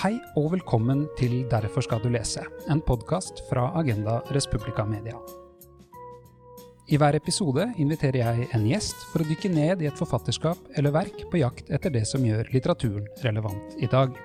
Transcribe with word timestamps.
Hei 0.00 0.14
og 0.40 0.46
velkommen 0.54 1.02
til 1.18 1.42
Derfor 1.52 1.84
skal 1.84 2.00
du 2.00 2.06
lese, 2.08 2.40
en 2.72 2.78
podkast 2.80 3.42
fra 3.50 3.66
Agenda 3.76 4.14
Respublica 4.32 4.86
Media. 4.88 5.18
I 6.88 6.96
hver 6.96 7.18
episode 7.18 7.66
inviterer 7.76 8.16
jeg 8.22 8.46
en 8.56 8.64
gjest 8.64 8.96
for 9.10 9.20
å 9.20 9.26
dykke 9.28 9.50
ned 9.52 9.84
i 9.84 9.90
et 9.90 10.00
forfatterskap 10.00 10.72
eller 10.80 10.94
verk 10.96 11.20
på 11.28 11.42
jakt 11.42 11.68
etter 11.68 11.92
det 11.92 12.06
som 12.08 12.24
gjør 12.24 12.48
litteraturen 12.54 13.12
relevant 13.26 13.76
i 13.76 13.90
dag. 13.92 14.16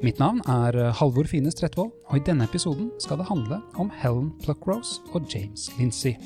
Mitt 0.00 0.16
navn 0.16 0.40
er 0.48 0.80
Halvor 0.96 1.28
Fines 1.28 1.58
Stretvold, 1.58 1.92
og 2.08 2.16
i 2.16 2.24
denne 2.24 2.48
episoden 2.48 2.88
skal 3.04 3.20
det 3.20 3.28
handle 3.28 3.60
om 3.76 3.92
Helen 4.00 4.32
Pluckrose 4.40 5.04
og 5.12 5.28
James 5.28 5.68
Lindsay. 5.76 6.16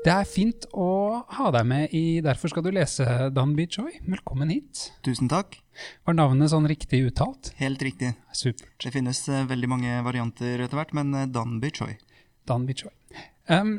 Det 0.00 0.08
er 0.08 0.24
fint 0.24 0.64
å 0.72 0.84
ha 1.28 1.50
deg 1.52 1.66
med 1.68 1.92
i 1.92 2.22
Derfor 2.24 2.48
skal 2.48 2.64
du 2.64 2.70
lese, 2.72 3.04
Danby 3.36 3.66
Choi. 3.68 3.98
Velkommen 4.08 4.48
hit. 4.48 4.86
Tusen 5.04 5.28
takk. 5.28 5.58
Var 6.08 6.16
navnet 6.16 6.48
sånn 6.54 6.68
riktig 6.70 7.02
uttalt? 7.10 7.50
Helt 7.58 7.84
riktig. 7.84 8.14
Supert. 8.32 8.72
Det 8.80 8.94
finnes 8.94 9.20
uh, 9.28 9.42
veldig 9.50 9.68
mange 9.68 9.98
varianter 10.06 10.64
etter 10.64 10.80
hvert, 10.80 10.94
men 10.96 11.12
uh, 11.12 11.26
Danby 11.28 11.68
Choi. 11.76 11.98
Danby 12.48 12.78
Choi. 12.80 12.94
Um, 13.52 13.74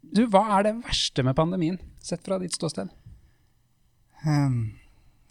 du, 0.00 0.22
hva 0.32 0.46
er 0.56 0.70
det 0.70 0.74
verste 0.86 1.26
med 1.28 1.36
pandemien, 1.36 1.76
sett 2.00 2.24
fra 2.24 2.40
ditt 2.40 2.56
ståsted? 2.56 2.88
Um, 4.24 4.78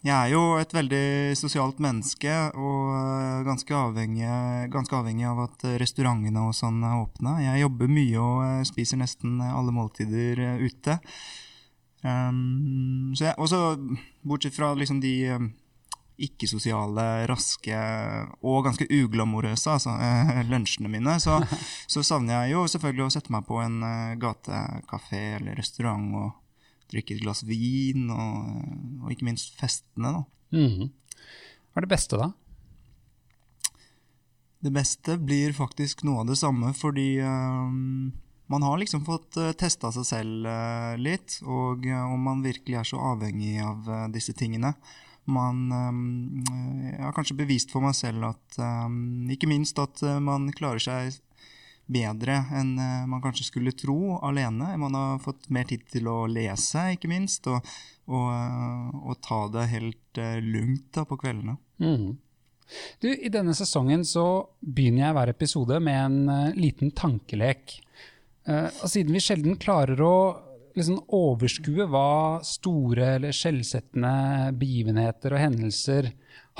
jeg 0.05 0.13
er 0.13 0.31
jo 0.35 0.41
et 0.61 0.73
veldig 0.75 1.33
sosialt 1.33 1.79
menneske 1.81 2.33
og 2.53 2.91
eh, 2.93 3.39
ganske 3.47 3.73
avhengig, 3.73 4.27
ganske 4.73 4.93
avhengig 4.93 5.25
av 5.25 5.41
at 5.47 5.65
restaurantene 5.81 6.43
og 6.45 6.53
sånn 6.53 6.83
er 6.85 6.99
åpne. 6.99 7.39
Jeg 7.41 7.63
jobber 7.63 7.89
mye 7.89 8.19
og 8.21 8.43
eh, 8.45 8.61
spiser 8.69 9.01
nesten 9.01 9.39
alle 9.41 9.73
måltider 9.73 10.43
eh, 10.45 10.61
ute. 10.61 10.99
Um, 12.05 13.15
så 13.17 13.31
jeg, 13.31 13.37
også 13.41 13.63
bortsett 14.21 14.53
fra 14.53 14.75
liksom 14.77 14.99
de 15.01 15.15
ikke-sosiale, 16.21 17.25
raske 17.25 17.79
og 18.45 18.61
ganske 18.67 18.85
uglamorøse 18.85 19.73
altså, 19.73 19.97
lunsjene 20.51 20.91
mine, 20.91 21.17
så, 21.17 21.39
så, 21.91 22.05
savner 22.05 22.43
jeg 22.43 22.53
jo 22.53 22.67
selvfølgelig 22.69 23.07
å 23.07 23.13
sette 23.17 23.33
meg 23.33 23.49
på 23.49 23.57
en 23.63 23.81
gatekafé 24.21 25.25
eller 25.39 25.57
restaurant 25.57 26.13
og 26.21 26.29
drikke 26.91 27.15
et 27.15 27.23
glass 27.23 27.43
vin, 27.47 28.09
og, 28.13 29.03
og 29.03 29.13
ikke 29.13 29.27
minst 29.27 29.55
festene. 29.59 30.11
da. 30.19 30.25
Mm. 30.55 30.89
Hva 31.71 31.81
er 31.81 31.87
det 31.87 31.91
beste, 31.91 32.19
da? 32.21 32.31
Det 34.65 34.71
beste 34.73 35.17
blir 35.21 35.53
faktisk 35.53 36.05
noe 36.07 36.23
av 36.23 36.29
det 36.31 36.39
samme, 36.39 36.71
fordi 36.73 37.19
um, 37.21 38.13
man 38.49 38.65
har 38.65 38.79
liksom 38.81 39.03
fått 39.05 39.37
uh, 39.37 39.51
testa 39.57 39.91
seg 39.93 40.07
selv 40.09 40.47
uh, 40.49 40.93
litt, 40.97 41.39
og 41.43 41.85
uh, 41.85 42.05
om 42.09 42.23
man 42.29 42.41
virkelig 42.45 42.79
er 42.79 42.87
så 42.89 43.01
avhengig 43.13 43.59
av 43.61 43.89
uh, 43.89 44.05
disse 44.13 44.33
tingene. 44.37 44.73
Man 45.25 45.71
um, 45.73 46.01
Jeg 46.85 47.01
har 47.01 47.13
kanskje 47.17 47.37
bevist 47.37 47.71
for 47.73 47.81
meg 47.81 47.95
selv 47.97 48.27
at 48.27 48.57
um, 48.61 49.25
Ikke 49.33 49.49
minst 49.49 49.79
at 49.81 50.03
man 50.21 50.51
klarer 50.53 50.83
seg 50.83 51.15
bedre 51.85 52.39
enn 52.57 52.75
eh, 52.81 53.05
man 53.09 53.21
kanskje 53.23 53.47
skulle 53.49 53.75
tro 53.77 54.17
alene. 54.25 54.73
Man 54.81 54.97
har 54.97 55.21
fått 55.23 55.49
mer 55.53 55.67
tid 55.69 55.85
til 55.91 56.09
å 56.09 56.25
lese, 56.29 56.87
ikke 56.95 57.11
minst, 57.11 57.47
og, 57.51 57.65
og, 58.09 58.29
eh, 58.33 59.01
og 59.05 59.19
ta 59.25 59.41
det 59.53 59.67
helt 59.73 60.21
uh, 60.21 60.37
lugnt 60.41 60.89
da, 60.97 61.05
på 61.05 61.19
kveldene. 61.21 61.57
Mm. 61.83 62.15
Du, 63.03 63.09
I 63.13 63.29
denne 63.29 63.53
sesongen 63.57 64.05
så 64.07 64.25
begynner 64.59 65.07
jeg 65.07 65.17
hver 65.19 65.31
episode 65.35 65.79
med 65.85 65.99
en 66.01 66.55
liten 66.57 66.89
tankelek. 66.97 67.75
Og 68.49 68.89
siden 68.89 69.13
vi 69.13 69.21
sjelden 69.21 69.57
klarer 69.61 70.01
å 70.01 70.15
liksom, 70.73 70.97
overskue 71.13 71.85
hva 71.89 72.41
store 72.45 73.11
eller 73.19 73.35
skjellsettende 73.37 74.51
begivenheter 74.57 75.35
og 75.35 75.43
hendelser 75.43 76.09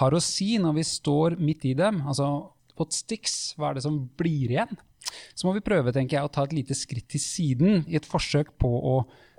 har 0.02 0.14
å 0.14 0.22
si 0.22 0.56
når 0.62 0.78
vi 0.78 0.85
står 0.91 1.38
midt 1.41 1.66
i 1.72 1.74
dem, 1.78 2.03
altså 2.06 2.30
what 2.78 2.94
sticks, 2.94 3.56
hva 3.58 3.72
er 3.72 3.80
det 3.80 3.85
som 3.85 4.02
blir 4.19 4.53
igjen? 4.53 4.78
Så 5.35 5.47
må 5.47 5.53
vi 5.55 5.63
prøve 5.66 5.93
tenker 5.95 6.17
jeg, 6.17 6.27
å 6.27 6.33
ta 6.33 6.45
et 6.45 6.55
lite 6.55 6.75
skritt 6.77 7.07
til 7.11 7.21
siden 7.21 7.83
i 7.89 7.97
et 7.99 8.07
forsøk 8.07 8.53
på 8.61 8.69
å 8.69 8.95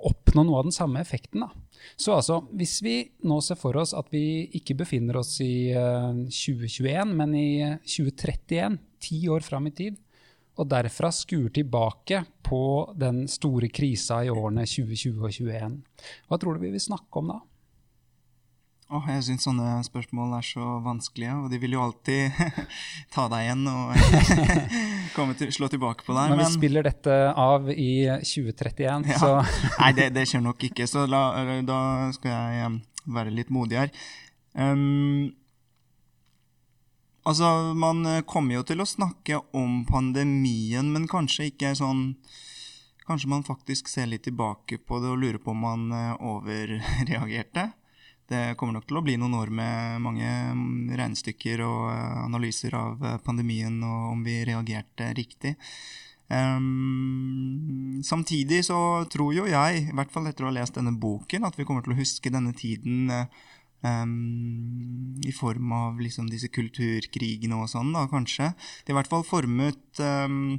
oppnå 0.07 0.45
noe 0.45 0.61
av 0.61 0.67
den 0.69 0.75
samme 0.77 1.01
effekten. 1.01 1.45
Da. 1.45 1.51
Så 1.99 2.15
altså, 2.17 2.41
hvis 2.57 2.79
vi 2.85 2.97
nå 3.27 3.41
ser 3.45 3.59
for 3.61 3.77
oss 3.81 3.95
at 3.97 4.11
vi 4.13 4.47
ikke 4.59 4.77
befinner 4.83 5.21
oss 5.23 5.39
i 5.45 5.73
uh, 5.75 6.13
eh, 6.13 6.27
2021, 6.29 7.15
men 7.17 7.37
i 7.37 7.49
2031, 7.83 8.81
ti 9.03 9.23
år 9.33 9.45
fram 9.47 9.71
i 9.71 9.75
tid, 9.77 9.99
og 10.57 10.71
derfra 10.73 11.11
skuer 11.13 11.51
tilbake 11.53 12.23
på 12.47 12.63
den 12.97 13.27
store 13.29 13.69
krisa 13.69 14.23
i 14.25 14.33
årene 14.33 14.65
2020 14.65 15.19
og 15.21 15.35
2021, 15.35 15.77
hva 16.29 16.39
tror 16.41 16.57
du 16.57 16.65
vi 16.65 16.73
vil 16.73 16.83
snakke 16.83 17.21
om 17.21 17.35
da? 17.35 17.41
Oh, 18.87 19.03
jeg 19.11 19.25
syns 19.27 19.43
sånne 19.43 19.81
spørsmål 19.83 20.37
er 20.37 20.45
så 20.47 20.65
vanskelige, 20.85 21.33
og 21.43 21.51
de 21.51 21.59
vil 21.59 21.73
jo 21.75 21.81
alltid 21.83 22.37
ta 23.15 23.25
deg 23.33 23.49
igjen 23.49 23.65
og 23.67 25.33
til, 25.41 25.49
slå 25.57 25.67
tilbake 25.73 26.05
på 26.07 26.15
deg. 26.15 26.31
Men 26.31 26.45
vi 26.45 26.53
spiller 26.53 26.87
dette 26.87 27.17
av 27.35 27.67
i 27.73 28.07
2031, 28.23 29.09
ja. 29.11 29.17
så 29.19 29.33
Nei, 29.81 29.89
det, 29.97 30.13
det, 30.15 30.23
skjer 30.31 30.45
nok 30.45 30.63
ikke, 30.69 30.87
så 30.87 31.03
la, 31.11 31.23
da 31.67 31.79
skal 32.15 32.31
jeg 32.31 32.69
um, 32.71 32.77
være 33.17 33.33
litt 33.35 33.51
modig 33.51 33.81
her. 33.81 33.91
Um, 34.55 35.33
altså, 37.27 37.51
man 37.75 38.05
kommer 38.31 38.61
jo 38.61 38.63
til 38.71 38.85
å 38.85 38.87
snakke 38.87 39.41
om 39.51 39.81
pandemien, 39.89 40.93
men 40.95 41.09
kanskje 41.11 41.51
ikke 41.51 41.75
sånn 41.79 42.13
Kanskje 43.07 43.29
man 43.31 43.45
faktisk 43.47 43.87
ser 43.87 44.09
litt 44.11 44.25
tilbake 44.27 44.81
på 44.83 44.97
det 44.99 45.13
og 45.13 45.21
lurer 45.23 45.37
på 45.39 45.53
om 45.53 45.61
man 45.63 45.85
uh, 45.95 46.17
overreagerte 46.27 47.69
det 48.31 48.57
kommer 48.59 48.77
nok 48.77 48.89
til 48.89 48.99
å 48.99 49.05
bli 49.07 49.15
noen 49.21 49.37
år 49.39 49.53
med 49.55 50.03
mange 50.03 50.27
mm, 50.27 50.95
regnestykker 50.99 51.63
og 51.67 51.83
eh, 51.93 52.17
analyser 52.25 52.75
av 52.79 53.05
eh, 53.05 53.21
pandemien 53.23 53.79
og 53.87 54.17
om 54.17 54.25
vi 54.27 54.41
reagerte 54.49 55.13
riktig. 55.19 55.55
Um, 56.27 58.01
samtidig 58.03 58.65
så 58.67 58.79
tror 59.13 59.31
jo 59.37 59.45
jeg, 59.47 59.85
i 59.87 59.95
hvert 59.95 60.11
fall 60.11 60.27
etter 60.27 60.43
å 60.43 60.51
ha 60.51 60.57
lest 60.57 60.75
denne 60.75 60.97
boken, 60.99 61.47
at 61.47 61.55
vi 61.59 61.67
kommer 61.69 61.87
til 61.87 61.95
å 61.95 62.01
huske 62.01 62.33
denne 62.35 62.51
tiden 62.59 63.13
um, 63.87 65.21
i 65.23 65.35
form 65.35 65.71
av 65.77 66.03
liksom 66.03 66.27
disse 66.33 66.51
kulturkrigene 66.51 67.61
og 67.63 67.71
sånn, 67.71 67.95
da, 67.95 68.09
kanskje. 68.11 68.51
Det 68.83 68.91
er 68.91 68.97
i 68.97 68.99
hvert 68.99 69.13
fall 69.13 69.27
formet 69.29 70.03
um, 70.03 70.57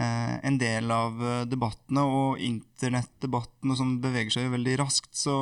en 0.00 0.56
del 0.60 0.90
av 0.94 1.20
eh, 1.20 1.44
debattene, 1.50 2.04
og 2.06 2.40
internettdebatten 2.44 3.72
og 3.72 3.78
sånn 3.78 3.94
beveger 4.02 4.34
seg 4.34 4.48
jo 4.48 4.56
veldig 4.56 4.76
raskt, 4.80 5.12
så 5.16 5.34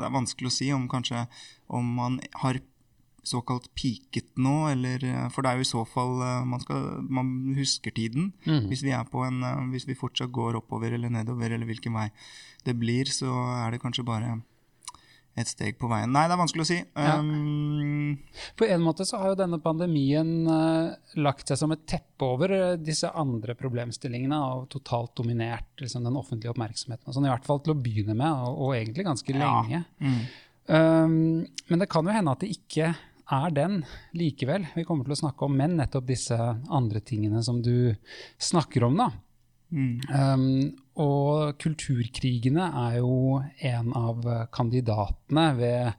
det 0.00 0.08
er 0.08 0.16
vanskelig 0.16 0.50
å 0.50 0.56
si 0.56 0.70
om 0.74 0.88
kanskje 0.90 1.26
om 1.68 1.94
man 1.98 2.20
har 2.42 2.60
såkalt 3.30 3.68
peaket 3.76 4.30
nå, 4.40 4.70
eller 4.70 5.04
eh, 5.04 5.26
For 5.34 5.44
det 5.44 5.50
er 5.50 5.60
jo 5.60 5.66
i 5.66 5.72
så 5.72 5.84
fall 5.88 6.14
man, 6.48 6.62
skal, 6.62 6.86
man 7.12 7.34
husker 7.58 7.92
tiden. 7.94 8.32
Mm. 8.46 8.70
Hvis 8.70 8.84
vi 8.86 8.94
på 9.12 9.26
en 9.26 9.44
Hvis 9.74 9.88
vi 9.88 9.98
fortsatt 9.98 10.32
går 10.32 10.56
oppover 10.62 10.96
eller 10.96 11.12
nedover, 11.12 11.52
eller 11.52 11.68
hvilken 11.68 11.94
vei 11.96 12.08
det 12.64 12.76
blir, 12.80 13.08
så 13.12 13.28
er 13.60 13.72
det 13.72 13.82
kanskje 13.84 14.04
bare 14.04 14.38
et 15.38 15.48
steg 15.48 15.76
på 15.78 15.88
veien. 15.90 16.10
Nei, 16.12 16.24
det 16.28 16.34
er 16.34 16.40
vanskelig 16.40 16.64
å 16.64 16.68
si. 16.68 16.78
Ja. 16.80 17.16
Um, 17.20 18.16
på 18.58 18.66
en 18.66 18.82
måte 18.84 19.06
så 19.08 19.20
har 19.20 19.32
jo 19.32 19.38
denne 19.38 19.60
pandemien 19.62 20.32
uh, 20.48 20.90
lagt 21.22 21.50
seg 21.50 21.60
som 21.60 21.74
et 21.74 21.84
teppe 21.88 22.26
over 22.26 22.54
uh, 22.54 22.78
disse 22.80 23.08
andre 23.08 23.54
problemstillingene 23.58 24.40
og 24.50 24.66
totalt 24.74 25.14
dominert 25.20 25.70
liksom, 25.80 26.04
den 26.06 26.18
offentlige 26.18 26.52
oppmerksomheten. 26.54 27.14
Sånn, 27.14 27.28
I 27.28 27.32
hvert 27.32 27.46
fall 27.46 27.62
til 27.64 27.76
å 27.76 27.80
begynne 27.80 28.16
med, 28.18 28.30
og, 28.30 28.66
og 28.66 28.74
egentlig 28.78 29.06
ganske 29.06 29.36
ja. 29.36 29.44
lenge. 29.44 29.84
Mm. 30.02 30.20
Um, 30.70 31.14
men 31.70 31.82
det 31.82 31.90
kan 31.90 32.06
jo 32.06 32.14
hende 32.14 32.34
at 32.34 32.44
det 32.44 32.52
ikke 32.54 32.92
er 33.30 33.54
den 33.54 33.80
likevel. 34.18 34.66
Vi 34.74 34.84
kommer 34.86 35.06
til 35.06 35.14
å 35.14 35.22
snakke 35.22 35.46
om 35.46 35.54
men 35.56 35.76
nettopp 35.78 36.06
disse 36.08 36.36
andre 36.36 37.02
tingene 37.06 37.42
som 37.46 37.62
du 37.62 37.94
snakker 38.42 38.88
om. 38.88 38.98
da. 38.98 39.10
Mm. 39.70 40.00
Um, 40.10 40.44
og 41.00 41.54
kulturkrigene 41.62 42.66
er 42.84 42.98
jo 42.98 43.40
en 43.70 43.92
av 43.96 44.26
kandidatene 44.54 45.46
ved 45.58 45.92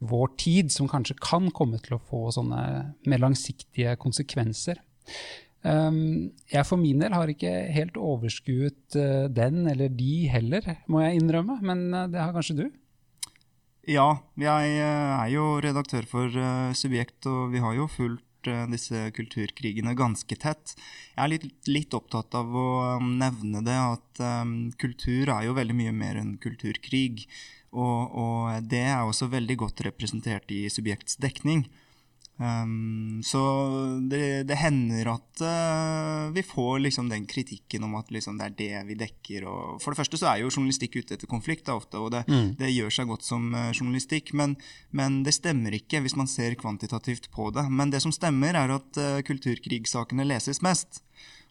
vår 0.00 0.32
tid 0.40 0.72
som 0.72 0.88
kanskje 0.88 1.18
kan 1.20 1.50
komme 1.52 1.78
til 1.84 1.98
å 1.98 2.02
få 2.08 2.30
sånne 2.32 2.62
mer 3.08 3.22
langsiktige 3.22 3.94
konsekvenser. 4.00 4.80
Um, 5.60 6.32
jeg 6.48 6.64
for 6.64 6.80
min 6.80 7.02
del 7.02 7.12
har 7.12 7.28
ikke 7.28 7.52
helt 7.74 7.98
overskuet 8.00 8.96
uh, 8.96 9.28
den 9.28 9.66
eller 9.68 9.92
de 9.92 10.14
heller, 10.32 10.70
må 10.88 11.04
jeg 11.04 11.20
innrømme, 11.20 11.58
men 11.60 11.90
uh, 11.92 12.06
det 12.08 12.22
har 12.22 12.32
kanskje 12.32 12.62
du? 12.62 12.64
Ja, 13.90 14.08
jeg 14.40 14.72
uh, 14.80 15.20
er 15.20 15.28
jo 15.34 15.52
redaktør 15.60 16.08
for 16.08 16.40
Subjekt, 16.76 17.28
og 17.28 17.52
vi 17.52 17.60
har 17.60 17.76
jo 17.76 17.90
fulgt 17.92 18.24
Eh, 18.29 18.29
disse 18.70 19.10
kulturkrigene 19.16 19.92
ganske 19.98 20.36
tett. 20.40 20.74
Jeg 21.16 21.22
er 21.24 21.32
litt, 21.34 21.48
litt 21.68 21.96
opptatt 21.96 22.34
av 22.38 22.54
å 22.56 22.68
um, 22.96 23.14
nevne 23.20 23.62
det 23.66 23.76
at 23.76 24.22
um, 24.24 24.54
kultur 24.80 25.32
er 25.34 25.48
jo 25.48 25.56
veldig 25.58 25.76
mye 25.76 25.94
mer 25.96 26.20
enn 26.20 26.36
kulturkrig. 26.42 27.26
Og, 27.70 28.16
og, 28.18 28.64
det 28.70 28.82
er 28.90 29.04
også 29.04 29.30
veldig 29.30 29.56
godt 29.60 29.84
representert 29.86 30.50
i 30.50 30.64
subjekts 30.72 31.20
dekning. 31.22 31.68
Um, 32.40 33.20
så 33.22 33.40
det, 34.08 34.46
det, 34.48 34.56
hender 34.56 35.10
at 35.12 35.42
uh, 35.44 36.30
vi 36.32 36.40
får 36.42 36.78
liksom 36.86 37.10
den 37.10 37.26
kritikken 37.28 37.84
om 37.84 37.98
at 37.98 38.08
liksom 38.08 38.38
det 38.40 38.46
er 38.46 38.54
det 38.56 38.84
vi 38.88 38.96
dekker. 39.02 39.44
Og 39.44 39.82
for 39.82 39.92
det 39.92 40.00
første 40.00 40.16
så 40.16 40.30
er 40.30 40.40
jo 40.40 40.48
journalistikk 40.48 40.96
ute 40.96 41.18
etter 41.18 41.28
konflikt 41.28 41.66
da, 41.68 41.76
ofte, 41.76 42.00
og 42.00 42.14
det, 42.14 42.22
mm. 42.30 42.54
det, 42.62 42.72
gjør 42.72 42.96
seg 42.96 43.12
godt 43.12 43.28
som 43.28 43.50
uh, 43.52 43.68
journalistikk. 43.74 44.32
Men, 44.40 44.56
men, 44.96 45.20
det 45.26 45.36
stemmer 45.36 45.76
ikke 45.76 46.00
hvis 46.00 46.16
man 46.16 46.30
ser 46.32 46.56
kvantitativt 46.60 47.28
på 47.34 47.50
det. 47.52 47.66
Men 47.68 47.92
det 47.92 48.00
som 48.06 48.14
stemmer, 48.14 48.56
er 48.56 48.72
at 48.78 49.02
uh, 49.02 49.20
kulturkrigssakene 49.26 50.24
leses 50.24 50.64
mest. 50.64 51.02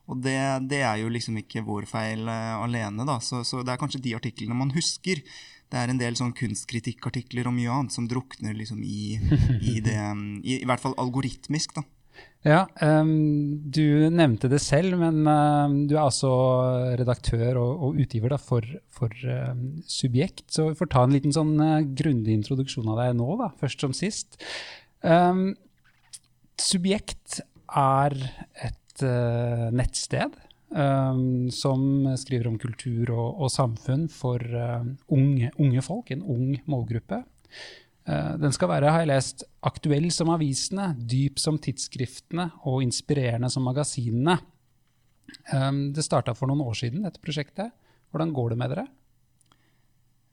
Og 0.09 0.17
det, 0.25 0.39
det, 0.71 0.81
er 0.81 1.03
jo 1.03 1.13
liksom 1.13 1.37
ikke 1.37 1.61
vår 1.67 1.85
feil 1.85 2.25
alene, 2.25 3.05
da. 3.05 3.19
Så, 3.21 3.43
så 3.45 3.61
det 3.61 3.75
er 3.75 3.81
kanskje 3.81 4.01
de 4.01 4.17
artiklene 4.17 4.57
man 4.57 4.73
husker 4.73 5.21
det 5.69 5.77
er 5.77 5.91
en 5.91 6.01
del 6.01 6.17
sånn 6.17 6.33
kunstkritikkartikler 6.37 7.47
og 7.49 7.55
mye 7.55 7.71
annet 7.73 7.93
som 7.93 8.07
drukner 8.09 8.55
liksom 8.57 8.81
i, 8.81 9.19
i 9.71 9.79
det 9.85 9.95
i, 9.97 10.59
i, 10.59 10.65
hvert 10.67 10.83
fall 10.83 10.97
algoritmisk, 11.01 11.77
da. 11.77 11.85
Ja, 12.43 12.63
um, 12.79 13.59
du 13.67 14.07
nevnte 14.11 14.47
det 14.51 14.61
selv, 14.63 14.95
men 14.99 15.27
um, 15.27 15.75
du 15.87 15.97
er 15.97 16.05
altså 16.05 16.31
redaktør 16.99 17.59
og, 17.59 17.83
og 17.83 17.99
utgiver 17.99 18.31
da, 18.33 18.39
for, 18.39 18.65
for 18.95 19.13
um, 19.27 19.81
Subjekt. 19.87 20.45
Så 20.55 20.69
vi 20.69 20.77
får 20.79 20.91
ta 20.93 21.03
en 21.05 21.15
liten 21.15 21.35
sånn 21.35 21.55
uh, 21.59 21.79
grundig 21.99 22.37
introduksjon 22.39 22.87
av 22.91 23.01
deg 23.03 23.17
nå, 23.19 23.27
da, 23.43 23.51
først 23.59 23.83
som 23.83 23.95
sist. 23.95 24.39
Um, 25.03 25.51
Subjekt 26.59 27.41
er 27.69 28.15
et 28.67 29.03
uh, 29.03 29.67
nettsted 29.75 30.35
Um, 30.69 31.49
som 31.49 31.81
skriver 32.13 32.45
om 32.45 32.57
kultur 32.61 33.09
og, 33.09 33.39
og 33.41 33.49
samfunn 33.49 34.03
for 34.13 34.37
uh, 34.37 34.83
unge, 35.09 35.49
unge, 35.57 35.81
folk, 35.81 36.11
en 36.13 36.21
ung 36.21 36.59
målgruppe. 36.69 37.23
Uh, 38.05 38.35
den 38.37 38.53
skal 38.53 38.69
være, 38.69 38.91
har 38.93 39.01
jeg 39.01 39.09
lest, 39.09 39.47
aktuell 39.65 40.11
som 40.13 40.29
avisene, 40.29 40.91
dyp 41.09 41.41
som 41.41 41.57
tidsskriftene 41.57 42.51
og 42.69 42.83
inspirerende 42.85 43.49
som 43.49 43.65
magasinene. 43.65 44.37
Um, 45.49 45.87
det 45.95 46.05
starta 46.05 46.37
for 46.37 46.51
noen 46.51 46.61
år 46.69 46.77
siden, 46.77 47.01
dette 47.07 47.23
prosjektet. 47.23 47.73
Hvordan 48.13 48.35
går 48.37 48.53
det 48.53 48.61
med 48.61 48.73
dere? 48.75 48.85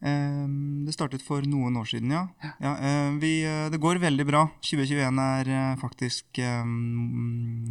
Ehm, 0.06 0.84
det 0.86 0.94
startet 0.94 1.24
for 1.24 1.42
noen 1.48 1.76
år 1.80 1.88
siden, 1.90 2.12
ja. 2.14 2.22
ja 2.62 2.76
ehm, 2.78 3.18
vi, 3.22 3.40
eh, 3.42 3.66
det 3.72 3.82
går 3.82 3.98
veldig 4.02 4.26
bra. 4.28 4.44
2021 4.62 5.22
er 5.22 5.50
eh, 5.50 5.78
faktisk 5.80 6.42
um, 6.42 7.66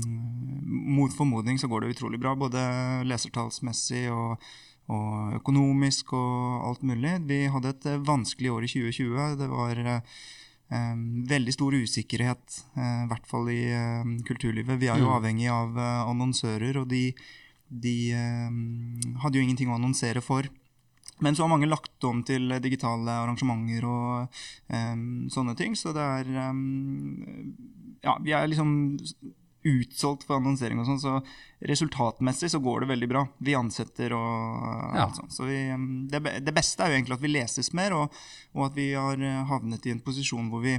Mot 0.96 1.14
formodning 1.16 1.60
så 1.62 1.70
går 1.72 1.84
det 1.84 1.96
utrolig 1.96 2.20
bra, 2.20 2.34
både 2.36 2.60
lesertallsmessig 3.08 4.08
og, 4.12 4.42
og, 4.92 5.38
økonomisk 5.40 6.12
og 6.18 6.66
alt 6.72 6.84
mulig. 6.88 7.14
Vi 7.30 7.46
hadde 7.52 7.72
et 7.72 7.88
eh, 7.94 8.04
vanskelig 8.04 8.52
år 8.52 8.68
i 8.68 8.72
2020. 8.74 9.40
Det 9.40 9.50
var 9.54 9.82
um, 9.86 11.08
veldig 11.30 11.56
stor 11.56 11.78
usikkerhet, 11.78 12.60
i 12.76 13.08
hvert 13.12 13.28
fall 13.30 13.50
i 13.54 13.64
kulturlivet. 14.28 14.82
Vi 14.82 14.92
er 14.92 15.00
jo 15.00 15.08
mm. 15.08 15.16
avhengig 15.20 15.50
av 15.54 15.80
annonsører, 15.80 16.82
og 16.82 16.90
de, 16.92 17.06
de 17.70 17.98
hadde 19.24 19.40
jo 19.40 19.46
ingenting 19.46 19.72
å 19.72 19.78
annonsere 19.80 20.26
for. 20.26 20.50
Men 21.24 21.36
så 21.36 21.46
har 21.46 21.52
mange 21.54 21.70
lagt 21.70 22.04
om 22.04 22.22
til 22.28 22.52
digitale 22.64 23.14
arrangementer 23.24 23.88
og 23.88 24.42
um, 24.68 25.26
sånne 25.32 25.56
ting. 25.56 25.78
Så 25.80 25.96
det 25.96 26.04
er 26.04 26.52
um, 26.52 27.56
Ja, 28.04 28.18
vi 28.22 28.36
er 28.36 28.50
liksom 28.52 28.76
utsolgt 29.66 30.28
for 30.28 30.38
annonsering 30.38 30.78
og 30.78 30.86
sånn, 30.86 31.00
så 31.02 31.14
resultatmessig 31.66 32.52
så 32.54 32.62
går 32.62 32.84
det 32.84 32.90
veldig 32.92 33.08
bra. 33.10 33.24
Vi 33.42 33.56
ansetter 33.58 34.14
og 34.14 34.60
ja. 34.62 35.08
alt 35.08 35.18
sånt. 35.18 35.34
Så 35.34 35.48
vi, 35.50 35.58
det, 36.12 36.22
det, 36.46 36.54
beste 36.54 36.86
er 36.86 36.92
jo 36.92 37.00
egentlig 37.00 37.18
at 37.18 37.24
vi 37.24 37.32
leses 37.34 37.72
mer, 37.78 37.96
og, 37.98 38.20
og 38.54 38.68
at 38.68 38.78
vi 38.78 38.92
har 38.94 39.18
eh, 39.18 39.42
havnet 39.50 39.88
i 39.88 39.96
en 39.96 40.04
posisjon 40.06 40.52
hvor 40.52 40.62
vi 40.66 40.78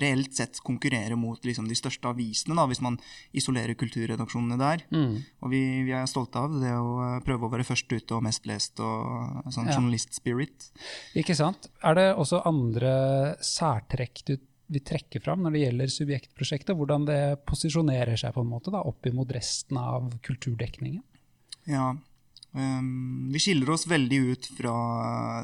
reelt 0.00 0.34
sett 0.34 0.60
konkurrere 0.64 1.16
mot 1.16 1.44
liksom, 1.44 1.68
de 1.68 1.76
største 1.76 2.08
avisene, 2.08 2.56
da, 2.56 2.66
hvis 2.70 2.82
man 2.84 2.98
isolerer 3.36 3.76
kulturredaksjonene 3.78 4.58
der. 4.60 4.84
Mm. 4.94 5.16
Og 5.44 5.52
vi, 5.52 5.62
vi, 5.86 5.94
er 5.96 6.08
stolte 6.10 6.40
av 6.40 6.54
det 6.62 6.72
å 6.76 6.92
eh, 7.04 7.16
prøve 7.26 7.48
å 7.48 7.52
være 7.52 7.66
først 7.68 7.92
ute 7.92 8.16
og 8.16 8.24
mest 8.24 8.48
lest 8.48 8.80
og 8.84 9.50
sånn 9.52 9.70
ja. 9.70 9.76
journalist-spirit. 9.76 10.70
Ikke 11.20 11.36
sant. 11.38 11.70
Er 11.84 11.98
det 11.98 12.06
også 12.14 12.44
andre 12.48 12.92
særtrekk 13.44 14.24
du 14.28 14.36
vil 14.70 14.84
trekke 14.86 15.20
fram 15.22 15.42
når 15.44 15.56
det 15.56 15.64
gjelder 15.64 15.96
subjektprosjektet? 15.96 16.76
Hvordan 16.78 17.08
det 17.08 17.22
posisjonerer 17.48 18.20
seg 18.20 18.36
på 18.36 18.44
en 18.44 18.52
måte 18.52 18.72
da, 18.72 18.84
opp 18.86 19.10
imot 19.10 19.34
resten 19.34 19.80
av 19.80 20.12
kulturdekningen? 20.26 21.02
Ja, 21.68 21.92
Um, 22.50 23.28
vi 23.30 23.38
skiller 23.38 23.68
oss 23.70 23.84
veldig 23.86 24.16
ut 24.32 24.46
fra 24.56 24.72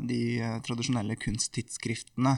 de 0.03 0.41
tradisjonelle 0.67 1.15
kunsttidsskriftene. 1.23 2.33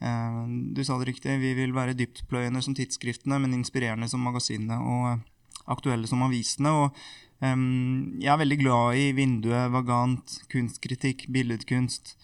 Eh, 0.00 0.44
du 0.72 0.80
sa 0.84 0.96
det 0.98 1.10
riktig, 1.10 1.36
vi 1.42 1.52
vil 1.58 1.74
være 1.76 1.96
dyptpløyende 1.98 2.62
som 2.64 2.76
tidsskriftene, 2.76 3.40
men 3.42 3.58
inspirerende 3.58 4.08
som 4.08 4.22
magasinene 4.24 4.78
og 4.80 5.08
eh, 5.10 5.26
aktuelle 5.70 6.08
som 6.08 6.24
avisene. 6.24 6.72
og 6.72 7.02
um, 7.44 8.16
Jeg 8.20 8.32
er 8.32 8.40
veldig 8.40 8.58
glad 8.62 9.00
i 9.00 9.10
Vinduet, 9.16 9.72
Vagant, 9.74 10.38
kunstkritikk, 10.52 11.28
billedkunst 11.32 12.16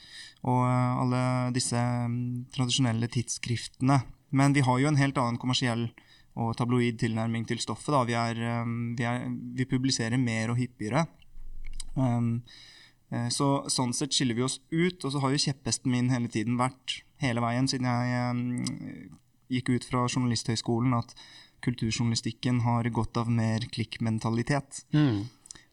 og 0.46 0.62
alle 0.66 1.20
disse 1.54 1.80
tradisjonelle 2.54 3.08
tidsskriftene. 3.10 4.00
Men 4.36 4.54
vi 4.54 4.64
har 4.66 4.80
jo 4.80 4.88
en 4.90 4.98
helt 5.00 5.18
annen 5.18 5.38
kommersiell 5.42 5.88
og 6.36 6.52
tabloid 6.58 6.98
tilnærming 7.00 7.46
til 7.48 7.58
stoffet. 7.62 7.96
Vi, 8.08 8.14
er, 8.14 8.40
vi, 8.98 9.06
er, 9.08 9.26
vi, 9.56 9.66
publiserer 9.68 10.20
mer 10.20 10.52
og 10.52 10.60
hyppigere. 10.60 11.06
Um, 11.96 12.44
så 13.30 13.48
Sånn 13.70 13.92
sett 13.94 14.14
skiller 14.16 14.34
vi 14.34 14.42
oss 14.46 14.58
ut. 14.70 15.04
Og 15.04 15.12
så 15.12 15.22
har 15.22 15.32
jo 15.32 15.42
kjepphesten 15.46 15.92
min 15.92 16.10
hele 16.10 16.30
tiden 16.32 16.58
vært 16.60 17.00
hele 17.22 17.42
veien 17.44 17.68
siden 17.70 17.86
jeg 17.88 18.30
um, 18.30 18.40
gikk 19.52 19.70
ut 19.72 19.86
fra 19.88 20.04
Journalisthøgskolen, 20.08 20.96
at 20.98 21.14
kulturjournalistikken 21.64 22.60
har 22.66 22.88
godt 22.94 23.16
av 23.22 23.30
mer 23.32 23.64
klikkmentalitet. 23.72 24.82
Mm. 24.94 25.24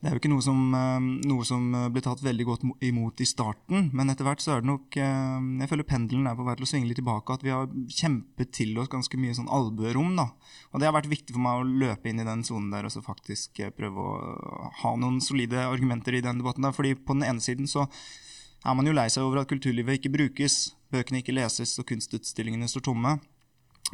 Det 0.04 0.10
er 0.10 0.18
jo 0.18 0.20
ikke 0.20 0.34
noe 0.34 0.44
som, 0.44 0.58
um, 0.76 1.06
noe 1.24 1.46
som, 1.48 1.70
ble 1.96 2.02
tatt 2.04 2.20
veldig 2.20 2.46
godt 2.50 2.64
imot 2.84 3.22
i 3.24 3.28
starten, 3.28 3.86
men 3.96 4.12
etter 4.12 4.28
hvert 4.28 4.42
så 4.44 4.52
er 4.52 4.60
det 4.60 4.68
nok 4.68 4.98
um, 5.00 5.46
Jeg 5.64 5.72
føler 5.72 5.88
pendelen 5.88 6.28
er 6.28 6.36
på 6.36 6.44
vei 6.44 6.58
til 6.60 6.66
å 6.66 6.70
svinge 6.74 6.90
litt 6.90 7.00
tilbake, 7.00 7.38
at 7.38 7.46
vi 7.48 7.54
har 7.54 7.72
kjempet 7.88 8.52
til 8.52 8.76
oss 8.84 8.92
ganske 8.92 9.16
mye 9.16 9.38
sånn 9.38 9.48
albuerom. 9.48 10.12
da. 10.20 10.28
Og 10.74 10.84
det 10.84 10.90
har 10.90 10.98
vært 10.98 11.08
viktig 11.08 11.32
for 11.32 11.46
meg 11.46 11.62
å 11.62 11.70
løpe 11.86 12.12
inn 12.12 12.20
i 12.20 12.28
den 12.28 12.44
sonen 12.44 12.68
der 12.76 12.84
og 12.84 12.92
så 12.92 13.00
faktisk 13.06 13.64
eh, 13.64 13.72
prøve 13.72 14.04
å 14.04 14.68
ha 14.82 14.92
noen 15.00 15.24
solide 15.24 15.64
argumenter 15.70 16.20
i 16.20 16.24
den 16.26 16.44
debatten 16.44 16.68
der. 16.68 16.76
fordi 16.76 16.98
på 17.00 17.16
den 17.16 17.24
ene 17.30 17.40
siden 17.40 17.72
så 17.72 17.88
er 17.88 18.76
man 18.76 18.88
jo 18.88 18.98
lei 19.00 19.08
seg 19.08 19.24
over 19.24 19.40
at 19.40 19.52
kulturlivet 19.56 20.02
ikke 20.02 20.12
brukes, 20.12 20.74
bøkene 20.92 21.24
ikke 21.24 21.40
leses 21.40 21.78
og 21.80 21.88
kunstutstillingene 21.88 22.68
står 22.68 22.90
tomme. 22.92 23.22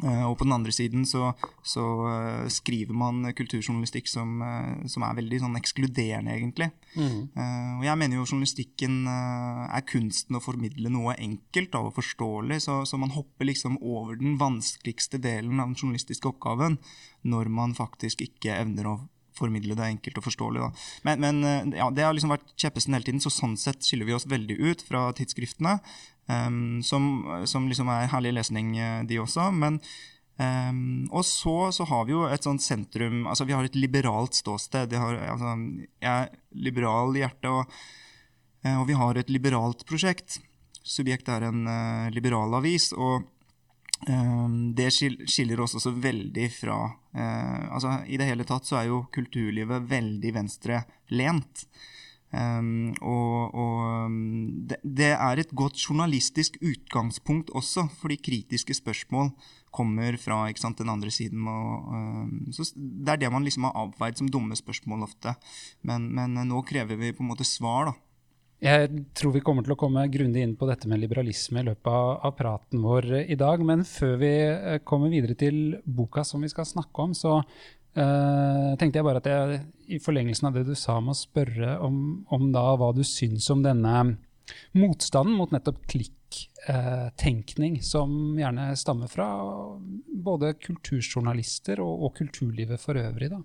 Uh, 0.00 0.30
og 0.30 0.38
på 0.40 0.46
den 0.46 0.54
andre 0.54 0.72
siden 0.72 1.02
så, 1.04 1.32
så 1.66 1.82
uh, 2.06 2.46
skriver 2.48 2.96
man 2.96 3.34
kulturjournalistikk 3.36 4.08
som, 4.08 4.38
uh, 4.40 4.86
som, 4.88 5.04
er 5.04 5.18
veldig 5.18 5.42
sånn 5.42 5.58
ekskluderende, 5.60 6.36
egentlig. 6.38 6.70
Mm. 6.90 7.28
og 7.78 7.84
jeg 7.86 7.98
mener 8.00 8.18
jo 8.18 8.24
journalistikken 8.24 9.04
er 9.06 9.84
kunsten 9.86 10.34
å 10.34 10.40
formidle 10.42 10.90
noe 10.90 11.12
enkelt 11.22 11.76
og 11.78 11.92
forståelig, 12.00 12.58
så, 12.64 12.80
så, 12.88 12.98
man 12.98 13.12
hopper 13.14 13.46
liksom 13.46 13.76
over 13.78 14.18
den 14.18 14.34
vanskeligste 14.40 15.20
delen 15.22 15.60
av 15.62 15.70
den 15.70 15.78
journalistiske 15.78 16.32
oppgaven 16.32 16.80
når 17.22 17.52
man 17.54 17.76
faktisk 17.78 18.24
ikke 18.26 18.58
evner 18.58 18.90
å 18.90 18.96
formidle 19.40 19.76
det 19.78 19.88
enkelt 19.88 20.20
og 20.20 20.26
forståelig. 20.26 20.62
Da. 20.64 20.86
Men, 21.08 21.24
men 21.24 21.42
eh, 21.46 21.78
ja, 21.80 21.88
det 21.94 22.06
har 22.06 22.16
liksom 22.16 22.34
vært 22.34 22.54
kjeppesten 22.60 22.96
hele 22.96 23.06
tiden, 23.06 23.22
så 23.22 23.32
sånn 23.32 23.56
sett 23.60 23.86
skiller 23.86 24.08
vi 24.08 24.16
oss 24.16 24.28
veldig 24.30 24.58
ut 24.60 24.84
fra 24.86 25.08
tidsskriftene. 25.16 25.78
Um, 26.30 26.82
som, 26.82 27.24
som, 27.48 27.66
liksom 27.68 27.88
er 27.90 28.10
herlig 28.12 28.34
lesning, 28.36 28.74
eh, 28.78 29.02
de 29.08 29.18
også. 29.22 29.48
Men 29.56 29.80
um, 30.36 31.08
Og 31.10 31.24
så, 31.26 31.72
så, 31.72 31.86
har 31.88 32.04
vi 32.06 32.14
jo 32.14 32.26
et 32.28 32.44
sånt 32.44 32.62
sentrum 32.62 33.26
Altså, 33.26 33.46
vi 33.48 33.56
har 33.56 33.66
et 33.66 33.78
liberalt 33.78 34.36
ståsted. 34.36 34.92
Har, 34.92 35.18
altså, 35.32 35.56
jeg 35.98 36.12
er 36.12 36.30
liberal 36.52 37.16
i 37.16 37.24
hjertet, 37.24 37.50
og, 37.50 37.82
eh, 38.64 38.76
og, 38.76 38.86
vi 38.90 38.98
har 39.00 39.18
et 39.18 39.32
liberalt 39.32 39.84
prosjekt. 39.88 40.38
Subjekt 40.84 41.28
er 41.28 41.48
en 41.48 41.66
uh, 41.66 42.08
liberal 42.14 42.54
avis. 42.60 42.92
og 42.96 43.28
det 44.00 44.86
skiller 44.96 45.60
oss 45.60 45.74
også 45.76 45.90
veldig 45.92 46.46
fra 46.54 46.76
altså 47.12 47.98
I 48.08 48.16
det 48.16 48.30
hele 48.30 48.46
tatt 48.48 48.64
så 48.64 48.78
er 48.78 48.86
jo 48.88 49.02
kulturlivet 49.12 49.84
veldig 49.90 50.30
venstrelent. 50.32 51.66
Um, 52.30 52.92
og, 53.02 53.54
og 53.58 54.12
det, 54.70 54.76
det, 54.84 55.08
er 55.16 55.40
et 55.42 55.50
godt 55.50 55.74
journalistisk 55.74 56.60
utgangspunkt 56.62 57.50
også, 57.58 57.88
fordi 57.98 58.20
kritiske 58.22 58.76
spørsmål 58.78 59.32
kommer 59.74 60.14
fra 60.22 60.44
sant, 60.54 60.78
den 60.78 60.92
andre 60.92 61.10
siden. 61.10 61.42
Og, 61.50 61.90
um, 61.90 62.36
det 62.76 63.16
er 63.16 63.24
det 63.24 63.32
man 63.34 63.46
liksom 63.46 63.66
har 63.66 63.80
avveid 63.82 64.22
som 64.22 64.30
dumme 64.30 64.58
spørsmål 64.58 65.08
ofte. 65.08 65.34
Men, 65.82 66.06
men 66.14 66.38
nå 66.46 66.62
krever 66.62 67.00
vi 67.00 67.10
på 67.16 67.26
en 67.26 67.32
måte 67.32 67.48
svar, 67.48 67.90
da. 67.90 67.98
Jeg 68.60 68.90
tror 69.16 69.32
vi 69.32 69.40
kommer 69.40 69.64
til 69.64 69.72
å 69.72 69.78
komme 69.80 70.02
grundig 70.12 70.42
inn 70.44 70.52
på 70.60 70.66
dette 70.68 70.88
med 70.88 71.00
liberalisme 71.00 71.62
i 71.62 71.66
løpet 71.70 71.88
av, 71.88 72.10
av, 72.28 72.34
praten 72.36 72.82
vår 72.84 73.06
i 73.32 73.38
dag. 73.40 73.62
Men 73.64 73.86
før 73.88 74.18
vi 74.20 74.32
eh, 74.36 74.82
kommer 74.84 75.08
videre 75.08 75.36
til 75.40 75.78
boka 75.88 76.26
som 76.28 76.44
vi 76.44 76.50
skal 76.52 76.68
snakke 76.68 77.06
om, 77.06 77.14
så 77.16 77.38
uh, 77.98 78.70
tenkte 78.78 79.00
jeg 79.00 79.06
bare 79.06 79.22
at 79.22 79.28
jeg 79.30 79.60
i 79.90 80.00
forlengelsen 80.02 80.50
av 80.50 80.58
det 80.58 80.66
du 80.68 80.74
sa, 80.78 80.98
må 81.02 81.14
spørre 81.16 81.78
om, 81.84 82.24
om 82.30 82.50
da 82.54 82.64
hva 82.78 82.92
du 82.96 83.02
syns 83.06 83.48
om 83.52 83.64
denne 83.64 83.94
motstanden 84.78 85.36
mot 85.38 85.52
nettopp 85.54 85.84
klikk 85.90 86.16
tenkning 87.18 87.80
som 87.82 88.36
gjerne 88.38 88.68
stammer 88.78 89.10
fra 89.10 89.26
både 90.22 90.52
kulturjournalister 90.62 91.80
og, 91.82 92.04
og 92.06 92.12
kulturlivet 92.20 92.78
for 92.78 93.00
øvrig. 93.00 93.32
da. 93.32 93.40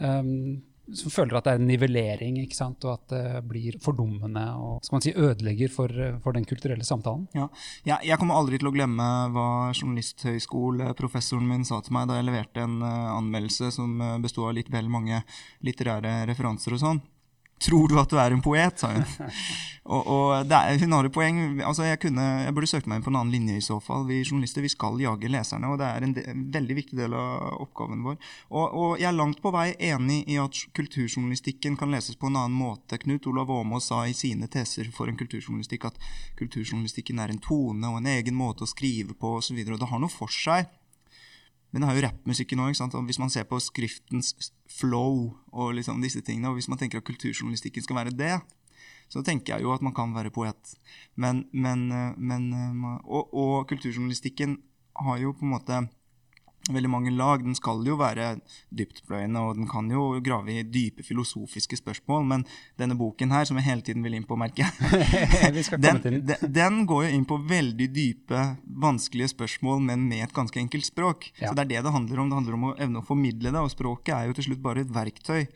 Um, 0.00 0.62
som 0.94 1.10
føler 1.10 1.38
at 1.38 1.46
det 1.46 1.54
er 1.54 1.60
en 1.60 1.68
nivellering, 1.70 2.38
ikke 2.44 2.58
sant? 2.58 2.84
og 2.86 2.92
at 2.94 3.14
det 3.14 3.42
blir 3.48 3.78
fordummende 3.82 4.44
og 4.54 4.84
skal 4.86 4.96
man 4.96 5.04
si, 5.04 5.14
ødelegger 5.16 5.72
for, 5.72 5.90
for 6.22 6.36
den 6.36 6.46
kulturelle 6.48 6.86
samtalen. 6.86 7.26
Ja. 7.34 7.48
ja. 7.88 7.98
jeg 8.06 8.20
kommer 8.20 8.38
aldri 8.38 8.60
til 8.60 8.70
å 8.70 8.74
glemme 8.74 9.08
hva 9.34 9.48
journalisthøyskoleprofessoren 9.72 11.48
min 11.48 11.66
sa 11.66 11.80
til 11.82 11.96
meg 11.96 12.10
da 12.10 12.20
jeg 12.20 12.28
leverte 12.28 12.62
en 12.62 12.78
uh, 12.84 13.16
anmeldelse 13.16 13.72
som 13.74 13.98
uh, 14.02 14.16
besto 14.22 14.46
av 14.46 14.56
litt 14.58 14.70
vel 14.72 14.90
mange 14.92 15.22
litterære 15.66 16.22
referanser 16.30 16.76
og 16.76 16.82
sånn. 16.84 17.04
Tror 17.56 17.88
du 17.88 17.96
at 17.96 18.10
du 18.12 18.18
er 18.20 18.34
en 18.34 18.42
poet, 18.44 18.76
sa 18.76 18.90
hun. 18.92 19.04
og, 19.94 20.08
og 20.12 20.52
er, 20.52 20.76
hun 20.82 20.92
har 20.92 21.06
et 21.08 21.14
poeng. 21.14 21.38
Altså, 21.64 21.86
jeg, 21.86 21.98
kunne, 22.02 22.24
jeg, 22.44 22.52
burde 22.52 22.68
søkt 22.68 22.88
meg 22.90 23.00
inn 23.00 23.06
på 23.06 23.12
en 23.12 23.16
annen 23.22 23.32
linje 23.32 23.56
i 23.56 23.64
så 23.64 23.78
fall. 23.80 24.04
Vi 24.10 24.18
journalister 24.20 24.64
vi 24.64 24.70
skal 24.72 25.00
jage 25.00 25.30
leserne, 25.32 25.70
og 25.72 25.80
det 25.80 25.88
er 25.88 26.04
en, 26.04 26.12
de, 26.18 26.24
en 26.32 26.42
veldig 26.52 26.76
viktig 26.76 26.98
del 27.00 27.16
av 27.16 27.62
oppgaven 27.64 28.04
vår. 28.04 28.18
Og, 28.50 28.66
og, 28.66 28.90
jeg 29.00 29.08
er 29.08 29.16
langt 29.16 29.40
på 29.40 29.52
vei 29.56 29.70
enig 29.88 30.18
i 30.28 30.36
at 30.42 30.60
kulturjournalistikken 30.76 31.78
kan 31.80 31.96
leses 31.96 32.20
på 32.20 32.28
en 32.28 32.36
annen 32.42 32.58
måte. 32.60 33.00
Knut 33.00 33.30
Olav 33.32 33.54
Åmås 33.56 33.88
sa 33.88 34.02
i 34.04 34.16
sine 34.16 34.50
teser 34.52 34.92
for 34.92 35.08
en 35.08 35.16
kulturjournalistikk 35.16 35.88
at 35.88 36.00
kulturjournalistikken 36.42 37.24
er 37.24 37.32
en 37.32 37.40
tone 37.40 37.88
og 37.88 38.02
en 38.02 38.12
egen 38.18 38.36
måte 38.36 38.66
å 38.66 38.70
skrive 38.70 39.16
på 39.16 39.38
osv. 39.40 39.56
Og, 39.64 39.78
og 39.78 39.80
det 39.80 39.90
har 39.94 40.04
noe 40.04 40.12
for 40.12 40.32
seg. 40.32 40.68
Men 41.72 41.82
det 41.82 41.88
har 41.88 41.96
jo 41.96 42.06
rappmusikken 42.06 42.62
òg. 42.68 42.76
Hvis 43.08 43.22
man 43.22 43.32
ser 43.32 43.48
på 43.48 43.64
skriftens 43.64 44.34
flow 44.72 45.32
og 45.52 45.74
liksom 45.78 46.02
disse 46.02 46.20
tingene, 46.24 46.50
og 46.50 46.58
hvis 46.58 46.68
man 46.68 46.78
tenker 46.80 47.00
at 47.00 47.06
kulturjournalistikken 47.06 47.84
skal 47.84 48.00
være 48.00 48.14
det, 48.16 48.36
så 49.08 49.22
tenker 49.22 49.54
jeg 49.54 49.66
jo 49.66 49.74
at 49.74 49.84
man 49.86 49.94
kan 49.94 50.14
være 50.14 50.34
poet. 50.34 50.74
Men, 51.14 51.46
men, 51.52 51.86
eh, 51.92 52.16
men 52.18 52.48
eh, 52.52 52.96
og, 53.04 53.34
og 53.34 53.68
kulturjournalistikken 53.70 54.58
har 54.96 55.22
jo 55.22 55.34
på 55.36 55.46
en 55.46 55.54
måte 55.54 55.82
veldig 56.72 56.90
mange 56.90 57.12
lag. 57.14 57.42
Den 57.44 57.56
skal 57.58 57.82
jo 57.86 57.98
være 58.00 58.36
dyptpløyende, 58.74 59.42
og 59.42 59.58
den 59.58 59.68
kan 59.70 59.90
jo 59.92 60.08
grave 60.24 60.54
i 60.54 60.64
dype 60.64 61.04
filosofiske 61.06 61.78
spørsmål. 61.80 62.26
Men 62.32 62.46
denne 62.80 62.96
boken 62.98 63.34
her, 63.34 63.46
som 63.48 63.60
jeg 63.60 63.68
hele 63.68 63.86
tiden 63.86 64.06
vil 64.06 64.18
inn 64.18 64.26
på, 64.28 64.38
merker 64.40 64.66
jeg, 64.66 65.64
den, 65.86 66.02
den, 66.42 66.82
går 66.88 67.06
jo 67.06 67.14
inn 67.14 67.28
på 67.28 67.38
veldig 67.46 67.88
dype, 67.94 68.42
vanskelige 68.86 69.34
spørsmål, 69.36 69.80
men 69.90 70.08
med 70.10 70.26
et 70.26 70.36
ganske 70.36 70.60
enkelt 70.60 70.88
språk. 70.88 71.30
Ja. 71.40 71.50
Så 71.50 71.56
det 71.58 71.66
er 71.66 71.72
det 71.76 71.86
det 71.86 71.94
handler 71.94 72.22
om. 72.22 72.30
Det 72.30 72.40
handler 72.40 72.58
om 72.58 72.68
å 72.70 72.76
evne 72.76 73.02
å 73.02 73.06
formidle 73.06 73.54
det, 73.54 73.62
og 73.62 73.72
språket 73.72 74.14
er 74.18 74.28
jo 74.30 74.36
til 74.38 74.50
slutt 74.50 74.62
bare 74.64 74.86
et 74.86 74.92
verktøy. 74.92 75.46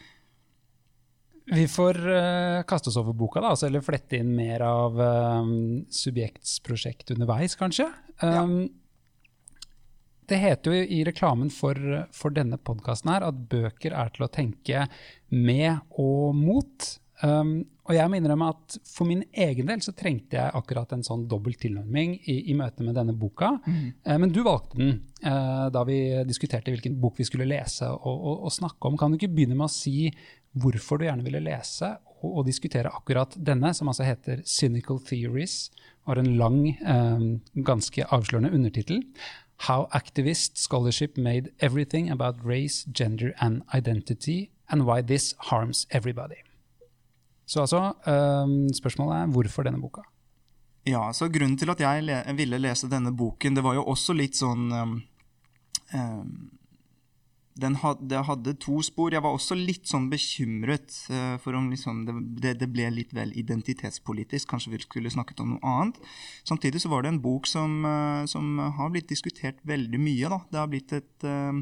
Vi 1.51 1.65
får 1.67 1.97
uh, 2.07 2.63
kaste 2.69 2.93
oss 2.93 2.99
over 3.01 3.15
boka, 3.17 3.41
da, 3.43 3.55
altså, 3.55 3.67
eller 3.67 3.83
flette 3.83 4.21
inn 4.21 4.31
mer 4.37 4.63
av 4.63 5.01
um, 5.01 5.81
subjektsprosjekt 5.91 7.11
underveis, 7.17 7.57
kanskje. 7.59 7.89
Um, 8.23 8.31
ja. 8.31 8.45
Det 10.31 10.39
heter 10.39 10.71
jo 10.71 10.87
i 10.95 11.03
reklamen 11.07 11.51
for, 11.51 11.77
for 12.15 12.31
denne 12.35 12.59
podkasten 12.63 13.11
at 13.17 13.45
bøker 13.51 13.97
er 13.99 14.13
til 14.15 14.27
å 14.29 14.31
tenke 14.31 14.85
med 15.35 15.81
og 15.99 16.37
mot. 16.39 16.91
Um, 17.21 17.65
og 17.85 17.97
jeg 17.97 18.09
må 18.09 18.17
innrømme 18.17 18.49
at 18.53 18.77
for 18.87 19.09
min 19.09 19.25
egen 19.35 19.67
del 19.69 19.83
så 19.85 19.93
trengte 19.97 20.39
jeg 20.39 20.55
akkurat 20.57 20.93
en 20.95 21.03
sånn 21.05 21.27
dobbel 21.29 21.57
tilnærming 21.61 22.15
i, 22.31 22.37
i 22.53 22.55
møte 22.57 22.87
med 22.87 22.95
denne 22.97 23.17
boka. 23.19 23.57
Mm. 23.67 23.83
Uh, 24.07 24.15
men 24.23 24.31
du 24.33 24.41
valgte 24.47 24.79
den 24.79 24.95
uh, 25.27 25.67
da 25.75 25.83
vi 25.89 25.99
diskuterte 26.29 26.73
hvilken 26.73 27.01
bok 27.03 27.19
vi 27.21 27.27
skulle 27.27 27.49
lese 27.51 27.91
og, 27.91 28.15
og, 28.15 28.47
og, 28.47 28.55
snakke 28.55 28.87
om. 28.87 28.97
Kan 29.01 29.11
du 29.11 29.19
ikke 29.19 29.33
begynne 29.35 29.59
med 29.59 29.67
å 29.67 29.75
si 29.75 30.09
hvorfor 30.63 31.01
du 31.01 31.09
gjerne 31.09 31.27
ville 31.27 31.43
lese 31.43 31.91
og, 32.21 32.31
og 32.31 32.47
diskutere 32.47 32.95
akkurat 32.95 33.35
denne, 33.35 33.75
som 33.75 33.91
altså 33.91 34.07
heter 34.07 34.47
'Cynical 34.47 35.03
Theories', 35.03 35.73
og 36.05 36.15
har 36.15 36.23
en 36.23 36.35
lang, 36.39 36.63
um, 36.87 37.29
ganske 37.67 38.07
avslørende 38.15 38.55
undertittel. 38.55 39.03
How 39.69 39.89
Activist 39.93 40.57
Scholarship 40.57 41.19
Made 41.19 41.51
Everything 41.61 42.11
About 42.11 42.37
Race, 42.45 42.87
Gender 42.93 43.35
and 43.41 43.63
Identity, 43.75 44.51
and 44.71 44.87
Why 44.87 45.03
This 45.03 45.35
Harms 45.39 45.87
Everybody. 45.91 46.41
Så 47.47 47.61
altså, 47.61 47.93
um, 48.07 48.69
spørsmålet 48.75 49.17
er 49.17 49.27
hvorfor 49.27 49.63
denne 49.63 49.81
boka? 49.81 50.01
Ja, 50.87 51.13
så 51.13 51.29
Grunnen 51.29 51.59
til 51.59 51.71
at 51.71 51.81
jeg 51.81 52.03
le 52.03 52.23
ville 52.37 52.59
lese 52.59 52.89
denne 52.91 53.17
boken, 53.17 53.57
det 53.57 53.65
var 53.65 53.75
jo 53.75 53.85
også 53.85 54.15
litt 54.17 54.39
sånn 54.39 54.71
um, 54.73 54.95
um, 55.95 56.51
den 57.61 57.77
hadde, 57.83 58.23
hadde, 58.27 58.55
to 58.63 58.81
spor. 58.87 59.13
Jeg 59.15 59.23
var 59.25 59.37
også 59.37 59.57
litt 59.59 59.89
sånn 59.91 60.09
bekymret 60.13 60.95
uh, 61.13 61.37
for 61.43 61.57
om 61.59 61.71
liksom 61.73 62.05
det, 62.07 62.57
det, 62.61 62.69
ble 62.73 62.89
litt 62.95 63.15
vel 63.17 63.35
identitetspolitisk. 63.39 64.49
Kanskje 64.51 64.75
vi 64.75 64.83
skulle 64.85 65.13
snakket 65.13 65.43
om 65.45 65.55
noe 65.55 65.75
annet. 65.75 66.01
Samtidig 66.49 66.83
så 66.83 66.93
var 66.93 67.05
det 67.05 67.15
en 67.15 67.23
bok 67.23 67.49
som, 67.51 67.83
uh, 67.87 68.25
som 68.31 68.59
har 68.59 68.95
blitt 68.95 69.11
diskutert 69.13 69.61
veldig 69.69 70.01
mye. 70.01 70.33
Da. 70.33 70.41
Det 70.51 70.63
har 70.63 70.73
blitt 70.73 70.97
et 70.97 71.29
uh, 71.29 71.61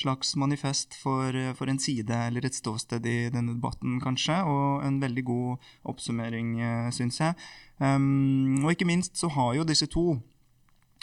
slags 0.00 0.32
manifest 0.40 0.96
for, 0.96 1.36
for, 1.58 1.68
en 1.68 1.80
side 1.80 2.16
eller 2.30 2.46
et 2.46 2.56
ståsted 2.56 3.04
i 3.06 3.18
denne 3.32 3.56
debatten, 3.56 3.98
kanskje. 4.02 4.40
Og 4.48 4.84
en 4.86 5.00
veldig 5.02 5.26
god 5.28 5.70
oppsummering, 5.92 6.56
uh, 6.60 6.90
syns 6.94 7.20
jeg. 7.22 7.36
Um, 7.80 8.60
og 8.64 8.74
ikke 8.74 8.88
minst 8.88 9.16
så 9.16 9.30
har 9.32 9.54
jo 9.56 9.64
disse 9.64 9.88
to 9.88 10.18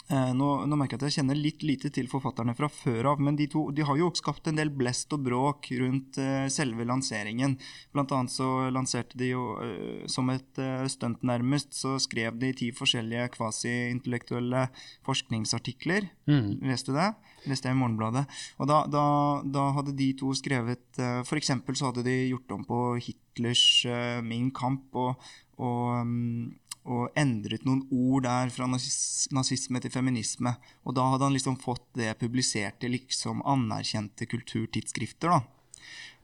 nå, 0.08 0.50
nå, 0.64 0.78
merker 0.80 0.96
jeg 0.96 1.02
at 1.02 1.06
jeg 1.10 1.16
kjenner 1.18 1.36
litt 1.36 1.64
lite 1.68 1.90
til 1.92 2.08
forfatterne 2.08 2.54
fra 2.56 2.70
før 2.72 3.10
av, 3.12 3.22
men 3.24 3.36
de, 3.36 3.50
to, 3.52 3.66
de 3.76 3.84
har 3.84 3.98
jo 4.00 4.08
skapt 4.16 4.48
en 4.48 4.56
del 4.56 4.70
blest 4.72 5.12
og 5.12 5.26
bråk 5.26 5.68
rundt 5.82 6.20
uh, 6.22 6.46
selve 6.54 6.86
lanseringen. 6.88 7.58
Blant 7.92 8.14
annet 8.16 8.32
så 8.32 8.70
lanserte 8.72 9.20
de 9.20 9.34
jo 9.34 9.44
uh, 9.60 10.06
som 10.08 10.32
et 10.32 10.62
uh, 10.64 10.86
stunt, 10.88 11.26
nærmest, 11.28 11.76
så 11.76 11.98
skrev 12.00 12.40
de 12.40 12.54
ti 12.56 12.70
forskjellige 12.76 13.28
kvasi-intellektuelle 13.36 14.68
forskningsartikler. 15.08 16.08
Mm. 16.32 16.54
Leste 16.70 16.94
du 16.94 17.02
det? 17.02 17.10
Leste 17.52 17.68
jeg 17.68 17.76
i 17.76 17.82
Morgenbladet. 17.82 18.24
Og 18.62 18.72
da, 18.72 18.86
da, 18.92 19.08
da 19.44 19.66
hadde 19.76 19.98
de 19.98 20.14
to 20.20 20.32
skrevet 20.40 21.02
uh, 21.04 21.36
eksempel 21.38 21.76
så 21.76 21.92
hadde 21.92 22.06
de 22.08 22.16
gjort 22.30 22.56
om 22.56 22.64
på 22.66 22.80
Hitlers 23.04 23.84
Min 24.26 24.48
kamp 24.56 24.96
og, 24.98 25.28
og 25.62 26.00
um, 26.02 26.48
og 26.88 27.20
endret 27.20 27.66
noen 27.68 27.84
ord 27.92 28.24
der 28.26 28.52
fra 28.54 28.68
nazisme 28.70 29.82
til 29.84 29.94
feminisme. 29.94 30.56
Og 30.88 30.96
da 30.98 31.06
hadde 31.12 31.28
han 31.28 31.36
liksom 31.36 31.60
fått 31.60 31.86
det 32.00 32.14
publisert 32.22 32.84
i 32.88 32.94
liksom 32.96 33.44
anerkjente 33.46 34.28
kulturtidsskrifter. 34.30 35.36
da. 35.36 35.42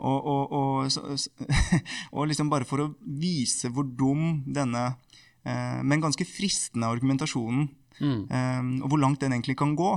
Og, 0.03 0.25
og, 0.25 0.55
og, 0.57 0.91
så, 0.91 1.03
og, 2.15 2.25
liksom 2.31 2.49
bare 2.51 2.67
for 2.67 2.83
å 2.83 2.91
vise 3.03 3.69
hvor 3.73 3.85
dum 3.85 4.41
denne, 4.47 4.95
eh, 5.45 5.79
men 5.83 6.03
ganske 6.03 6.25
fristende 6.27 6.89
argumentasjonen, 6.89 7.69
mm. 7.99 8.23
eh, 8.25 8.63
og 8.81 8.89
hvor 8.89 9.03
langt 9.03 9.21
den 9.23 9.35
egentlig 9.37 9.59
kan 9.59 9.77
gå. 9.79 9.93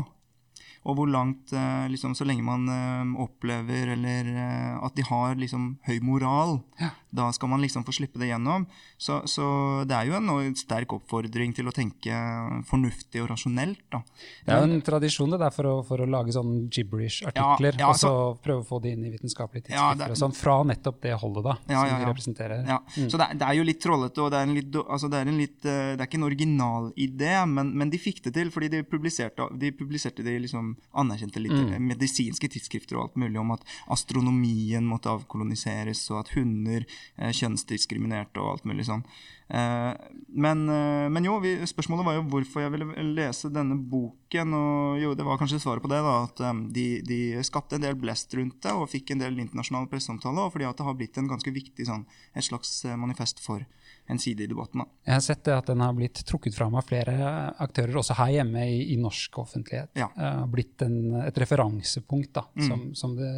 Og 0.87 0.95
hvor 0.95 1.09
langt, 1.11 1.51
eh, 1.51 1.87
liksom, 1.91 2.15
så 2.15 2.27
lenge 2.29 2.45
man 2.47 2.69
eh, 2.71 3.15
opplever 3.25 3.91
eller 3.97 4.29
eh, 4.31 4.75
at 4.79 4.95
de 4.95 5.03
har 5.09 5.35
liksom 5.41 5.73
høy 5.89 5.99
moral, 6.05 6.61
ja. 6.79 6.93
Da 7.17 7.31
skal 7.35 7.51
man 7.53 7.65
liksom 7.65 7.85
få 7.87 7.95
slippe 7.97 8.21
det 8.21 8.31
gjennom. 8.31 8.67
Så, 8.97 9.23
så 9.31 9.47
det 9.89 9.97
er 9.97 10.11
jo 10.11 10.19
en 10.19 10.57
sterk 10.59 10.95
oppfordring 10.97 11.55
til 11.57 11.69
å 11.69 11.75
tenke 11.75 12.21
fornuftig 12.69 13.23
og 13.25 13.31
rasjonelt. 13.33 13.83
Da. 13.93 14.03
Det 14.47 14.55
er 14.55 14.63
jo 14.63 14.71
en 14.71 14.85
tradisjon 14.85 15.33
det 15.35 15.41
der 15.43 15.55
for 15.55 15.71
å, 15.71 15.75
for 15.87 16.03
å 16.03 16.09
lage 16.11 16.35
sånn 16.37 16.67
gibberish-artikler, 16.73 17.79
ja, 17.79 17.87
ja, 17.87 17.91
og 17.91 18.01
så 18.01 18.13
prøve 18.43 18.63
å 18.63 18.67
få 18.67 18.81
det 18.85 18.95
inn 18.97 19.07
i 19.07 19.13
vitenskapelige 19.15 19.69
tidsskrifter. 19.69 20.15
Ja, 20.15 20.19
sånn, 20.21 20.35
fra 20.37 20.59
nettopp 20.67 21.01
det 21.05 21.15
holdet 21.21 21.47
da, 21.47 21.57
som 21.67 22.01
de 22.03 22.11
representerer. 22.11 22.65
Mm. 22.67 23.09
Så 23.11 23.21
det 23.21 23.27
er, 23.27 23.41
det 23.41 23.49
er, 23.49 23.59
jo 23.59 23.67
litt 23.67 23.83
trollete, 23.83 24.25
og 24.25 24.33
det 24.35 24.43
er, 24.43 24.55
litt, 24.59 24.79
altså 24.85 25.11
det, 25.13 25.23
er 25.23 25.33
litt, 25.33 25.59
det 25.65 25.77
er, 25.97 26.05
ikke 26.07 26.21
en 26.21 26.29
original 26.29 26.91
idé, 27.07 27.33
men, 27.51 27.73
men, 27.77 27.93
de 27.93 28.01
fikk 28.01 28.23
det 28.27 28.35
til, 28.37 28.53
fordi 28.55 28.71
de 28.73 28.83
publiserte, 28.87 29.49
de 29.57 29.73
publiserte 29.77 30.25
det 30.27 30.37
liksom 30.47 30.75
anerkjente 30.99 31.43
litt 31.43 31.55
mm. 31.57 31.77
medisinske 31.93 32.51
tidsskrifter 32.53 32.99
og 32.99 33.07
alt 33.07 33.21
mulig 33.21 33.41
om 33.41 33.55
at 33.57 33.65
astronomien 33.93 34.87
måtte 34.87 35.13
avkoloniseres, 35.13 36.05
og 36.13 36.25
at 36.25 36.35
hunder 36.37 36.87
eh, 37.17 37.33
kjønnsdiskriminerte 37.35 38.43
og 38.43 38.53
alt 38.53 38.69
mulig 38.69 38.87
sånn. 38.89 39.05
Eh, 39.47 39.93
men, 40.29 40.65
eh, 40.73 41.07
men, 41.13 41.29
jo, 41.29 41.39
spørsmålet 41.71 42.09
var 42.09 42.19
jo 42.19 42.27
hvorfor 42.33 42.65
jeg 42.65 42.75
ville 42.75 43.07
lese 43.17 43.53
denne 43.55 43.79
boken. 43.79 44.55
Og 44.59 45.01
jo, 45.03 45.15
det 45.19 45.27
var 45.27 45.41
kanskje 45.41 45.63
svaret 45.63 45.85
på 45.85 45.91
det, 45.93 46.03
da, 46.07 46.17
at 46.27 46.45
de, 46.75 46.87
de, 47.07 47.21
skapte 47.47 47.79
en 47.79 47.87
del 47.87 47.99
blest 48.01 48.35
rundt 48.39 48.61
det 48.65 48.75
og 48.75 48.89
fikk 48.93 49.15
en 49.15 49.25
del 49.25 49.39
internasjonal 49.43 49.91
presseomtale, 49.91 50.47
og 50.47 50.55
fordi 50.57 50.69
at 50.69 50.79
det 50.79 50.87
har 50.89 50.99
blitt 50.99 51.21
en 51.21 51.31
ganske 51.31 51.55
viktig 51.55 51.89
sånn, 51.89 52.07
et 52.35 52.47
slags 52.47 52.81
manifest 52.99 53.43
for 53.45 53.65
en 54.07 54.19
side 54.19 54.45
i 54.45 54.47
debatten. 54.47 54.83
Da. 54.83 54.87
Jeg 55.09 55.17
har 55.17 55.23
sett 55.25 55.43
det 55.47 55.55
at 55.57 55.71
den 55.71 55.83
har 55.83 55.95
blitt 55.97 56.21
trukket 56.29 56.55
fram 56.55 56.77
av 56.79 56.87
flere 56.87 57.15
aktører, 57.63 57.97
også 57.99 58.17
her 58.21 58.37
hjemme 58.39 58.67
i, 58.71 58.79
i 58.95 58.99
norsk 59.01 59.41
offentlighet. 59.43 59.91
Ja. 59.99 60.09
Uh, 60.15 60.45
blitt 60.51 60.83
en, 60.87 61.17
et 61.25 61.41
referansepunkt 61.43 62.33
da, 62.37 62.45
mm. 62.55 62.69
som, 62.69 62.85
som 62.99 63.17
det, 63.19 63.33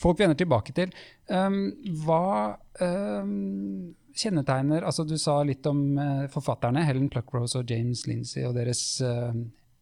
folk 0.00 0.20
vender 0.20 0.38
tilbake 0.40 0.72
til. 0.76 0.94
Um, 1.28 1.66
hva 2.04 2.56
um, 2.80 3.92
kjennetegner 4.14 4.84
altså 4.86 5.04
Du 5.08 5.16
sa 5.18 5.40
litt 5.46 5.66
om 5.68 5.84
uh, 5.98 6.24
forfatterne, 6.32 6.84
Helen 6.86 7.10
Pluckrose 7.12 7.60
og 7.60 7.70
James 7.70 8.06
Lindsay, 8.08 8.46
og 8.48 8.56
deres 8.56 8.86
uh, 9.04 9.34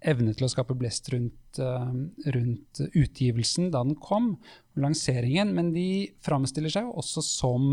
evne 0.02 0.34
til 0.34 0.48
å 0.48 0.50
skape 0.50 0.74
blest 0.74 1.12
rundt, 1.12 1.60
rundt, 2.34 2.80
utgivelsen 2.90 3.68
da 3.70 3.84
den 3.86 3.94
kom, 4.02 4.32
lanseringen, 4.74 5.52
men 5.54 5.68
de 5.70 6.10
framstiller 6.26 6.72
seg 6.74 6.88
jo 6.88 6.96
også 6.98 7.22
som 7.22 7.68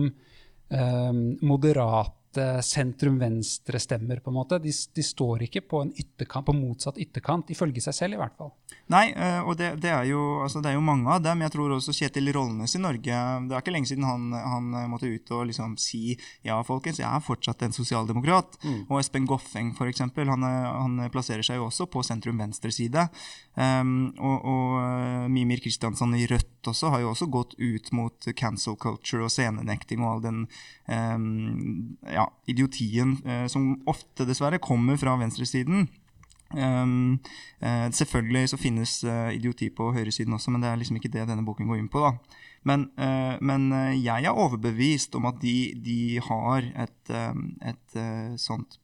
moderate 0.69 2.13
uh, 2.13 2.18
sentrum-venstre-stemmer, 2.38 4.19
på 4.24 4.29
en 4.29 4.38
måte. 4.38 4.59
De, 4.62 4.71
de, 4.71 5.03
står 5.03 5.48
ikke 5.48 5.63
på 5.65 5.81
en 5.81 5.91
ytterkant, 5.98 6.45
på 6.45 6.53
motsatt 6.53 7.00
ytterkant, 7.01 7.50
ifølge 7.50 7.81
seg 7.81 7.95
selv 7.98 8.17
i 8.17 8.19
hvert 8.21 8.36
fall. 8.38 8.51
Nei, 8.93 9.07
uh, 9.15 9.48
og 9.50 9.57
det, 9.57 9.71
det, 9.81 9.89
er 9.89 10.05
jo, 10.09 10.21
altså, 10.45 10.62
det, 10.62 10.71
er 10.71 10.77
jo, 10.77 10.86
mange 10.86 11.09
av 11.09 11.24
dem. 11.25 11.41
Jeg 11.45 11.53
tror 11.55 11.74
også 11.75 11.95
Kjetil 11.95 12.31
Rollnes 12.36 12.75
i 12.77 12.81
Norge 12.81 13.21
Det 13.48 13.55
er 13.55 13.63
ikke 13.63 13.74
lenge 13.74 13.89
siden 13.89 14.05
han, 14.07 14.29
han 14.33 14.69
måtte 14.91 15.09
ut 15.09 15.33
og 15.36 15.48
liksom 15.50 15.75
si 15.81 16.15
ja, 16.45 16.59
folkens, 16.65 17.01
jeg 17.01 17.09
er 17.09 17.25
fortsatt 17.25 17.65
en 17.65 17.75
sosialdemokrat. 17.75 18.59
Mm. 18.63 18.81
Og 18.88 19.00
Espen 19.01 19.27
Goffeng, 19.29 19.74
for 19.77 19.89
eksempel, 19.89 20.29
han, 20.29 20.45
han 20.45 21.00
plasserer 21.13 21.45
seg 21.45 21.59
jo 21.59 21.67
også 21.69 21.89
på 21.91 22.03
sentrum-venstre-side. 22.05 23.07
Um, 23.59 24.12
og, 24.15 24.45
og 24.48 25.29
Mimir 25.33 25.62
Kristiansson 25.63 26.13
i 26.17 26.27
Rødt 26.29 26.69
også 26.69 26.93
har 26.93 27.03
jo 27.03 27.13
også 27.13 27.29
gått 27.31 27.55
ut 27.59 27.91
mot 27.95 28.29
cancel 28.38 28.77
culture 28.79 29.25
og 29.25 29.33
scenenekting 29.33 30.03
og 30.03 30.12
all 30.12 30.24
den 30.24 30.41
um, 30.89 31.98
ja, 32.07 32.18
idiotien 32.49 33.17
uh, 33.25 33.47
som 33.51 33.73
ofte 33.89 34.27
dessverre 34.27 34.61
kommer 34.63 34.99
fra 34.99 35.15
venstresiden. 35.19 35.88
Um, 36.49 37.19
uh, 37.61 37.88
selvfølgelig 37.93 38.49
så 38.49 38.57
finnes 38.57 38.95
uh, 39.05 39.29
idioti 39.35 39.69
på 39.69 39.91
høyresiden 39.93 40.33
også, 40.33 40.51
men 40.51 40.63
det 40.63 40.71
er 40.71 40.79
liksom 40.81 40.97
ikke 40.97 41.11
det 41.13 41.27
denne 41.29 41.45
boken 41.45 41.69
går 41.69 41.81
inn 41.81 41.91
på. 41.91 42.03
da. 42.05 42.45
Men, 42.67 42.89
men 43.39 43.69
jeg 43.95 44.25
er 44.27 44.35
overbevist 44.35 45.13
om 45.15 45.29
at 45.29 45.38
de, 45.39 45.71
de 45.79 46.19
har 46.19 46.65
et, 46.83 47.11
et 47.71 47.93
sånt 48.35 48.75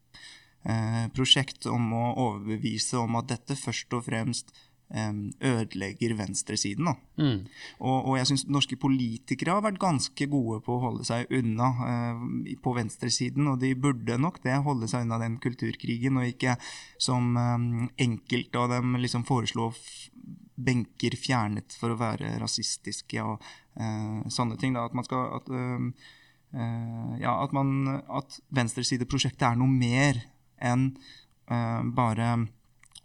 prosjekt 1.11 1.67
om 1.67 1.89
å 1.91 2.05
overbevise 2.23 2.95
om 3.01 3.19
at 3.19 3.27
dette 3.33 3.57
først 3.59 3.91
og 3.99 4.05
fremst 4.07 4.55
ødelegger 4.93 6.13
venstresiden. 6.15 6.87
Mm. 7.17 7.45
Og, 7.79 8.05
og, 8.05 8.17
jeg 8.19 8.29
syns 8.29 8.45
norske 8.47 8.77
politikere 8.77 9.55
har 9.57 9.63
vært 9.65 9.81
ganske 9.81 10.27
gode 10.29 10.59
på 10.65 10.75
å 10.75 10.83
holde 10.83 11.05
seg 11.07 11.31
unna 11.33 11.69
eh, 11.87 12.53
på 12.61 12.73
venstresiden, 12.77 13.49
og 13.49 13.59
de 13.63 13.73
burde 13.75 14.19
nok 14.21 14.41
det, 14.43 14.59
holde 14.65 14.87
seg 14.91 15.07
unna 15.07 15.19
den 15.23 15.39
kulturkrigen, 15.41 16.19
og 16.21 16.29
ikke 16.29 16.57
som 17.01 17.33
eh, 17.39 17.65
enkelte 18.05 18.61
av 18.61 18.75
dem 18.75 18.97
liksom 19.01 19.25
foreslo 19.27 19.71
benker 20.55 21.17
fjernet 21.19 21.75
for 21.75 21.91
å 21.91 21.99
være 21.99 22.37
rasistiske 22.39 23.25
og 23.25 23.41
eh, 23.79 24.21
sånne 24.31 24.59
ting. 24.61 24.77
Da, 24.77 24.85
at 24.85 24.95
man 24.95 25.07
skal 25.07 25.33
at, 25.39 25.49
uh, 25.51 26.13
ja, 27.19 27.33
at, 27.33 27.51
man, 27.57 27.97
at 28.05 28.37
venstresideprosjektet 28.55 29.49
er 29.49 29.57
noe 29.59 29.71
mer 29.71 30.21
enn 30.63 30.93
bare 31.45 32.29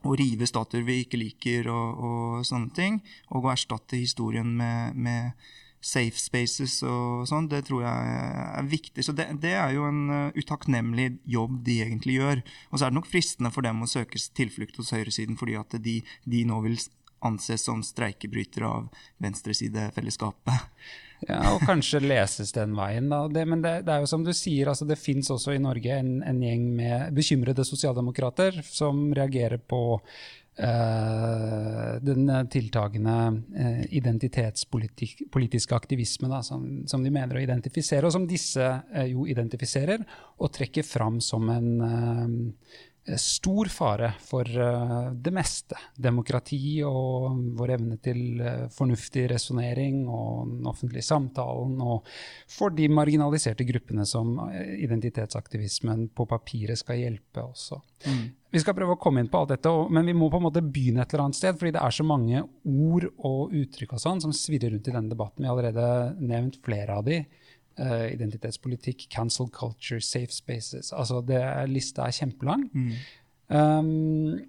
å 0.06 0.16
rive 0.16 0.48
statuer 0.48 0.84
vi 0.86 1.02
ikke 1.04 1.20
liker 1.20 1.70
og, 1.72 2.04
og, 2.04 2.36
sånne 2.48 2.70
ting, 2.76 3.00
og 3.30 3.48
å 3.48 3.52
erstatte 3.52 4.00
historien 4.00 4.54
med, 4.56 4.96
med 4.96 5.50
safe 5.80 6.20
spaces 6.20 6.82
og 6.84 7.24
sånn, 7.28 7.48
det 7.48 7.62
tror 7.68 7.84
jeg 7.86 8.14
er 8.60 8.68
viktig. 8.68 9.04
Så 9.04 9.14
det, 9.16 9.30
det 9.40 9.54
er 9.56 9.74
jo 9.74 9.86
en 9.88 10.02
uh, 10.12 10.36
utakknemlig 10.36 11.14
jobb 11.28 11.60
de 11.64 11.78
egentlig 11.86 12.18
gjør. 12.18 12.42
Og 12.70 12.78
så 12.78 12.86
er 12.86 12.92
det 12.92 13.00
nok 13.00 13.08
fristende 13.08 13.52
for 13.54 13.64
dem 13.66 13.80
å 13.80 13.88
søke 13.88 14.20
tilflukt 14.36 14.80
hos 14.80 14.92
høyresiden, 14.96 15.38
fordi 15.40 15.56
at 15.60 15.78
de, 15.80 16.00
de 16.28 16.42
nå 16.48 16.60
vil 16.66 16.76
anses 17.26 17.64
som 17.64 17.82
streikebrytere 17.84 18.68
av 18.68 19.06
venstresidefellesskapet. 19.24 20.68
Ja, 21.28 21.40
og 21.52 21.60
kanskje 21.68 22.00
leses 22.00 22.54
den 22.56 22.72
veien, 22.78 23.10
da. 23.12 23.26
Det, 23.28 23.44
men 23.48 23.62
det, 23.64 23.74
det, 23.84 23.92
er 23.92 24.04
jo 24.04 24.10
som 24.10 24.24
du 24.24 24.32
sier, 24.36 24.70
altså 24.72 24.88
det 24.88 25.00
fins 25.00 25.28
også 25.32 25.52
i 25.52 25.62
Norge 25.62 25.98
en, 26.00 26.20
en, 26.24 26.40
gjeng 26.44 26.68
med 26.78 27.16
bekymrede 27.16 27.66
sosialdemokrater 27.68 28.62
som 28.64 29.10
reagerer 29.16 29.60
på 29.60 29.82
uh, 30.00 31.92
den 32.00 32.24
tiltagende 32.52 33.16
uh, 33.36 33.82
identitetspolitiske 33.92 35.76
aktivisme 35.76 36.32
da, 36.32 36.40
som, 36.46 36.64
som, 36.88 37.04
de 37.04 37.12
mener 37.12 37.36
å 37.36 37.44
identifisere, 37.44 38.08
og 38.08 38.16
som 38.16 38.28
disse 38.28 38.64
uh, 38.64 39.04
jo 39.10 39.28
identifiserer 39.28 40.00
og 40.40 40.54
trekker 40.56 40.88
fram 40.88 41.20
som 41.24 41.52
en 41.52 41.70
stor 43.16 43.70
fare 43.72 44.12
for 44.22 44.44
uh, 44.44 45.12
det 45.12 45.32
meste. 45.34 45.78
Demokrati 45.96 46.80
og 46.86 47.38
vår 47.58 47.74
evne 47.76 47.96
til 48.02 48.42
uh, 48.42 48.66
fornuftig 48.74 49.26
resonnering 49.32 50.02
og 50.08 50.50
den 50.50 50.68
offentlige 50.70 51.06
samtalen. 51.06 51.78
Og 51.80 52.06
for 52.50 52.74
de 52.76 52.88
marginaliserte 52.92 53.66
gruppene 53.68 54.06
som 54.08 54.36
identitetsaktivismen 54.50 56.08
på 56.14 56.28
papiret 56.30 56.78
skal 56.80 57.00
hjelpe 57.00 57.44
også. 57.44 57.80
Mm. 58.06 58.28
Vi 58.50 58.58
skal 58.58 58.74
prøve 58.74 58.96
å 58.96 59.00
komme 59.00 59.22
inn 59.22 59.30
på 59.30 59.38
alt 59.38 59.52
dette, 59.52 59.70
men 59.94 60.08
vi 60.08 60.14
må 60.16 60.26
på 60.30 60.40
en 60.40 60.48
måte 60.48 60.62
begynne 60.64 61.04
et 61.04 61.12
eller 61.12 61.28
annet 61.28 61.38
sted. 61.38 61.58
fordi 61.58 61.74
det 61.76 61.82
er 61.84 61.94
så 61.94 62.06
mange 62.06 62.42
ord 62.66 63.06
og 63.18 63.54
uttrykk 63.54 63.94
og 63.94 64.02
sånn 64.02 64.22
som 64.24 64.34
svirrer 64.34 64.74
rundt 64.74 64.88
i 64.90 64.94
denne 64.96 65.12
debatten. 65.12 65.44
Vi 65.44 65.48
har 65.50 65.56
allerede 65.56 66.16
nevnt 66.18 66.58
flere 66.64 66.98
av 66.98 67.06
de. 67.06 67.22
Uh, 67.78 68.10
identitetspolitikk, 68.12 69.06
cancel 69.08 69.46
culture, 69.48 70.02
safe 70.04 70.34
spaces. 70.34 70.90
Altså, 70.92 71.22
det, 71.24 71.38
Lista 71.70 72.04
er 72.04 72.12
kjempelang. 72.12 72.66
Mm. 72.74 72.90
Um, 73.48 74.40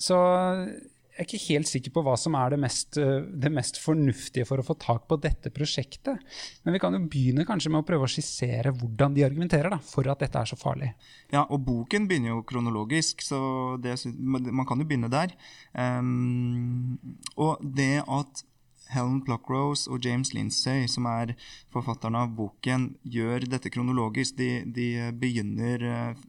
så 0.00 0.16
jeg 0.16 1.18
er 1.18 1.26
ikke 1.26 1.40
helt 1.50 1.68
sikker 1.68 1.92
på 1.92 2.04
hva 2.06 2.14
som 2.16 2.38
er 2.38 2.54
det 2.54 2.60
mest, 2.62 2.96
uh, 3.02 3.26
det 3.28 3.50
mest, 3.52 3.80
fornuftige 3.82 4.46
for 4.48 4.62
å 4.62 4.64
få 4.64 4.78
tak 4.80 5.04
på 5.10 5.18
dette 5.20 5.52
prosjektet. 5.52 6.22
Men 6.64 6.78
vi 6.78 6.80
kan 6.80 6.96
jo 6.96 7.02
begynne 7.10 7.44
kanskje 7.48 7.74
med 7.74 7.82
å 7.82 7.88
prøve 7.90 8.08
å 8.08 8.12
skissere 8.14 8.72
hvordan 8.72 9.18
de 9.18 9.26
argumenterer 9.26 9.74
da, 9.74 9.82
for 9.84 10.08
at 10.08 10.24
dette 10.24 10.40
er 10.40 10.48
så 10.48 10.56
farlig. 10.56 10.94
Ja, 11.34 11.44
og 11.44 11.66
boken 11.66 12.08
begynner 12.08 12.38
jo 12.38 12.44
kronologisk, 12.48 13.26
så 13.26 13.40
det, 13.84 13.98
man 14.16 14.64
kan 14.70 14.80
jo 14.80 14.88
begynne 14.88 15.12
der. 15.12 15.36
Um, 15.74 16.96
og 17.36 17.60
det 17.60 17.98
at 18.06 18.47
Helen 18.92 19.20
Pluckrose 19.24 19.90
og 19.90 20.04
James 20.04 20.32
Lindsay, 20.34 20.86
som 20.90 21.06
er 21.10 21.34
forfatterne 21.74 22.24
av 22.24 22.34
boken, 22.36 22.90
gjør 23.04 23.48
dette 23.50 23.72
kronologisk. 23.72 24.38
De, 24.38 24.62
de 24.64 24.88
begynner 25.18 25.84
eh, 25.84 26.22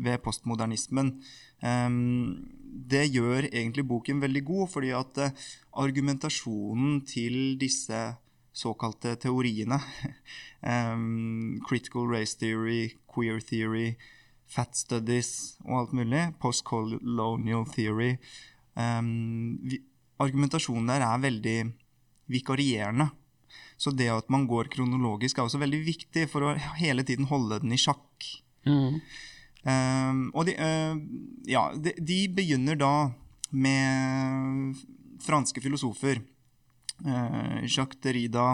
ved 0.00 0.22
postmodernismen. 0.24 1.14
Um, 1.62 2.48
det 2.90 3.08
gjør 3.10 3.50
egentlig 3.50 3.86
boken 3.88 4.22
veldig 4.22 4.44
god, 4.46 4.68
fordi 4.72 4.92
at 4.96 5.20
uh, 5.20 5.46
argumentasjonen 5.82 7.00
til 7.06 7.58
disse 7.60 8.00
såkalte 8.52 9.14
teoriene 9.20 9.78
um, 10.66 11.60
Critical 11.68 12.08
race 12.10 12.38
theory, 12.38 12.96
queer 13.06 13.40
theory, 13.40 13.94
fat 14.50 14.74
studies 14.76 15.58
og 15.64 15.80
alt 15.80 15.92
mulig, 16.00 16.24
postcolonial 16.42 17.66
theory 17.70 18.16
um, 18.74 19.60
vi, 19.62 19.78
Argumentasjonen 20.20 20.90
der 20.90 21.04
er 21.06 21.22
veldig 21.22 21.58
vikarierende. 22.30 23.10
Så 23.80 23.92
det 23.96 24.10
at 24.12 24.28
man 24.32 24.46
går 24.48 24.68
kronologisk, 24.72 25.38
er 25.38 25.48
også 25.48 25.60
veldig 25.62 25.80
viktig 25.86 26.26
for 26.30 26.44
å 26.44 26.54
hele 26.78 27.04
tiden 27.06 27.28
holde 27.30 27.62
den 27.62 27.72
i 27.72 27.80
sjakk. 27.80 28.26
Mm. 28.68 29.00
Um, 29.60 30.20
og 30.36 30.46
de, 30.48 30.54
uh, 30.56 30.96
ja, 31.48 31.66
de, 31.76 31.94
de, 31.96 32.18
begynner 32.32 32.78
da 32.80 32.94
med 33.52 34.76
franske 35.24 35.60
filosofer. 35.64 36.20
Uh, 37.00 37.64
Jacques 37.64 38.00
Derrida, 38.04 38.52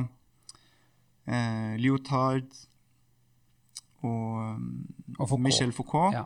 uh, 1.26 1.74
Lyotard 1.82 2.46
og, 4.06 4.62
og 5.18 5.26
Foucault. 5.26 5.42
Michel 5.42 5.74
Foucault. 5.74 6.14
Ja. 6.14 6.24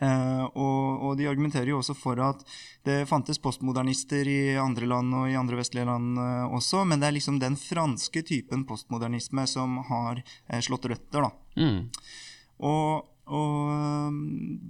Uh, 0.00 0.44
og, 0.56 1.02
og, 1.04 1.12
de 1.18 1.28
argumenterer 1.28 1.68
jo 1.68 1.80
også 1.82 1.94
for 1.98 2.20
at 2.24 2.40
det 2.86 3.02
fantes 3.10 3.40
postmodernister 3.42 4.28
i 4.28 4.56
andre 4.60 4.88
land 4.88 5.12
og 5.18 5.28
i 5.28 5.36
andre 5.38 5.58
vestlige 5.60 5.84
land 5.88 6.16
uh, 6.16 6.48
også, 6.56 6.86
men 6.88 7.02
det 7.02 7.10
er 7.10 7.16
liksom 7.18 7.40
den 7.42 7.58
franske 7.60 8.24
typen 8.24 8.64
postmodernisme 8.68 9.44
som 9.50 9.76
har 9.90 10.22
uh, 10.22 10.60
slått 10.64 10.88
røtter. 10.92 11.28
da. 11.28 11.32
Mm. 11.60 11.90
Og 12.62 13.11
og 13.32 14.08
um, 14.10 14.16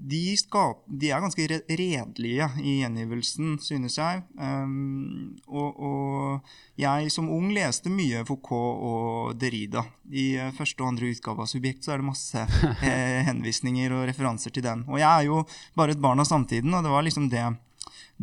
de, 0.07 0.37
skap, 0.38 0.85
de, 0.87 1.11
er 1.11 1.22
ganske 1.22 1.46
redelige 1.51 2.46
i 2.62 2.77
gjengivelsen, 2.83 3.57
synes 3.62 3.98
jeg. 3.98 4.22
Um, 4.38 5.33
og, 5.48 5.81
og, 5.83 6.53
jeg 6.79 7.11
som 7.14 7.31
ung 7.33 7.51
leste 7.55 7.90
mye 7.92 8.22
Foucault 8.29 8.85
og 8.87 9.40
Derrida. 9.40 9.83
I 10.14 10.29
uh, 10.38 10.53
første 10.55 10.85
og 10.85 10.92
andre 10.92 11.11
utgave 11.11 11.42
av 11.42 11.51
Subjekt 11.51 11.83
så 11.83 11.96
er 11.96 12.03
det 12.03 12.11
masse 12.12 12.44
eh, 12.87 13.18
henvisninger 13.27 13.96
og 13.96 14.07
referanser 14.12 14.55
til 14.55 14.66
den. 14.68 14.87
Og 14.87 15.03
jeg 15.03 15.11
er 15.11 15.27
jo 15.27 15.42
bare 15.79 15.96
et 15.96 16.05
barn 16.05 16.22
av 16.22 16.31
samtiden, 16.31 16.70
og 16.70 16.87
det 16.87 16.94
var 16.94 17.09
liksom 17.09 17.27
det, 17.33 17.48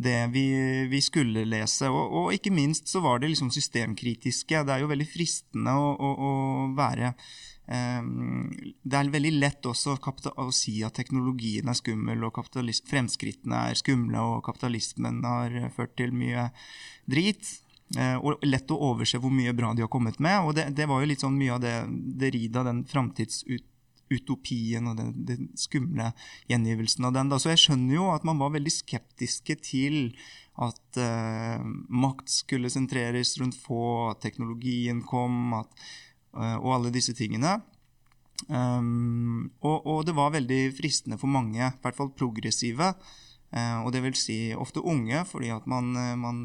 det 0.00 0.18
vi, 0.32 0.46
vi, 0.88 1.02
skulle 1.04 1.44
lese. 1.44 1.92
Og, 1.92 2.16
og, 2.22 2.32
ikke 2.38 2.54
minst 2.54 2.88
så 2.88 3.04
var 3.04 3.20
det 3.20 3.34
liksom 3.34 3.52
systemkritiske. 3.52 4.64
Det 4.64 4.76
er 4.76 4.86
jo 4.86 4.90
veldig 4.94 5.10
fristende 5.12 5.76
å, 5.76 5.92
å, 5.92 6.16
å 6.16 6.34
være 6.80 7.12
Ehm, 7.12 7.59
det 7.70 8.96
er 8.98 9.10
veldig 9.14 9.30
lett 9.36 9.66
også 9.68 9.94
å 9.94 10.46
si 10.54 10.80
at 10.82 10.96
teknologien 10.98 11.68
er 11.70 11.78
skummel, 11.78 12.24
og 12.26 12.40
fremskrittene 12.90 13.60
er 13.70 13.78
skumle, 13.78 14.18
og 14.18 14.44
kapitalismen 14.48 15.20
har 15.22 15.70
ført 15.76 15.94
til 16.00 16.10
mye 16.16 16.48
drit. 17.06 17.46
Eh, 17.98 18.16
og 18.22 18.38
lett 18.46 18.70
å 18.70 18.78
overse 18.92 19.18
hvor 19.18 19.32
mye 19.34 19.54
bra 19.56 19.72
de 19.74 19.82
har 19.82 19.90
kommet 19.90 20.18
med. 20.22 20.40
Og 20.46 20.54
det, 20.58 20.68
det 20.78 20.86
var 20.90 21.00
jo 21.02 21.10
litt 21.10 21.22
sånn 21.24 21.38
mye 21.38 21.56
av 21.56 21.60
det, 21.64 21.74
det 22.22 22.30
ridet 22.36 22.66
den 22.66 22.84
framtidsutopien 22.90 24.86
og 24.90 24.94
den, 25.00 25.10
den, 25.26 25.48
skumle 25.58 26.12
gjengivelsen 26.50 27.04
av 27.08 27.12
den. 27.16 27.28
Da. 27.32 27.36
Så 27.42 27.50
jeg 27.54 27.62
skjønner 27.64 27.94
jo 27.96 28.04
at 28.14 28.26
man 28.28 28.38
var 28.42 28.54
veldig 28.54 28.74
skeptiske 28.74 29.54
til 29.66 29.96
at 30.60 30.98
uh, 31.00 31.58
makt 31.88 32.28
skulle 32.28 32.68
sentreres 32.70 33.38
rundt 33.40 33.56
få, 33.56 34.10
at 34.10 34.20
teknologien 34.22 35.00
kom, 35.08 35.54
at 35.56 35.70
Eh, 36.09 36.09
og 36.34 36.68
alle 36.76 36.92
disse 36.94 37.14
tingene. 37.16 37.58
Um, 38.48 39.50
og, 39.60 39.84
og, 39.84 39.98
det 40.08 40.14
var 40.16 40.32
veldig 40.32 40.60
fristende 40.78 41.18
for 41.20 41.28
mange, 41.28 41.60
i 41.60 41.82
hvert 41.82 41.96
fall 41.98 42.12
progressive. 42.16 42.94
Uh, 43.50 43.82
og 43.82 43.90
det 43.92 44.04
vil 44.04 44.16
si 44.16 44.38
ofte 44.54 44.80
unge, 44.80 45.24
fordi 45.26 45.50
at 45.52 45.66
man, 45.68 45.90
man 46.22 46.38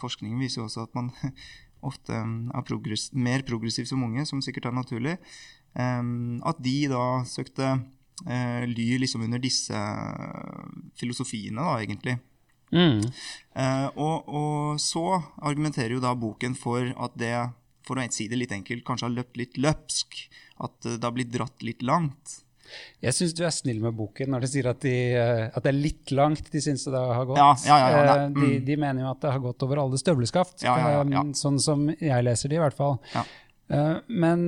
Forskningen 0.00 0.42
viser 0.42 0.60
jo 0.60 0.66
også 0.66 0.88
at 0.88 0.98
man 0.98 1.12
ofte 1.90 2.16
er 2.16 2.66
progress, 2.66 3.08
mer 3.12 3.44
progressiv 3.46 3.88
som 3.88 4.04
unge, 4.04 4.26
som 4.28 4.42
sikkert 4.44 4.68
er 4.70 4.76
naturlig. 4.76 5.16
Um, 5.74 6.40
at 6.46 6.58
de 6.62 6.88
da 6.90 7.22
søkte 7.28 7.68
uh, 8.26 8.64
ly 8.66 8.88
liksom 8.98 9.24
under 9.26 9.40
disse 9.42 9.84
filosofiene, 10.98 11.62
da, 11.62 11.78
egentlig. 11.80 12.18
Mm. 12.70 13.02
Uh, 13.54 13.88
og, 13.98 14.28
og, 14.28 14.80
så 14.82 15.20
argumenterer 15.42 15.96
jo 15.96 16.02
da 16.02 16.14
boken 16.14 16.54
for 16.58 16.86
at 16.90 17.16
det, 17.18 17.34
for 17.90 17.98
å 17.98 18.06
si 18.14 18.28
det 18.30 18.38
litt 18.38 18.54
enkelt, 18.54 18.86
kanskje 18.86 19.08
har 19.08 19.18
løpt 19.18 19.40
litt 19.40 19.58
løpsk. 19.58 20.22
At 20.62 20.78
det 20.86 21.02
har 21.02 21.16
blitt 21.16 21.34
dratt 21.34 21.66
litt 21.66 21.82
langt. 21.82 22.40
Jeg 23.00 23.16
syns 23.16 23.34
du 23.36 23.42
er 23.46 23.52
snill 23.54 23.80
med 23.82 23.96
boken 23.98 24.30
når 24.32 24.44
de 24.44 24.50
sier 24.52 24.70
at, 24.70 24.80
de, 24.84 24.94
eh, 25.18 25.44
at 25.48 25.64
det 25.64 25.72
er 25.72 25.78
litt 25.78 26.14
langt 26.14 26.50
de 26.52 26.62
syns 26.62 26.86
det 26.86 27.02
har 27.02 27.28
gått. 27.28 27.40
Ja, 27.40 27.52
ja, 27.66 27.78
ja, 27.82 28.00
eh, 28.14 28.24
mm. 28.30 28.40
de, 28.40 28.50
de, 28.68 28.80
mener 28.80 29.06
jo 29.06 29.12
at 29.12 29.22
det 29.24 29.34
har 29.34 29.44
gått 29.44 29.66
over 29.66 29.84
alle 29.84 30.00
støvleskaft, 30.00 30.66
sånn 31.40 31.62
som 31.62 31.86
jeg 31.96 32.26
leser 32.26 32.52
det 32.52 32.60
i 32.60 32.64
hvert 32.64 32.76
fall. 32.76 32.98
Eh, 33.70 33.94
men 34.08 34.44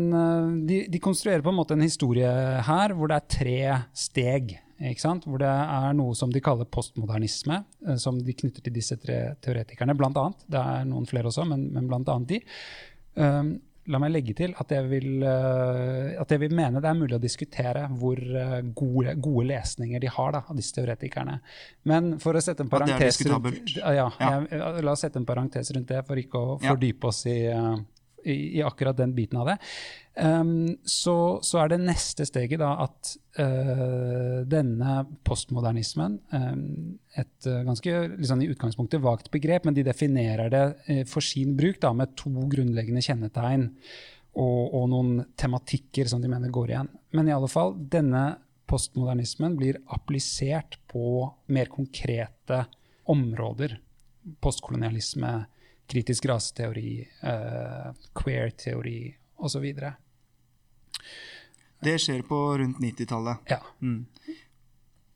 de, 0.68 0.84
de, 0.90 1.00
konstruerer 1.02 1.44
på 1.44 1.52
en 1.52 1.60
måte 1.62 1.78
en 1.78 1.86
historie 1.86 2.28
her 2.66 2.94
hvor 2.98 3.10
det 3.10 3.20
er 3.20 3.32
tre 3.38 3.62
steg. 3.96 4.58
Hvor 4.82 5.38
det 5.38 5.46
er 5.46 5.92
noe 5.94 6.10
som 6.18 6.32
de 6.34 6.40
kaller 6.42 6.66
postmodernisme, 6.66 7.60
som 8.02 8.16
de 8.18 8.32
knytter 8.34 8.64
til 8.66 8.74
disse 8.74 8.96
tre 8.98 9.36
teoretikerne, 9.38 9.94
blant 9.94 10.18
annet. 10.18 10.40
Det 10.50 10.58
er 10.58 10.88
noen 10.90 11.06
flere 11.06 11.30
også, 11.30 11.44
men, 11.46 11.68
men 11.70 11.86
blant 11.86 12.10
annet 12.10 12.32
de. 12.32 12.40
La 13.90 13.98
meg 13.98 14.12
legge 14.14 14.34
til 14.38 14.52
at 14.62 14.70
jeg, 14.70 14.86
vil, 14.86 15.24
eh, 15.26 16.12
at 16.22 16.30
jeg 16.30 16.38
vil 16.44 16.52
mene 16.54 16.78
det 16.78 16.86
er 16.86 16.94
mulig 16.94 17.16
å 17.16 17.22
diskutere 17.22 17.88
hvor 17.98 18.20
eh, 18.20 18.60
gode, 18.78 19.16
gode 19.18 19.48
lesninger 19.48 19.98
de 20.02 20.10
har 20.14 20.36
da, 20.36 20.42
av 20.46 20.58
disse 20.58 20.76
teoretikerne. 20.76 21.40
Men 21.90 22.12
for 22.22 22.38
å 22.38 22.42
sette 22.44 22.62
en 22.62 22.70
parentes 22.70 23.18
rundt, 23.26 23.74
ja, 23.74 24.06
jeg, 24.06 24.60
La 24.86 24.94
oss 24.94 25.02
sette 25.02 25.18
en 25.18 25.26
parentes 25.26 25.72
rundt 25.74 25.90
det, 25.90 25.98
for 26.06 26.20
ikke 26.22 26.38
å 26.38 26.54
fordype 26.62 27.10
oss 27.10 27.24
i, 27.26 27.40
eh, 27.50 27.74
i, 28.24 28.58
i 28.58 28.62
akkurat 28.64 28.96
den 28.98 29.14
biten 29.16 29.40
av 29.40 29.52
det. 29.52 29.58
Um, 30.12 30.76
så, 30.84 31.40
så, 31.40 31.62
er 31.62 31.72
det 31.72 31.78
neste 31.86 32.26
steget 32.28 32.60
da 32.60 32.74
at 32.84 33.14
uh, 33.40 34.42
denne 34.44 34.98
postmodernismen 35.24 36.18
um, 36.36 36.66
Et 37.16 37.46
uh, 37.48 37.62
ganske 37.64 37.94
liksom, 38.18 38.42
i 38.44 38.50
utgangspunktet 38.52 39.00
vagt 39.00 39.30
begrep, 39.32 39.64
men 39.64 39.76
de 39.76 39.86
definerer 39.86 40.52
det 40.52 40.64
uh, 40.84 41.04
for 41.08 41.24
sin 41.24 41.56
bruk 41.56 41.80
da, 41.80 41.94
med 41.96 42.12
to 42.20 42.32
grunnleggende 42.52 43.04
kjennetegn 43.04 43.70
og, 44.32 44.60
og, 44.72 44.84
noen 44.92 45.24
tematikker 45.36 46.08
som 46.08 46.22
de 46.22 46.30
mener 46.32 46.52
går 46.52 46.72
igjen. 46.72 46.92
Men 47.16 47.28
i 47.28 47.34
alle 47.34 47.50
fall, 47.52 47.74
denne 47.76 48.34
postmodernismen 48.68 49.56
blir 49.58 49.80
applisert 49.92 50.78
på 50.88 51.26
mer 51.52 51.68
konkrete 51.72 52.62
områder. 53.12 53.76
Postkolonialisme, 54.40 55.34
kritisk 55.90 56.26
raseteori, 56.30 56.92
queer-teori 58.16 58.98
osv. 59.42 59.66
Det 61.82 61.98
skjer 61.98 62.22
på 62.28 62.38
rundt 62.60 62.78
90-tallet. 62.82 63.50
Ja. 63.50 63.58
Mm. 63.82 64.06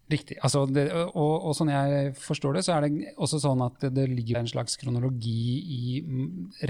Riktig. 0.07 0.37
Altså 0.46 0.62
det, 0.70 0.85
og, 0.94 1.33
og, 1.48 1.52
sånn 1.59 1.72
jeg 1.72 2.12
forstår 2.22 2.59
det, 2.59 2.62
så 2.62 2.76
er 2.76 2.85
det 2.85 3.14
også 3.18 3.40
sånn 3.42 3.64
at 3.64 3.88
det 3.94 4.05
ligger 4.12 4.38
en 4.38 4.50
slags 4.50 4.79
kronologi 4.79 5.57
i 5.76 5.81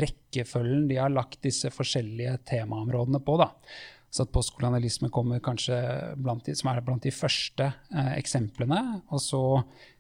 rekkefølgen 0.01 0.87
de 0.89 0.97
har 1.03 1.13
lagt 1.13 1.43
disse 1.45 1.69
forskjellige 1.73 2.39
temaområdene 2.49 3.21
på. 3.25 3.37
da. 3.43 3.51
Så 4.09 4.25
at 4.25 4.33
postkolonialisme 4.33 5.11
kommer 5.13 5.43
kanskje 5.45 5.77
blant 6.17 6.47
de, 6.49 6.55
som 6.57 6.71
er 6.73 6.81
blant 6.87 7.05
de 7.05 7.13
første 7.13 7.67
eh, 7.69 8.13
eksemplene. 8.17 8.81
Og 9.13 9.21
så 9.21 9.43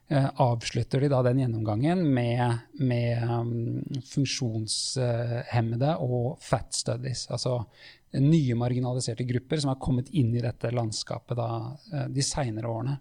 avslutter 0.08 1.02
de 1.02 1.08
da 1.10 1.18
den 1.26 1.40
gjennomgangen 1.42 2.04
med, 2.14 2.60
med 2.78 3.24
um, 3.26 3.80
funksjonshemmede 4.06 5.96
og 6.04 6.36
fat 6.46 6.76
studies. 6.78 7.24
Altså 7.34 7.56
nye 8.22 8.54
marginaliserte 8.58 9.26
grupper 9.26 9.60
som 9.60 9.72
har 9.72 9.80
kommet 9.82 10.10
inn 10.14 10.34
i 10.36 10.42
dette 10.44 10.70
landskapet 10.74 11.38
da, 11.38 11.50
eh, 11.92 12.08
de 12.12 12.24
seinere 12.24 12.70
årene. 12.70 12.98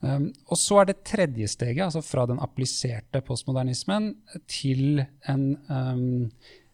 Um, 0.00 0.28
og 0.46 0.58
så 0.60 0.80
er 0.80 0.90
det 0.90 1.00
tredje 1.06 1.48
steget, 1.50 1.82
altså 1.88 2.02
fra 2.06 2.26
den 2.30 2.38
appliserte 2.42 3.22
postmodernismen 3.26 4.12
til 4.50 5.02
en 5.30 5.44
um, 5.66 6.28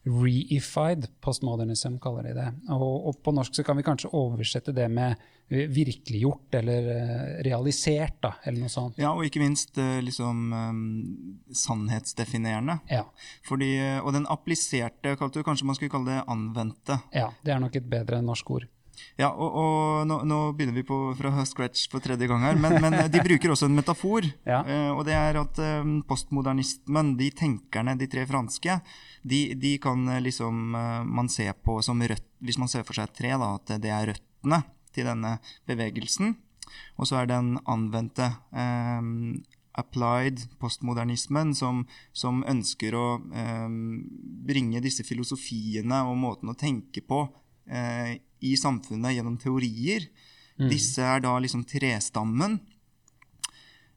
reified 0.05 1.09
postmodernism, 1.25 1.97
kaller 2.03 2.29
de 2.29 2.35
det. 2.37 2.51
Og, 2.75 3.09
og, 3.09 3.23
på 3.25 3.33
norsk 3.33 3.57
så 3.57 3.65
kan 3.65 3.79
vi 3.81 3.87
kanskje 3.87 4.13
oversette 4.13 4.75
det 4.77 4.91
med 4.93 5.15
eh, 5.15 5.31
virkeliggjort 5.49 6.55
eller 6.59 6.87
uh, 6.89 7.25
realisert, 7.45 8.17
da, 8.25 8.35
eller 8.45 8.65
noe 8.65 8.73
sånt. 8.73 8.99
Ja, 9.01 9.13
og 9.13 9.27
ikke 9.27 9.43
minst 9.43 9.77
uh, 9.79 9.99
liksom 10.05 10.53
um, 10.53 10.85
sannhetsdefinerende. 11.53 12.79
Ja. 12.91 13.05
Fordi, 13.49 13.73
og 14.03 14.15
den 14.17 14.29
appliserte, 14.33 15.17
kalte 15.21 15.41
du 15.41 15.47
kanskje 15.47 15.69
man 15.69 15.79
skulle 15.79 15.93
kalle 15.93 16.17
det 16.17 16.23
anvendte. 16.33 17.01
Ja, 17.15 17.31
det 17.45 17.55
er 17.55 17.61
nok 17.63 17.77
et 17.77 17.91
bedre 17.91 18.23
norsk 18.25 18.57
ord. 18.57 18.71
Ja, 19.19 19.33
og, 19.33 19.57
og 19.59 20.05
nå, 20.07 20.21
nå, 20.27 20.37
begynner 20.55 20.77
vi 20.79 20.85
på, 20.87 20.97
fra 21.19 21.43
scratch 21.47 21.89
for 21.91 22.03
tredje 22.03 22.29
gang 22.31 22.45
her, 22.47 22.59
men, 22.59 22.77
men 22.83 22.95
de 23.11 23.23
bruker 23.27 23.51
også 23.51 23.67
en 23.69 23.79
metafor. 23.79 24.27
Ja. 24.47 24.61
Og 24.95 25.03
det 25.07 25.15
er 25.17 25.39
at 25.41 25.59
postmodernismen, 26.07 27.15
de 27.19 27.27
tenkerne, 27.35 27.97
de 27.99 28.07
tre 28.11 28.23
franske, 28.29 28.79
de, 29.25 29.55
de, 29.55 29.79
kan 29.79 30.09
eh, 30.09 30.21
liksom 30.21 30.75
eh, 30.75 31.05
man 31.05 31.29
se 31.29 31.53
på 31.65 31.81
som 31.83 32.03
rødt 32.03 32.27
Hvis 32.45 32.59
man 32.61 32.69
ser 32.69 32.85
for 32.85 32.97
seg 32.97 33.09
et 33.09 33.19
tre, 33.23 33.31
da, 33.41 33.55
at 33.57 33.77
det 33.81 33.91
er 33.91 34.11
røttene 34.13 34.61
til 34.95 35.09
denne 35.09 35.37
bevegelsen. 35.69 36.35
Og 36.99 37.09
så 37.09 37.21
er 37.21 37.31
den 37.31 37.55
anvendte 37.71 38.31
eh, 38.55 39.11
applied 39.79 40.45
postmodernismen 40.63 41.55
som, 41.59 41.85
som 42.15 42.43
ønsker 42.51 42.97
å 42.97 43.07
eh, 43.35 43.79
bringe 44.49 44.83
disse 44.85 45.07
filosofiene 45.07 46.05
og 46.09 46.19
måten 46.23 46.53
å 46.53 46.59
tenke 46.59 47.05
på 47.05 47.25
eh, 47.67 48.17
i 48.45 48.55
samfunnet 48.61 49.17
gjennom 49.17 49.39
teorier. 49.41 50.09
Mm. 50.61 50.69
Disse 50.71 51.03
er 51.03 51.25
da 51.25 51.37
liksom 51.43 51.67
trestammen. 51.69 52.61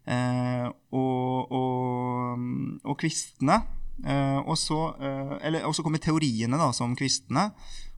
Uh, 0.07 0.69
og, 0.95 1.51
og, 1.51 2.43
og 2.87 2.95
kvistene 2.95 3.57
Uh, 4.05 4.43
og, 4.45 4.53
så, 4.61 4.77
uh, 5.01 5.37
eller, 5.41 5.63
og 5.65 5.73
så 5.73 5.81
kommer 5.81 6.01
teoriene 6.01 6.59
da, 6.59 6.69
som 6.75 6.93
kvistene. 6.97 7.49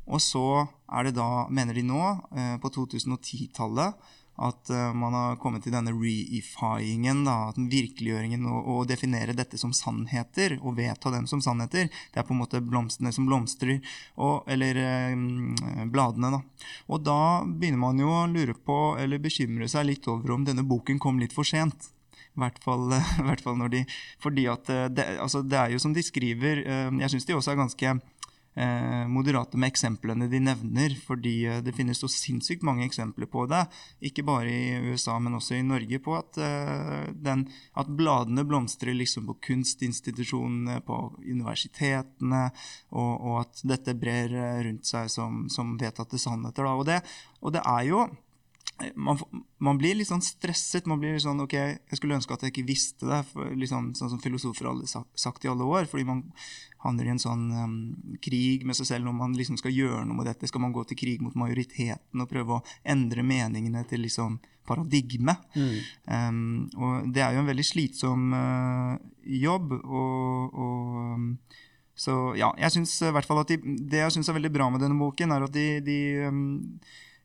Og 0.09 0.21
så 0.23 0.45
er 0.89 1.05
det 1.05 1.17
da, 1.17 1.45
mener 1.53 1.77
de 1.77 1.85
nå, 1.85 1.99
uh, 2.01 2.55
på 2.61 2.71
2010-tallet, 2.79 4.15
at 4.39 4.69
man 4.95 5.11
har 5.11 5.33
kommet 5.35 5.65
til 5.65 5.73
denne 5.75 5.91
reifyingen, 5.91 7.25
da, 7.27 7.49
virkeliggjøringen, 7.59 8.45
og, 8.47 8.69
og 8.71 8.85
definere 8.87 9.35
dette 9.35 9.59
som 9.59 9.73
sannheter, 9.75 10.55
og 10.61 10.77
vedta 10.77 11.11
dem 11.11 11.25
som 11.27 11.41
sannheter. 11.43 11.89
Det 11.91 12.21
er 12.21 12.23
på 12.23 12.31
en 12.31 12.39
måte 12.39 12.61
blomstene 12.63 13.11
som 13.11 13.27
blomstrer, 13.27 13.81
og, 14.15 14.47
eller 14.47 14.79
bladene, 15.91 16.31
da. 16.37 16.69
Og 16.87 17.03
da 17.03 17.19
begynner 17.43 17.83
man 17.83 17.99
jo 17.99 18.15
å 18.15 18.23
lure 18.31 18.55
på, 18.55 18.79
eller 19.03 19.19
bekymre 19.19 19.67
seg 19.67 19.89
litt 19.91 20.07
over 20.07 20.37
om 20.37 20.47
denne 20.47 20.63
boken 20.63 21.03
kom 21.03 21.19
litt 21.19 21.35
for 21.35 21.43
sent. 21.43 21.91
I 22.35 22.43
hvert 22.43 22.61
fall, 22.63 22.87
hvert 23.27 23.43
fall 23.43 23.57
når 23.59 23.73
de 23.73 23.83
Fordi 24.23 24.47
at 24.51 24.69
eh, 24.73 24.87
det, 24.93 25.07
altså 25.19 25.43
det, 25.43 25.57
er 25.59 25.73
jo 25.73 25.81
som 25.81 25.95
de 25.95 26.03
skriver 26.05 26.63
eh, 26.63 26.89
Jeg 27.01 27.13
syns 27.13 27.27
de 27.27 27.35
også 27.37 27.53
er 27.53 27.61
ganske 27.63 27.93
eh, 27.95 28.01
moderate 29.09 29.59
med 29.59 29.71
eksemplene 29.71 30.27
de 30.31 30.41
nevner, 30.43 30.95
fordi 31.05 31.35
det 31.63 31.73
finnes 31.77 32.01
så 32.01 32.09
sinnssykt 32.11 32.65
mange 32.67 32.83
eksempler 32.87 33.29
på 33.31 33.45
det, 33.49 33.61
ikke 34.09 34.25
bare 34.27 34.51
i 34.51 34.91
USA, 34.91 35.15
men 35.19 35.37
også 35.37 35.55
i 35.57 35.65
Norge, 35.65 35.99
på 36.03 36.15
at, 36.17 36.39
den, 37.15 37.45
at 37.79 37.91
bladene 37.99 38.43
blomstrer 38.47 38.97
liksom 38.97 39.29
på 39.29 39.37
kunstinstitusjonene, 39.49 40.79
på 40.85 40.97
universitetene, 41.23 42.45
og, 42.91 43.13
og, 43.15 43.35
at 43.45 43.63
dette 43.73 43.95
brer 43.99 44.33
rundt 44.67 44.89
seg 44.89 45.11
som, 45.13 45.45
som 45.51 45.77
vedtatte 45.79 46.19
sannheter. 46.19 46.67
Da. 46.67 46.75
Og, 46.75 46.87
det, 46.89 46.99
og 47.39 47.55
det 47.55 47.63
er 47.63 47.87
jo 47.89 48.03
man, 48.95 49.19
man, 49.57 49.77
blir 49.79 49.97
litt 49.97 50.09
sånn 50.09 50.23
stresset. 50.23 50.87
Man 50.89 51.01
blir 51.01 51.15
litt 51.15 51.25
sånn 51.25 51.41
OK, 51.43 51.55
jeg 51.57 51.99
skulle 51.99 52.17
ønske 52.17 52.35
at 52.35 52.45
jeg 52.45 52.53
ikke 52.53 52.67
visste 52.69 53.09
det, 53.09 53.21
for, 53.31 53.51
liksom, 53.59 53.91
sånn 53.97 54.13
som 54.13 54.21
filosofer 54.23 54.69
har 54.69 55.05
sagt 55.19 55.45
i 55.45 55.51
alle 55.51 55.67
år. 55.67 55.89
Fordi 55.91 56.05
man 56.07 56.23
handler 56.85 57.09
i 57.09 57.13
en 57.13 57.21
sånn 57.21 57.45
um, 57.51 57.75
krig 58.23 58.63
med 58.67 58.77
seg 58.77 58.87
selv 58.87 59.07
når 59.07 59.17
man 59.17 59.35
liksom 59.35 59.59
skal 59.59 59.75
gjøre 59.75 60.05
noe 60.07 60.21
med 60.21 60.29
dette. 60.31 60.47
Skal 60.49 60.63
man 60.63 60.75
gå 60.75 60.85
til 60.87 60.99
krig 60.99 61.23
mot 61.23 61.35
majoriteten 61.39 62.23
og 62.23 62.31
prøve 62.31 62.59
å 62.59 62.63
endre 62.87 63.25
meningene 63.25 63.83
til 63.89 64.05
liksom 64.05 64.39
paradigme? 64.69 65.35
Mm. 65.57 65.75
Um, 66.05 66.53
og 66.79 67.09
det 67.15 67.25
er 67.25 67.35
jo 67.35 67.43
en 67.43 67.51
veldig 67.51 67.67
slitsom 67.67 68.31
uh, 68.35 68.95
jobb. 69.39 69.75
og, 69.83 70.55
og 70.55 71.01
um, 71.17 71.33
så 71.99 72.13
ja, 72.39 72.53
jeg 72.55 72.77
synes 72.77 72.93
i 73.03 73.11
hvert 73.11 73.27
fall 73.27 73.41
at 73.41 73.49
de, 73.51 73.57
Det 73.91 73.99
jeg 73.99 74.13
syns 74.15 74.29
er 74.31 74.37
veldig 74.37 74.53
bra 74.55 74.69
med 74.71 74.79
denne 74.79 74.95
boken, 74.95 75.35
er 75.35 75.43
at 75.43 75.51
de, 75.51 75.67
de 75.83 75.99
um, 76.31 76.43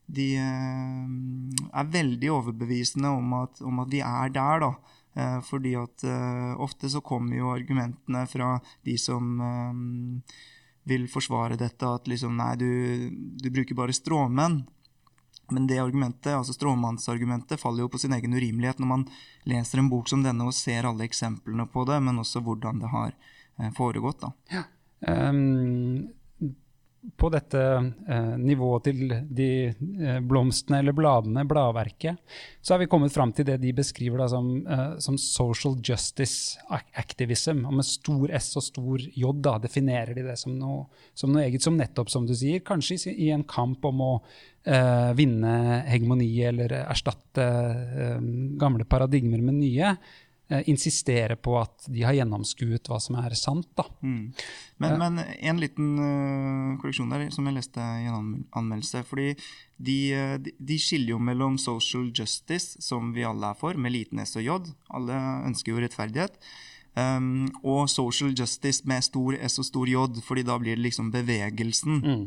de 0.07 0.27
eh, 0.37 1.71
er 1.73 1.93
veldig 1.93 2.31
overbevisende 2.33 3.09
om 3.09 3.33
at, 3.41 3.63
om 3.65 3.81
at, 3.85 3.91
vi 3.93 4.03
er 4.05 4.33
der, 4.35 4.67
da. 4.67 4.99
Eh, 5.15 5.39
fordi 5.47 5.75
at 5.79 6.05
eh, 6.05 6.53
ofte 6.61 6.91
så 6.93 7.01
kommer 7.05 7.39
jo 7.39 7.53
argumentene 7.55 8.27
fra 8.29 8.59
de 8.85 8.99
som 9.01 9.39
vil 10.85 11.07
forsvare 11.09 11.57
dette, 11.57 11.89
at 11.89 12.09
liksom 12.11 12.37
nei, 12.37 12.53
du, 12.61 12.71
du 13.41 13.49
bruker 13.51 13.77
bare 13.79 13.97
stråmenn. 13.97 14.63
Men 15.53 15.67
det 15.69 15.77
argumentet, 15.81 16.33
altså 16.33 16.55
stråmannsargumentet 16.57 17.61
faller 17.61 17.85
jo 17.85 17.91
på 17.93 17.99
sin 18.01 18.15
egen 18.17 18.33
urimelighet 18.33 18.79
når 18.81 18.89
man 18.89 19.03
leser 19.49 19.81
en 19.81 19.91
bok 19.93 20.09
som 20.09 20.23
denne 20.25 20.47
og 20.49 20.57
ser 20.57 20.89
alle 20.89 21.05
eksemplene 21.05 21.67
på 21.69 21.85
det, 21.89 21.99
men 22.01 22.21
også 22.23 22.41
hvordan 22.45 22.81
det 22.81 22.93
har 22.93 23.13
foregått. 23.77 24.25
da. 24.25 24.31
Ja. 24.55 24.63
Um, 25.05 26.09
på 27.17 27.29
dette 27.33 27.61
eh, 28.09 28.35
nivået 28.41 28.87
til 28.89 29.13
de 29.37 29.49
eh, 29.69 30.21
blomstene 30.25 30.81
eller 30.81 30.97
bladene, 30.97 31.45
bladverket, 31.49 32.21
så 32.65 32.75
har 32.75 32.81
vi 32.81 32.89
kommet 32.91 33.13
fram 33.13 33.33
til 33.37 33.47
det 33.49 33.59
de 33.63 33.75
beskriver 33.77 34.23
da, 34.23 34.29
som, 34.33 34.49
eh, 34.65 34.97
som, 35.05 35.19
social 35.21 35.77
justice 35.85 36.59
activism. 36.71 37.65
Og 37.69 37.77
med 37.81 37.89
stor 37.89 38.33
S 38.41 38.55
og 38.61 38.67
stor 38.71 39.05
J 39.05 39.35
da, 39.45 39.59
definerer 39.63 40.17
de 40.17 40.25
det 40.27 40.39
som 40.41 40.57
noe, 40.59 40.87
som 41.17 41.35
noe, 41.35 41.45
eget, 41.45 41.65
som 41.65 41.77
nettopp, 41.79 42.13
som 42.13 42.29
du 42.29 42.35
sier, 42.37 42.65
kanskje 42.65 42.99
i, 43.13 43.17
i 43.29 43.31
en 43.35 43.45
kamp 43.49 43.85
om 43.89 44.03
å 44.05 44.13
eh, 44.65 45.13
vinne 45.19 45.55
hegemoni 45.89 46.31
eller 46.49 46.73
erstatte 46.83 47.45
eh, 47.45 48.21
gamle 48.61 48.89
paradigmer 48.89 49.45
med 49.45 49.61
nye. 49.61 49.95
Eh, 50.53 50.61
insistere 50.69 51.39
på 51.41 51.55
at 51.57 51.87
de 51.89 52.03
har 52.05 52.13
gjennomskuet 52.19 52.85
hva 52.91 52.99
som 53.01 53.17
er 53.17 53.33
sant. 53.39 53.71
Da. 53.79 53.87
Mm. 54.05 54.27
Men, 54.83 54.97
men, 55.01 55.23
en 55.41 55.63
liten 55.63 55.95
uh, 55.97 56.75
korreksjon 56.83 57.15
der, 57.15 57.31
som 57.33 57.49
jeg 57.49 57.57
leste 57.57 57.81
i 57.81 58.11
en 58.11 58.45
anmeldelse. 58.53 59.01
fordi 59.09 59.31
de, 59.79 59.97
de, 60.45 60.53
de, 60.59 60.77
skiller 60.79 61.15
jo 61.15 61.23
mellom 61.31 61.57
social 61.57 62.11
justice, 62.13 62.77
som 62.85 63.15
vi 63.17 63.25
alle 63.25 63.55
er 63.55 63.57
for, 63.57 63.73
med 63.81 63.97
liten 63.97 64.21
S 64.21 64.37
og 64.37 64.45
J. 64.45 64.61
Alle 64.93 65.17
ønsker 65.49 65.73
jo 65.73 65.81
rettferdighet. 65.81 66.37
Um, 66.95 67.49
og 67.65 67.89
social 67.89 68.37
justice 68.37 68.85
med 68.85 69.01
stor 69.03 69.41
S 69.49 69.57
og 69.59 69.71
stor 69.71 69.89
J, 69.89 70.05
fordi 70.29 70.45
da 70.45 70.61
blir 70.61 70.77
det 70.77 70.85
liksom 70.91 71.09
bevegelsen. 71.15 72.03
Mm. 72.05 72.25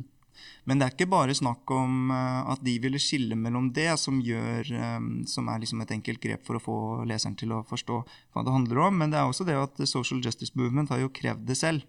Men 0.65 0.80
det 0.80 0.88
er 0.88 0.95
ikke 0.95 1.10
bare 1.12 1.36
snakk 1.38 1.69
om 1.73 2.12
uh, 2.13 2.52
at 2.54 2.63
de 2.65 2.78
ville 2.84 3.02
skille 3.02 3.38
mellom 3.39 3.71
det, 3.76 3.89
som, 4.02 4.21
gjør, 4.23 4.71
um, 4.97 5.12
som 5.30 5.47
er 5.52 5.63
liksom 5.63 5.84
et 5.84 5.93
enkelt 5.97 6.21
grep 6.23 6.45
for 6.47 6.60
å 6.60 6.63
få 6.63 6.80
leseren 7.10 7.38
til 7.39 7.56
å 7.56 7.63
forstå 7.67 8.02
hva 8.36 8.45
det 8.45 8.56
handler 8.56 8.84
om, 8.88 8.97
men 9.02 9.13
det 9.13 9.21
er 9.21 9.30
også 9.30 9.47
det 9.47 9.58
at 9.60 9.84
Social 9.89 10.23
Justice 10.23 10.56
Movement 10.60 10.91
har 10.93 11.04
jo 11.04 11.13
krevd 11.13 11.47
det 11.47 11.60
selv. 11.60 11.86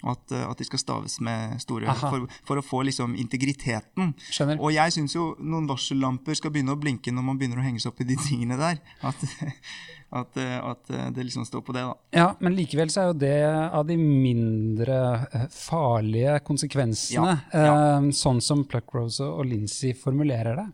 At, 0.00 0.22
uh, 0.32 0.46
at 0.48 0.60
de 0.60 0.64
skal 0.64 0.80
staves 0.80 1.18
med 1.20 1.58
store 1.60 1.92
for, 2.00 2.26
for, 2.48 2.60
å 2.60 2.64
få 2.64 2.82
liksom 2.88 3.16
integriteten. 3.20 4.14
Skjønner. 4.32 4.60
Og 4.62 4.72
jeg 4.72 4.96
syns 4.96 5.16
jo 5.16 5.34
noen 5.40 5.68
varsellamper 5.68 6.38
skal 6.38 6.54
begynne 6.54 6.72
å 6.72 6.80
blinke 6.80 7.12
når 7.12 7.26
man 7.26 7.40
begynner 7.40 7.60
å 7.60 7.66
henge 7.66 7.82
seg 7.82 7.92
opp 7.92 8.00
i 8.00 8.08
de 8.08 8.16
tingene 8.24 8.56
der. 8.60 8.80
At, 9.04 9.26
at, 10.10 10.36
eh, 10.36 10.56
at, 10.70 10.90
eh, 10.90 11.10
det 11.10 11.26
liksom 11.28 11.44
står 11.46 11.60
på 11.60 11.72
det. 11.72 11.80
da. 11.80 11.94
Ja, 12.10 12.36
Men 12.40 12.56
likevel 12.56 12.90
så 12.90 13.02
er 13.02 13.10
jo 13.10 13.18
det 13.20 13.36
av 13.70 13.86
de 13.86 13.96
mindre 14.00 14.98
eh, 15.30 15.46
farlige 15.54 16.38
konsekvensene, 16.46 17.36
ja, 17.52 17.62
ja. 17.70 18.02
sånn 18.16 18.42
som 18.44 18.64
Pluckrose 18.68 19.26
og 19.26 19.46
Lincy 19.46 19.94
formulerer 19.98 20.58
det. 20.58 20.66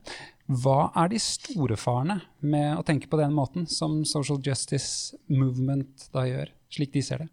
Hva 0.46 0.92
er 1.02 1.10
de 1.10 1.18
store 1.20 1.76
farene 1.80 2.20
med 2.46 2.76
å 2.78 2.84
tenke 2.86 3.10
på 3.10 3.18
den 3.18 3.34
måten, 3.34 3.66
som 3.66 4.04
Social 4.06 4.38
Justice 4.44 5.16
Movement 5.26 6.06
da 6.14 6.22
gjør, 6.28 6.52
slik 6.70 6.94
de 6.94 7.02
ser 7.02 7.24
det? 7.24 7.32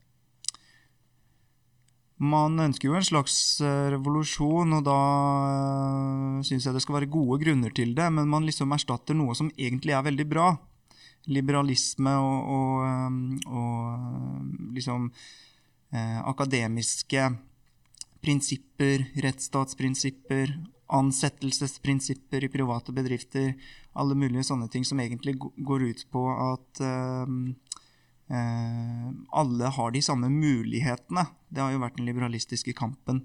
Man 2.24 2.56
ønsker 2.64 2.88
jo 2.88 2.96
en 2.96 3.06
slags 3.06 3.36
revolusjon, 3.62 4.78
og 4.78 4.84
da 4.88 5.00
syns 6.48 6.68
jeg 6.68 6.76
det 6.76 6.84
skal 6.86 7.02
være 7.02 7.12
gode 7.12 7.40
grunner 7.42 7.74
til 7.76 7.92
det, 7.98 8.06
men 8.16 8.30
man 8.32 8.46
liksom 8.48 8.72
erstatter 8.76 9.18
noe 9.18 9.36
som 9.36 9.50
egentlig 9.58 9.96
er 9.98 10.06
veldig 10.06 10.28
bra. 10.32 10.54
Liberalisme 11.28 12.14
og, 12.20 12.54
og, 12.56 12.86
um, 12.88 13.18
og 13.48 14.76
liksom 14.76 15.10
eh, 15.94 16.20
akademiske 16.28 17.30
prinsipper, 18.24 19.06
rettsstatsprinsipper, 19.24 20.54
ansettelsesprinsipper 20.94 22.46
i 22.46 22.52
private 22.52 22.94
bedrifter, 22.96 23.54
alle 24.00 24.18
mulige 24.18 24.46
sånne 24.48 24.70
ting 24.72 24.86
som 24.88 25.02
egentlig 25.04 25.36
går 25.40 25.88
ut 25.90 26.06
på 26.14 26.24
at 26.32 26.84
eh, 26.84 27.24
eh, 27.24 27.82
alle 28.32 29.70
har 29.76 29.92
de 29.94 30.02
samme 30.02 30.30
mulighetene. 30.32 31.26
Det 31.54 31.62
har 31.62 31.74
jo 31.74 31.82
vært 31.84 31.98
den 32.00 32.08
liberalistiske 32.08 32.74
kampen. 32.78 33.20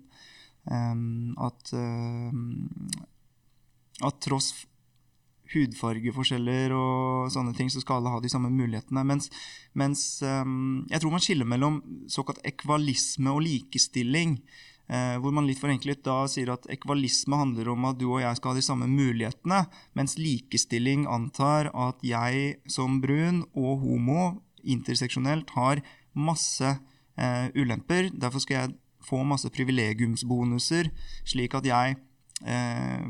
Eh, 0.69 0.95
at, 1.47 1.73
eh, 1.73 2.33
at 4.05 4.21
tross 4.25 4.53
hudfargeforskjeller 5.49 6.75
og 6.77 7.31
sånne 7.33 7.55
ting, 7.57 7.71
så 7.73 7.81
skal 7.81 8.03
alle 8.03 8.13
ha 8.13 8.21
de 8.21 8.29
samme 8.29 8.51
mulighetene. 8.53 9.05
Mens, 9.09 9.31
mens 9.73 10.21
jeg 10.21 11.01
tror 11.01 11.15
man 11.15 11.25
skiller 11.25 11.49
mellom 11.49 11.81
såkalt 12.11 12.43
ekvalisme 12.45 13.33
og 13.33 13.41
likestilling. 13.47 14.37
Eh, 14.89 15.17
hvor 15.21 15.33
man 15.37 15.45
litt 15.45 15.61
forenklet 15.61 16.01
da 16.05 16.23
sier 16.33 16.49
at 16.53 16.69
ekvalisme 16.73 17.37
handler 17.37 17.69
om 17.75 17.83
at 17.91 17.99
du 18.01 18.07
og 18.07 18.23
jeg 18.23 18.39
skal 18.39 18.55
ha 18.55 18.57
de 18.57 18.65
samme 18.65 18.87
mulighetene, 18.89 19.67
mens 19.93 20.17
likestilling 20.17 21.05
antar 21.13 21.69
at 21.77 22.01
jeg 22.05 22.55
som 22.73 22.97
brun 23.03 23.43
og 23.53 23.85
homo 23.85 24.23
interseksjonelt 24.65 25.51
har 25.57 25.83
masse 26.19 26.75
eh, 27.19 27.49
ulemper. 27.55 28.11
Derfor 28.15 28.45
skal 28.45 28.61
jeg 28.61 28.77
få 29.09 29.23
masse 29.27 29.51
privilegiumsbonuser, 29.55 30.91
slik 31.29 31.55
at 31.59 31.69
jeg 31.69 31.99
eh, 32.45 33.05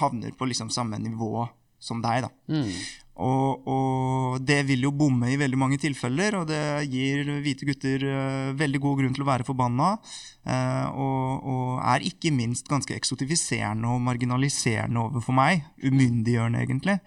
havner 0.00 0.36
på 0.38 0.48
liksom 0.48 0.70
samme 0.72 1.00
nivå 1.02 1.48
som 1.82 2.00
deg. 2.02 2.24
da. 2.26 2.30
Mm. 2.52 2.70
Og, 3.16 3.68
og, 3.72 4.40
det 4.44 4.58
vil 4.68 4.82
jo 4.84 4.92
bomme 4.92 5.30
i 5.32 5.38
veldig 5.40 5.58
mange 5.60 5.78
tilfeller, 5.80 6.36
og 6.36 6.50
det 6.50 6.84
gir 6.92 7.24
hvite 7.44 7.68
gutter 7.68 8.04
eh, 8.10 8.50
veldig 8.58 8.80
god 8.82 9.00
grunn 9.00 9.16
til 9.16 9.24
å 9.24 9.28
være 9.30 9.46
forbanna. 9.48 9.94
Eh, 10.44 10.84
og, 10.92 11.46
og, 11.48 11.70
er 11.94 12.04
ikke 12.04 12.34
minst 12.34 12.68
ganske 12.68 12.96
eksotifiserende 12.96 13.88
og 13.88 14.04
marginaliserende 14.04 15.06
overfor 15.06 15.36
meg. 15.36 15.64
Umyndiggjørende, 15.80 16.64
egentlig. 16.66 16.98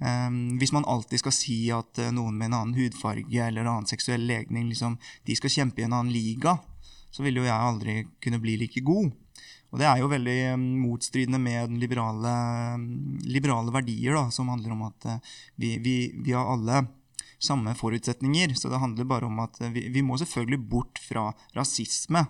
Um, 0.00 0.56
hvis 0.56 0.72
man 0.72 0.86
alltid 0.88 1.20
skal 1.20 1.34
si 1.36 1.58
at 1.76 2.00
uh, 2.00 2.08
noen 2.14 2.38
med 2.38 2.48
en 2.48 2.58
annen 2.58 2.76
hudfarge 2.78 3.46
eller 3.46 3.66
annen 3.68 3.88
seksuell 3.88 4.22
legning 4.24 4.70
liksom, 4.70 4.94
de 5.28 5.36
skal 5.36 5.52
kjempe 5.52 5.82
i 5.82 5.84
en 5.84 5.92
annen 5.92 6.12
liga, 6.14 6.56
så 7.12 7.26
vil 7.26 7.40
jo 7.40 7.44
jeg 7.44 7.56
aldri 7.56 7.96
kunne 8.22 8.40
bli 8.40 8.56
like 8.62 8.80
god. 8.86 9.10
Og 9.70 9.78
det 9.78 9.86
er 9.86 10.00
jo 10.00 10.08
veldig 10.10 10.38
um, 10.56 10.64
motstridende 10.86 11.38
med 11.42 11.76
liberale, 11.78 12.32
um, 12.74 12.86
liberale 13.28 13.74
verdier, 13.74 14.16
da, 14.16 14.24
som 14.34 14.50
handler 14.50 14.74
om 14.74 14.88
at 14.88 15.06
uh, 15.06 15.36
vi, 15.60 15.76
vi, 15.82 15.94
vi, 16.16 16.34
har 16.34 16.48
alle 16.50 16.82
samme 17.40 17.76
forutsetninger. 17.78 18.56
Så 18.58 18.72
det 18.72 18.80
handler 18.82 19.08
bare 19.10 19.28
om 19.28 19.38
at 19.44 19.60
uh, 19.62 19.70
vi, 19.74 19.86
vi 19.94 20.02
må 20.06 20.18
selvfølgelig 20.18 20.62
bort 20.72 21.02
fra 21.04 21.28
rasisme 21.54 22.24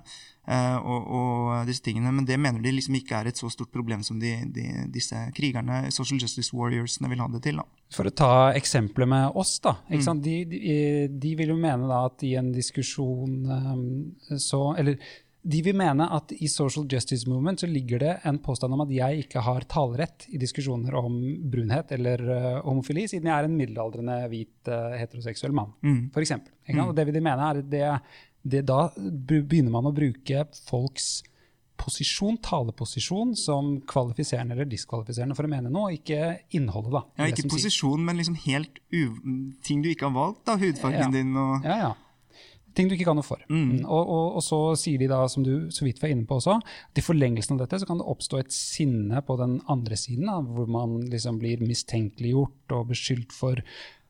og, 0.49 1.07
og, 1.07 1.67
disse 1.69 1.85
tingene. 1.85 2.11
Men 2.15 2.27
det 2.27 2.39
mener 2.41 2.63
de 2.65 2.73
liksom 2.75 2.97
ikke 2.99 3.21
er 3.21 3.31
et 3.31 3.39
så 3.39 3.51
stort 3.53 3.71
problem 3.71 4.03
som 4.07 4.19
de, 4.19 4.33
de, 4.51 4.67
disse 4.91 5.17
krigerne, 5.37 5.85
social 5.95 6.21
justice 6.23 6.57
warriorsene, 6.57 7.11
vil 7.13 7.23
ha 7.23 7.29
det 7.31 7.43
til. 7.45 7.61
da. 7.61 7.67
For 7.95 8.09
å 8.09 8.15
ta 8.15 8.33
eksempelet 8.59 9.11
med 9.11 9.39
oss, 9.39 9.59
da. 9.63 9.77
Mm. 9.91 10.23
De, 10.25 10.37
de, 10.51 10.61
de, 11.23 11.35
vil 11.39 11.55
jo 11.55 11.59
mene 11.61 11.91
da 11.91 12.05
at 12.09 12.25
i 12.27 12.37
en 12.41 12.53
diskusjon 12.55 13.43
um, 13.51 13.85
så 14.39 14.71
Eller 14.79 14.99
de 15.41 15.61
vil 15.65 15.77
mene 15.77 16.05
at 16.13 16.35
i 16.37 16.49
Social 16.53 16.85
Justice 16.91 17.29
Movement 17.29 17.63
så 17.63 17.69
ligger 17.69 18.03
det 18.03 18.13
en 18.29 18.39
påstand 18.45 18.77
om 18.77 18.83
at 18.85 18.91
jeg 18.93 19.25
ikke 19.25 19.41
har 19.45 19.65
talerett 19.71 20.27
i 20.29 20.41
diskusjoner 20.41 20.95
om 21.01 21.17
brunhet 21.53 21.95
eller 21.97 22.25
uh, 22.29 22.59
homofili, 22.67 23.07
siden 23.09 23.31
jeg 23.31 23.37
er 23.37 23.49
en 23.49 23.57
middelaldrende 23.57 24.19
hvit 24.29 24.69
uh, 24.69 24.93
heteroseksuell 25.01 25.57
mann, 25.57 25.73
mm. 25.81 26.03
f.eks. 26.13 26.37
Mm. 26.69 26.83
Det 26.97 27.07
vil 27.09 27.17
de 27.17 27.25
mene 27.25 27.49
er 27.49 27.63
det, 27.65 27.87
det 28.43 28.65
Da 28.69 28.89
begynner 28.97 29.73
man 29.75 29.89
å 29.91 29.95
bruke 29.95 30.47
folks 30.67 31.21
posisjon, 31.81 32.37
taleposisjon, 32.45 33.33
som 33.39 33.73
kvalifiserende 33.89 34.57
eller 34.57 34.69
diskvalifiserende 34.69 35.37
for 35.39 35.49
å 35.49 35.53
mene 35.53 35.73
noe, 35.73 35.95
ikke 35.97 36.21
innholdet. 36.57 36.93
da. 36.93 37.03
Ja, 37.23 37.31
Ikke 37.33 37.49
posisjon, 37.55 38.05
men 38.05 38.21
liksom 38.21 38.37
helt 38.45 38.81
ting 39.65 39.83
du 39.83 39.91
ikke 39.93 40.11
har 40.11 40.17
valgt, 40.17 40.45
da, 40.49 40.59
hudfargen 40.61 41.09
ja. 41.09 41.11
din 41.15 41.37
og 41.37 41.67
ja, 41.67 41.81
ja. 41.87 41.91
Ting 42.71 42.87
du 42.87 42.95
ikke 42.95 43.09
kan 43.09 43.17
noe 43.19 43.27
for. 43.27 43.41
Mm. 43.51 43.81
Og, 43.83 43.99
og, 43.99 44.27
og, 44.39 44.43
så 44.47 44.59
sier 44.79 45.01
de 45.01 45.09
da, 45.11 45.25
som 45.27 45.43
du 45.43 45.73
så 45.75 45.83
vidt 45.83 45.99
var 45.99 46.13
inne 46.13 46.23
på 46.29 46.37
også, 46.39 46.61
at 46.63 47.01
i 47.01 47.03
forlengelsen 47.03 47.57
av 47.57 47.65
dette 47.65 47.81
så 47.83 47.89
kan 47.89 47.99
det 47.99 48.07
oppstå 48.13 48.39
et 48.39 48.55
sinne 48.55 49.19
på 49.27 49.35
den 49.41 49.57
andre 49.73 49.99
siden, 49.99 50.29
da, 50.31 50.37
hvor 50.39 50.71
man 50.71 51.01
liksom 51.11 51.41
blir 51.43 51.65
mistenkeliggjort 51.67 52.77
og 52.77 52.93
beskyldt 52.93 53.35
for 53.35 53.59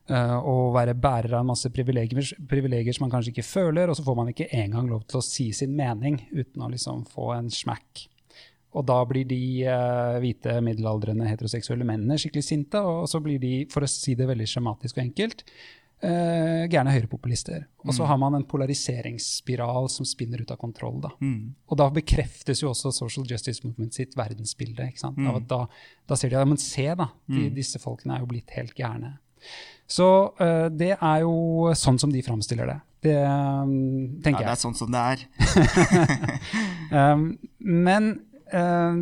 uh, 0.09 0.71
være 0.73 0.95
bærer 0.97 1.35
av 1.35 1.43
en 1.43 1.51
masse 1.51 1.69
privilegier, 1.73 2.31
privilegier, 2.49 2.95
som 2.95 3.05
man 3.05 3.13
kanskje 3.13 3.35
ikke 3.35 3.47
føler, 3.47 3.91
og 3.91 3.97
så 3.97 4.05
får 4.05 4.17
man 4.17 4.31
ikke 4.31 4.49
engang 4.55 4.89
lov 4.89 5.05
til 5.09 5.21
å 5.21 5.25
si 5.25 5.51
sin 5.55 5.75
mening 5.77 6.17
uten 6.31 6.63
å 6.65 6.71
liksom 6.71 7.05
få 7.11 7.33
en 7.37 7.51
smack. 7.53 8.07
Og 8.71 8.85
da 8.87 9.01
blir 9.03 9.27
de 9.27 9.41
uh, 9.67 10.17
hvite, 10.23 10.55
middelaldrende, 10.63 11.27
heteroseksuelle 11.27 11.87
mennene 11.87 12.19
skikkelig 12.21 12.47
sinte, 12.47 12.79
og 12.79 13.09
så 13.11 13.19
blir 13.23 13.41
de, 13.41 13.53
for 13.71 13.83
å 13.83 13.91
si 13.91 14.15
det 14.15 14.29
veldig 14.31 14.47
skjematisk 14.47 14.97
og 14.97 15.05
enkelt, 15.09 15.45
Uh, 16.01 16.65
gærne 16.65 16.89
høyrepopulister. 16.95 17.67
Og 17.83 17.91
så 17.93 18.01
mm. 18.01 18.07
har 18.09 18.17
man 18.17 18.33
en 18.33 18.45
polariseringsspiral 18.49 19.85
som 19.93 20.07
spinner 20.09 20.41
ut 20.41 20.49
av 20.49 20.57
kontroll. 20.57 20.95
Da. 21.03 21.11
Mm. 21.21 21.51
Og 21.69 21.77
da 21.77 21.85
bekreftes 21.93 22.63
jo 22.63 22.71
også 22.71 22.89
Social 22.95 23.27
Justice 23.29 23.61
Movement 23.61 23.93
sitt 23.93 24.17
verdensbilde. 24.17 24.87
Mm. 25.13 25.27
Da, 25.45 25.59
da, 26.09 26.17
ser 26.17 26.33
de 26.33 26.39
ja, 26.39 26.47
men 26.49 26.57
se, 26.57 26.87
da, 26.97 27.11
de, 27.29 27.43
mm. 27.43 27.53
disse 27.53 27.81
folkene 27.83 28.17
er 28.17 28.25
jo 28.25 28.31
blitt 28.33 28.49
helt 28.57 28.73
gærne. 28.73 29.13
Så 29.91 30.07
uh, 30.39 30.67
det 30.71 30.95
er 30.95 31.21
jo 31.25 31.71
sånn 31.77 31.99
som 32.01 32.13
de 32.13 32.23
framstiller 32.25 32.69
det. 32.69 32.79
Det 33.01 33.17
um, 33.25 34.19
tenker 34.21 34.45
jeg. 34.45 34.47
Ja, 34.47 34.51
det 34.51 34.57
er 34.57 34.61
sånn 34.61 34.77
som 34.77 34.91
det 34.93 35.01
er. 35.01 35.23
um, 37.15 37.25
men 37.65 38.11
uh, 38.53 38.93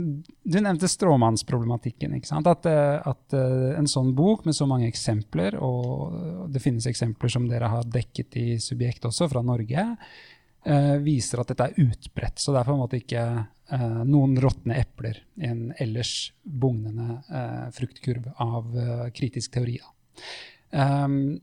du 0.47 0.57
nevnte 0.63 0.89
stråmannsproblematikken. 0.89 2.15
ikke 2.17 2.31
sant? 2.31 2.47
At, 2.49 2.65
uh, 2.65 3.03
at, 3.11 3.37
en 3.75 3.91
sånn 3.91 4.13
bok 4.17 4.47
med 4.47 4.57
så 4.57 4.69
mange 4.69 4.87
eksempler, 4.89 5.59
og 5.61 6.49
det 6.53 6.63
finnes 6.63 6.87
eksempler 6.89 7.35
som 7.35 7.47
dere 7.51 7.69
har 7.69 7.87
dekket 7.91 8.39
i 8.39 8.49
Subjekt 8.63 9.05
også, 9.09 9.29
fra 9.29 9.43
Norge, 9.45 9.85
uh, 10.67 10.97
viser 11.03 11.43
at 11.43 11.51
dette 11.51 11.69
er 11.69 11.79
utbredt. 11.89 12.39
Så 12.39 12.53
det 12.53 12.61
er 12.61 12.69
på 12.69 12.75
en 12.75 12.83
måte 12.83 12.99
ikke 12.99 13.25
uh, 13.43 14.01
noen 14.07 14.37
råtne 14.41 14.79
epler 14.79 15.21
i 15.39 15.49
en 15.51 15.65
ellers 15.79 16.31
bugnende 16.43 17.19
uh, 17.29 17.67
fruktkurv 17.75 18.31
av 18.39 18.79
kritisk 19.15 19.59
teori. 19.59 19.79
Um, 20.71 21.39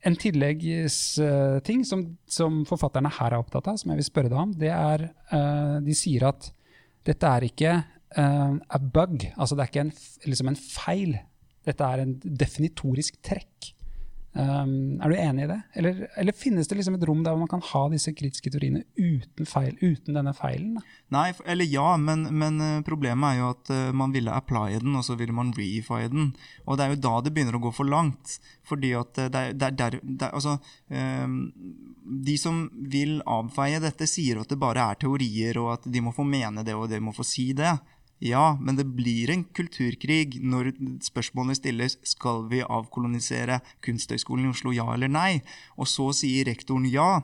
en 0.00 0.16
tilleggsting 0.16 1.82
som, 1.84 2.04
som, 2.30 2.62
forfatterne 2.68 3.10
her 3.18 3.34
er 3.34 3.42
opptatt 3.42 3.68
av, 3.68 3.80
som 3.80 3.90
jeg 3.92 4.00
vil 4.00 4.06
spørre 4.06 4.30
deg 4.32 4.38
om, 4.40 4.54
det 4.56 4.70
er 4.72 5.02
De 5.84 5.96
sier 5.96 6.24
at 6.24 6.46
dette 7.04 7.28
er 7.28 7.44
ikke 7.44 7.74
uh, 8.16 8.54
a 8.56 8.80
bug, 8.80 9.26
altså 9.36 9.58
det 9.58 9.64
er 9.66 9.72
ikke 9.72 9.84
en, 9.84 9.92
liksom 10.24 10.50
en 10.52 10.60
feil. 10.60 11.12
Dette 11.68 11.84
er 11.84 12.04
en 12.04 12.14
definitorisk 12.24 13.20
trekk. 13.26 13.74
Um, 14.30 15.00
er 15.02 15.10
du 15.10 15.16
enig 15.18 15.42
i 15.42 15.48
det? 15.50 15.56
Eller, 15.74 15.96
eller, 16.20 16.36
finnes 16.38 16.68
det 16.70 16.76
liksom 16.78 16.94
et 16.94 17.06
rom 17.08 17.24
der 17.26 17.34
man 17.34 17.48
kan 17.50 17.62
ha 17.66 17.80
disse 17.90 18.12
kritiske 18.14 18.52
teoriene 18.54 18.84
uten, 18.94 19.48
feil, 19.48 19.74
uten 19.82 20.14
denne 20.14 20.30
feilen? 20.38 20.76
Nei, 21.10 21.32
eller 21.50 21.66
ja, 21.66 21.96
men, 21.98 22.28
men, 22.38 22.60
eh, 22.62 22.76
problemet 22.86 23.26
er 23.32 23.40
jo 23.40 23.48
at 23.56 23.72
uh, 23.74 23.90
man 23.96 24.14
ville 24.14 24.30
applye 24.30 24.78
den, 24.78 24.94
og 24.94 25.02
så 25.06 25.18
ville 25.18 25.34
man 25.34 25.50
reify 25.56 26.04
den. 26.12 26.30
Og 26.62 26.78
det 26.78 26.86
er 26.86 26.94
jo 26.94 27.02
da 27.08 27.14
det 27.26 27.34
begynner 27.34 27.58
å 27.58 27.62
gå 27.64 27.74
for 27.74 27.90
langt. 27.90 28.38
Fordi 28.70 28.94
at 28.94 29.18
det 29.18 29.42
er, 29.42 29.56
det 29.58 29.66
er 29.66 29.78
der 29.80 29.98
det 29.98 30.28
er, 30.28 30.34
Altså 30.36 30.58
um, 30.94 31.40
De 32.30 32.36
som 32.38 32.68
vil 32.92 33.18
avfeie 33.26 33.82
dette, 33.82 34.06
sier 34.06 34.38
at 34.44 34.52
det 34.52 34.60
bare 34.62 34.92
er 34.92 35.00
teorier, 35.02 35.58
og 35.58 35.74
at 35.74 35.90
de 35.90 36.04
må 36.06 36.14
få 36.14 36.22
mene 36.22 36.62
det, 36.62 36.78
og 36.78 36.86
de 36.92 37.02
må 37.02 37.14
få 37.16 37.26
si 37.26 37.50
det. 37.56 37.74
Ja, 38.20 38.58
men 38.60 38.76
det 38.76 38.84
blir 38.92 39.30
en 39.32 39.46
kulturkrig 39.56 40.42
når 40.44 40.74
spørsmålene 41.04 41.56
stilles 41.56 41.96
skal 42.04 42.44
vi 42.50 42.60
avkolonisere 42.60 43.62
Kunsthøgskolen 43.84 44.44
i 44.44 44.50
Oslo, 44.52 44.74
ja 44.76 44.84
eller 44.92 45.08
nei. 45.08 45.40
Og 45.80 45.88
så 45.88 46.10
sier 46.16 46.44
rektoren 46.50 46.84
ja. 46.92 47.22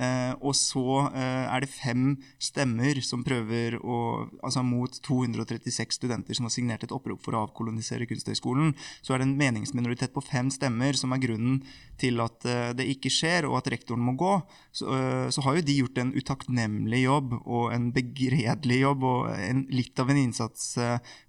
Eh, 0.00 0.32
og 0.40 0.54
så 0.56 1.10
eh, 1.12 1.44
er 1.44 1.60
det 1.60 1.68
fem 1.68 2.14
stemmer 2.40 3.02
som 3.04 3.20
prøver 3.26 3.76
å 3.84 3.98
Altså 4.40 4.62
mot 4.64 4.94
236 5.04 5.98
studenter 5.98 6.36
som 6.36 6.46
har 6.46 6.52
signert 6.54 6.84
et 6.86 6.92
opprop 6.94 7.20
for 7.20 7.36
å 7.36 7.42
avkolonisere 7.44 8.06
Kunsthøgskolen. 8.08 8.72
Så 9.04 9.12
er 9.12 9.20
det 9.20 9.26
en 9.28 9.36
meningsminoritet 9.36 10.14
på 10.14 10.22
fem 10.24 10.48
stemmer 10.52 10.96
som 10.96 11.12
er 11.12 11.20
grunnen 11.22 11.58
til 12.00 12.22
at 12.24 12.46
eh, 12.48 12.70
det 12.78 12.86
ikke 12.94 13.12
skjer, 13.12 13.48
og 13.48 13.58
at 13.58 13.68
rektoren 13.74 14.02
må 14.06 14.14
gå. 14.18 14.32
Så, 14.72 14.88
så, 15.34 15.44
har 15.44 15.58
jo 15.58 15.66
de 15.66 15.76
gjort 15.80 16.00
en 16.00 16.14
utakknemlig 16.14 17.02
jobb 17.02 17.36
og 17.40 17.74
en 17.74 17.90
begredelig 17.94 18.80
jobb 18.80 19.04
og 19.10 19.28
en, 19.34 19.64
litt 19.72 20.00
av 20.00 20.12
en 20.12 20.20
innsats 20.20 20.72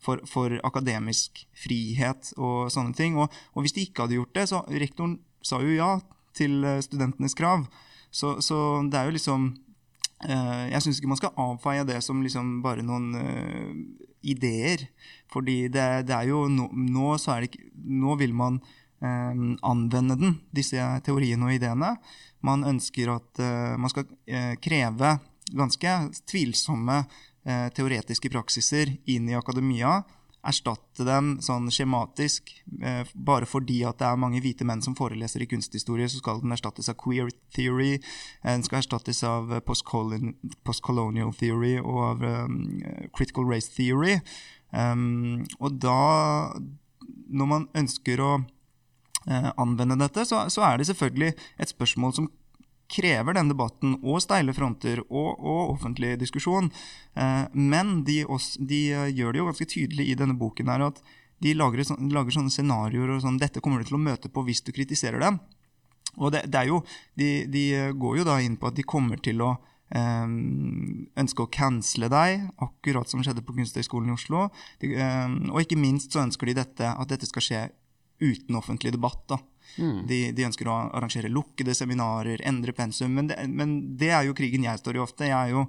for, 0.03 0.23
for, 0.29 0.55
akademisk 0.67 1.43
frihet 1.57 2.33
og 2.37 2.71
sånne 2.73 2.95
ting. 2.97 3.19
Og, 3.19 3.33
og 3.55 3.65
hvis 3.65 3.75
de 3.75 3.87
ikke 3.87 4.05
hadde 4.05 4.19
gjort 4.19 4.35
det, 4.37 4.47
så 4.51 4.63
rektoren 4.69 5.19
sa 5.45 5.59
jo 5.63 5.75
ja 5.75 5.93
til 6.37 6.61
studentenes 6.85 7.35
krav. 7.37 7.65
Så, 8.11 8.35
så 8.43 8.57
det 8.91 8.99
er 8.99 9.07
jo 9.07 9.15
liksom 9.15 9.47
uh, 10.27 10.65
Jeg 10.67 10.83
syns 10.83 10.99
ikke 10.99 11.11
man 11.13 11.19
skal 11.21 11.37
avfeie 11.39 11.87
det 11.87 12.01
som 12.03 12.21
liksom 12.23 12.59
bare 12.65 12.83
noen 12.85 13.07
uh, 13.15 13.71
ideer. 14.21 14.85
Fordi 15.31 15.63
det, 15.71 15.87
det, 16.09 16.15
er 16.17 16.29
jo 16.29 16.45
no, 16.51 16.67
nå, 16.71 17.15
så 17.21 17.35
er 17.35 17.45
det 17.45 17.51
ikke 17.51 17.71
Nå 18.01 18.17
vil 18.19 18.35
man 18.37 18.59
uh, 18.59 19.33
anvende 19.71 20.19
den, 20.19 20.37
disse 20.53 20.83
teoriene 21.07 21.47
og 21.47 21.55
ideene. 21.55 21.95
Man 22.43 22.65
ønsker 22.65 23.11
at 23.13 23.37
man 23.77 23.91
skal 23.91 24.07
kreve 24.65 25.11
ganske 25.53 25.91
tvilsomme 26.25 26.95
teoretiske 27.77 28.31
praksiser 28.33 28.89
inn 29.13 29.27
i 29.29 29.35
akademia 29.37 29.99
erstatte 30.47 31.05
dem 31.05 31.35
sånn 31.43 31.69
skjematisk. 31.73 32.49
Eh, 32.81 33.03
bare 33.13 33.47
fordi 33.49 33.81
at 33.87 33.99
det 34.01 34.07
er 34.07 34.21
mange 34.21 34.41
hvite 34.43 34.65
menn 34.67 34.81
som 34.81 34.95
foreleser 34.97 35.43
i 35.43 35.49
kunsthistorie, 35.49 36.09
så 36.09 36.21
skal 36.21 36.41
den 36.41 36.55
erstattes 36.55 36.89
av 36.91 36.97
queer 37.01 37.29
theory. 37.55 37.93
Eh, 37.97 38.49
den 38.49 38.65
skal 38.65 38.81
erstattes 38.81 39.21
av 39.27 39.53
postcolonial 39.67 41.35
theory 41.37 41.75
og 41.81 42.01
av 42.07 42.25
critical 43.17 43.45
race 43.49 43.69
theory. 43.75 44.17
Og 44.71 45.79
da, 45.83 46.01
når 47.27 47.49
man 47.49 47.67
ønsker 47.75 48.21
å 48.23 48.33
anvende 49.59 49.99
dette, 49.99 50.23
så, 50.25 50.63
er 50.65 50.79
det 50.79 50.87
selvfølgelig 50.87 51.33
et 51.61 51.73
spørsmål 51.73 52.15
som 52.17 52.29
krever 52.91 53.37
den 53.37 53.51
debatten 53.51 53.95
og 54.01 54.21
steile 54.23 54.53
fronter 54.55 55.01
og, 55.07 55.39
og 55.39 55.73
offentlig 55.75 56.17
diskusjon. 56.21 56.69
Eh, 57.15 57.47
men 57.53 58.01
de, 58.07 58.21
også, 58.25 58.61
de, 58.67 58.83
eh, 58.91 59.09
gjør 59.15 59.33
det 59.33 59.41
jo 59.41 59.47
ganske 59.49 59.69
tydelig 59.73 60.09
i 60.11 60.19
denne 60.19 60.37
boken 60.39 60.71
her 60.71 60.87
at 60.89 61.01
de 61.41 61.55
lager, 61.57 61.83
lager 62.13 62.35
sånne 62.35 62.53
scenarioer 62.53 63.15
og 63.15 63.23
sånn 63.23 63.39
Dette 63.41 63.63
kommer 63.63 63.81
du 63.81 63.89
til 63.89 63.97
å 63.97 64.03
møte 64.03 64.29
på 64.29 64.43
hvis 64.45 64.61
du 64.65 64.73
kritiserer 64.75 65.23
dem. 65.23 65.41
Og 66.19 66.33
det, 66.35 66.45
det 66.51 66.59
er 66.61 66.69
jo, 66.69 66.81
de, 67.17 67.33
de, 67.49 67.65
går 67.97 68.21
jo 68.21 68.27
da 68.27 68.39
inn 68.43 68.59
på 68.59 68.69
at 68.69 68.77
de 68.77 68.85
kommer 68.85 69.21
til 69.23 69.41
å 69.41 69.55
eh, 69.95 70.27
ønske 71.23 71.45
å 71.45 71.51
cancele 71.51 72.11
deg, 72.11 72.49
akkurat 72.61 73.09
som 73.09 73.23
skjedde 73.23 73.45
på 73.47 73.55
Kunsthøgskolen 73.57 74.11
i 74.11 74.17
Oslo. 74.17 74.49
De, 74.83 74.93
og 75.49 75.63
ikke 75.63 75.79
minst 75.79 76.13
så 76.13 76.25
ønsker 76.25 76.51
de 76.51 76.59
dette, 76.61 76.91
at 76.91 77.13
dette 77.15 77.29
skal 77.29 77.47
skje 77.47 77.63
uten 78.21 78.57
offentlig 78.59 78.93
debatt. 78.95 79.23
da. 79.29 79.39
Mm. 79.77 80.07
De, 80.07 80.17
de, 80.35 80.45
ønsker 80.45 80.67
å 80.67 80.77
arrangere 80.91 81.31
lukkede 81.31 81.75
seminarer, 81.77 82.41
endre 82.47 82.73
pensum. 82.75 83.13
Men 83.15 83.29
det, 83.29 83.37
men 83.47 83.75
det, 83.99 84.11
er 84.11 84.27
jo 84.27 84.35
krigen 84.37 84.65
jeg 84.67 84.81
står 84.81 84.99
i 84.99 85.03
ofte. 85.03 85.29
Jeg 85.29 85.37
er 85.37 85.53
jo 85.55 85.65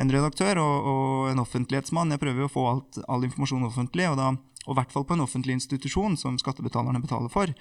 en 0.00 0.10
redaktør 0.14 0.60
og, 0.62 0.90
og 0.90 1.30
en 1.30 1.44
offentlighetsmann. 1.44 2.14
Jeg 2.14 2.22
prøver 2.22 2.44
jo 2.44 2.50
å 2.50 2.54
få 2.56 2.66
alt, 2.72 3.00
all 3.08 3.26
informasjon 3.28 3.68
offentlig, 3.68 4.08
og, 4.10 4.18
da, 4.20 4.32
og 4.66 4.74
i 4.74 4.78
hvert 4.80 4.94
fall 4.94 5.06
på 5.08 5.18
en 5.18 5.26
offentlig 5.26 5.58
institusjon 5.60 6.18
som 6.20 6.38
skattebetalerne 6.40 7.02
betaler 7.04 7.32
for. 7.32 7.54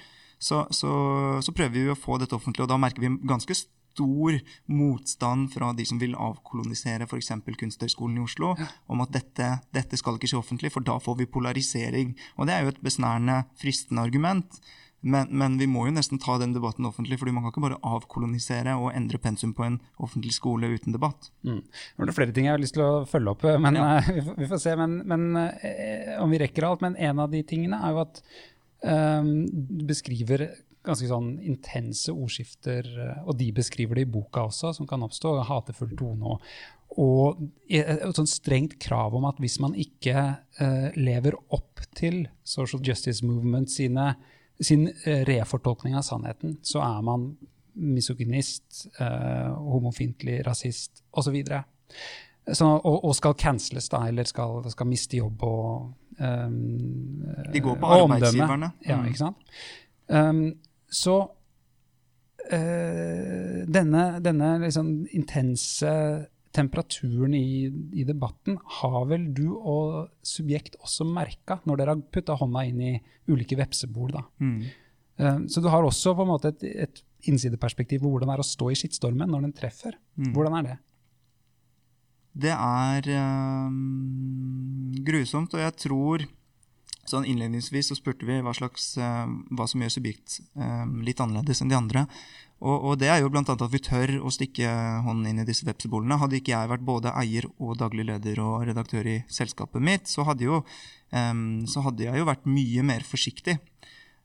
Så, 0.44 0.66
så, 0.76 0.94
så 1.46 1.56
prøver 1.56 1.78
vi 1.78 1.92
å 1.94 2.00
få 2.00 2.18
dette 2.20 2.36
offentlig, 2.36 2.66
og 2.66 2.74
da 2.74 2.80
merker 2.82 3.06
vi 3.06 3.14
ganske 3.30 3.56
stor 3.94 4.38
motstand 4.74 5.52
fra 5.54 5.72
de 5.78 5.86
som 5.88 6.02
vil 6.02 6.18
avkolonisere 6.18 7.08
f.eks. 7.08 7.34
Kunsthøgskolen 7.64 8.20
i 8.20 8.26
Oslo, 8.26 8.54
om 8.92 9.04
at 9.06 9.14
dette, 9.16 9.50
dette, 9.76 10.00
skal 10.00 10.18
ikke 10.18 10.32
skje 10.32 10.42
offentlig, 10.42 10.74
for 10.74 10.86
da 10.86 11.00
får 11.02 11.22
vi 11.22 11.30
polarisering. 11.30 12.16
Og 12.38 12.50
det 12.50 12.56
er 12.56 12.66
jo 12.66 12.74
et 12.74 12.82
besnærende, 12.84 13.44
fristende 13.62 14.06
argument. 14.06 14.64
Men, 15.04 15.28
men, 15.36 15.58
vi 15.60 15.68
må 15.68 15.84
jo 15.90 15.94
nesten 15.98 16.20
ta 16.22 16.38
den 16.40 16.54
debatten 16.56 16.88
offentlig, 16.88 17.18
fordi 17.20 17.34
man 17.36 17.44
kan 17.44 17.52
ikke 17.52 17.66
bare 17.66 17.80
avkolonisere 17.84 18.78
og 18.80 18.94
endre 18.96 19.20
pensum 19.20 19.52
på 19.56 19.66
en 19.66 19.82
offentlig 20.00 20.32
skole 20.38 20.70
uten 20.72 20.96
debatt. 20.96 21.28
Mm. 21.44 21.60
Det 22.00 22.08
er 22.08 22.16
flere 22.16 22.36
ting 22.36 22.48
jeg 22.48 22.56
har 22.56 22.64
lyst 22.64 22.78
til 22.78 22.86
å 22.86 23.04
følge 23.10 23.34
opp, 23.34 23.44
men 23.66 23.80
ja. 23.80 23.98
uh, 24.00 24.12
vi, 24.40 24.48
får 24.48 24.62
se 24.64 24.78
men, 24.80 25.02
men, 25.10 25.26
uh, 25.36 26.22
om 26.24 26.32
vi 26.32 26.40
rekker 26.40 26.70
alt. 26.70 26.86
Men 26.86 26.96
en 26.96 27.20
av 27.20 27.36
de 27.36 27.44
tingene 27.48 27.82
er 27.84 27.92
jo 27.92 28.06
at 28.06 28.24
um, 28.88 29.34
beskriver 29.92 30.48
ganske 30.84 31.08
sånn 31.10 31.34
intense 31.40 32.12
ordskifter, 32.12 32.88
og 33.24 33.38
de 33.40 33.50
beskriver 33.56 34.00
det 34.00 34.08
i 34.08 34.12
boka 34.14 34.48
også, 34.50 34.74
som 34.76 34.88
kan 34.90 35.06
oppstå. 35.06 35.38
Hatefull 35.48 35.94
tone 35.98 36.36
og, 36.36 36.48
og 37.00 37.40
et 37.72 38.20
sånn 38.20 38.30
strengt 38.30 38.76
krav 38.84 39.16
om 39.16 39.26
at 39.30 39.40
hvis 39.42 39.58
man 39.64 39.78
ikke 39.80 40.26
uh, 40.60 40.90
lever 41.00 41.40
opp 41.56 41.82
til 41.96 42.26
social 42.44 42.84
justice 42.84 43.26
movement 43.26 43.72
sine 43.72 44.12
sin 44.60 44.88
eh, 45.04 45.26
refortolkning 45.26 45.96
av 45.98 46.02
sannheten, 46.02 46.58
så 46.62 46.82
er 46.86 47.02
man 47.06 47.32
misogynist, 47.74 48.88
eh, 49.00 49.50
homofintlig, 49.50 50.44
rasist 50.48 51.04
osv. 51.12 51.40
Og, 52.60 52.98
og 53.06 53.16
skal 53.16 53.38
canceles, 53.40 53.88
da, 53.90 54.04
eller 54.12 54.28
skal, 54.30 54.62
skal 54.74 54.90
miste 54.90 55.18
jobb 55.18 55.46
og 55.48 55.94
um, 56.20 56.58
De 57.54 57.62
går 57.64 57.78
på 57.80 57.92
arbeidsgiverne. 57.98 58.74
Ja, 58.84 59.00
mm. 59.00 59.08
ikke 59.10 59.22
sant? 59.22 59.56
Um, 60.12 60.42
så 60.94 61.18
øh, 62.54 63.64
denne, 63.66 64.04
denne 64.24 64.52
liksom 64.64 64.94
intense 65.16 65.94
temperaturen 66.54 67.34
i, 67.34 67.66
i, 67.98 68.06
debatten 68.06 68.60
har 68.80 69.08
vel 69.10 69.26
du 69.34 69.48
og 69.58 70.12
subjekt 70.26 70.78
også 70.84 71.08
merka 71.10 71.58
når 71.66 71.80
dere 71.80 71.96
har 71.96 72.04
putta 72.14 72.38
hånda 72.38 72.66
inn 72.70 72.84
i 72.86 72.94
ulike 73.32 73.58
vepsebol. 73.58 74.14
Mm. 74.38 74.60
Uh, 75.18 75.40
så 75.50 75.62
du 75.62 75.70
har 75.74 75.86
også 75.86 76.14
på 76.18 76.26
en 76.26 76.30
måte 76.30 76.54
et, 76.54 76.66
et 76.86 77.04
innsideperspektiv 77.30 78.04
på 78.04 78.12
hvordan 78.12 78.30
det 78.30 78.38
er 78.38 78.44
å 78.44 78.52
stå 78.52 78.70
i 78.70 78.78
skittstormen 78.78 79.34
når 79.34 79.48
den 79.48 79.56
treffer. 79.58 79.98
Mm. 80.20 80.32
Hvordan 80.36 80.60
er 80.60 80.68
det? 80.68 80.78
Det 82.46 82.54
er 82.54 83.10
um, 83.70 84.94
grusomt, 85.06 85.54
og 85.54 85.62
jeg 85.62 85.78
tror 85.84 86.24
Sånn 87.04 87.26
Innledningsvis 87.28 87.90
så 87.92 87.98
spurte 87.98 88.28
vi 88.28 88.38
hva, 88.44 88.54
slags, 88.56 88.94
uh, 88.96 89.28
hva 89.52 89.68
som 89.68 89.82
gjør 89.84 89.92
subjekt 89.98 90.38
uh, 90.56 90.86
litt 91.04 91.20
annerledes 91.20 91.60
enn 91.64 91.74
de 91.74 91.76
andre. 91.76 92.06
Og, 92.64 92.78
og, 92.78 92.94
det 93.02 93.10
er 93.12 93.20
jo 93.20 93.32
bl.a. 93.34 93.44
at 93.44 93.66
vi 93.74 93.82
tør 93.84 94.14
å 94.24 94.32
stikke 94.32 94.70
hånden 95.04 95.28
inn 95.34 95.44
i 95.44 95.48
disse 95.48 95.68
vepsebolene. 95.68 96.16
Hadde 96.22 96.40
ikke 96.40 96.54
jeg 96.54 96.72
vært 96.72 96.86
både 96.88 97.12
eier 97.20 97.50
og 97.58 97.76
daglig 97.82 98.08
leder 98.08 98.40
og 98.40 98.64
redaktør 98.70 99.10
i 99.12 99.18
selskapet 99.28 99.84
mitt, 99.84 100.08
så 100.08 100.24
hadde, 100.30 100.48
jo, 100.48 100.62
um, 101.12 101.44
så 101.68 101.84
hadde 101.84 102.08
jeg 102.08 102.22
jo 102.22 102.30
vært 102.30 102.48
mye 102.48 102.88
mer 102.88 103.04
forsiktig. 103.08 103.60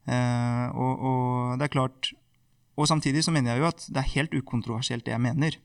Og, 0.08 1.02
og, 1.04 1.58
det 1.60 1.66
er 1.66 1.72
klart 1.74 2.08
Og 2.80 2.86
samtidig 2.88 3.20
så 3.26 3.32
mener 3.34 3.52
jeg 3.52 3.60
jo 3.60 3.66
at 3.68 3.82
det 3.92 4.00
er 4.00 4.12
helt 4.14 4.36
ukontroversielt 4.38 5.04
det 5.04 5.12
jeg 5.12 5.20
mener. 5.20 5.58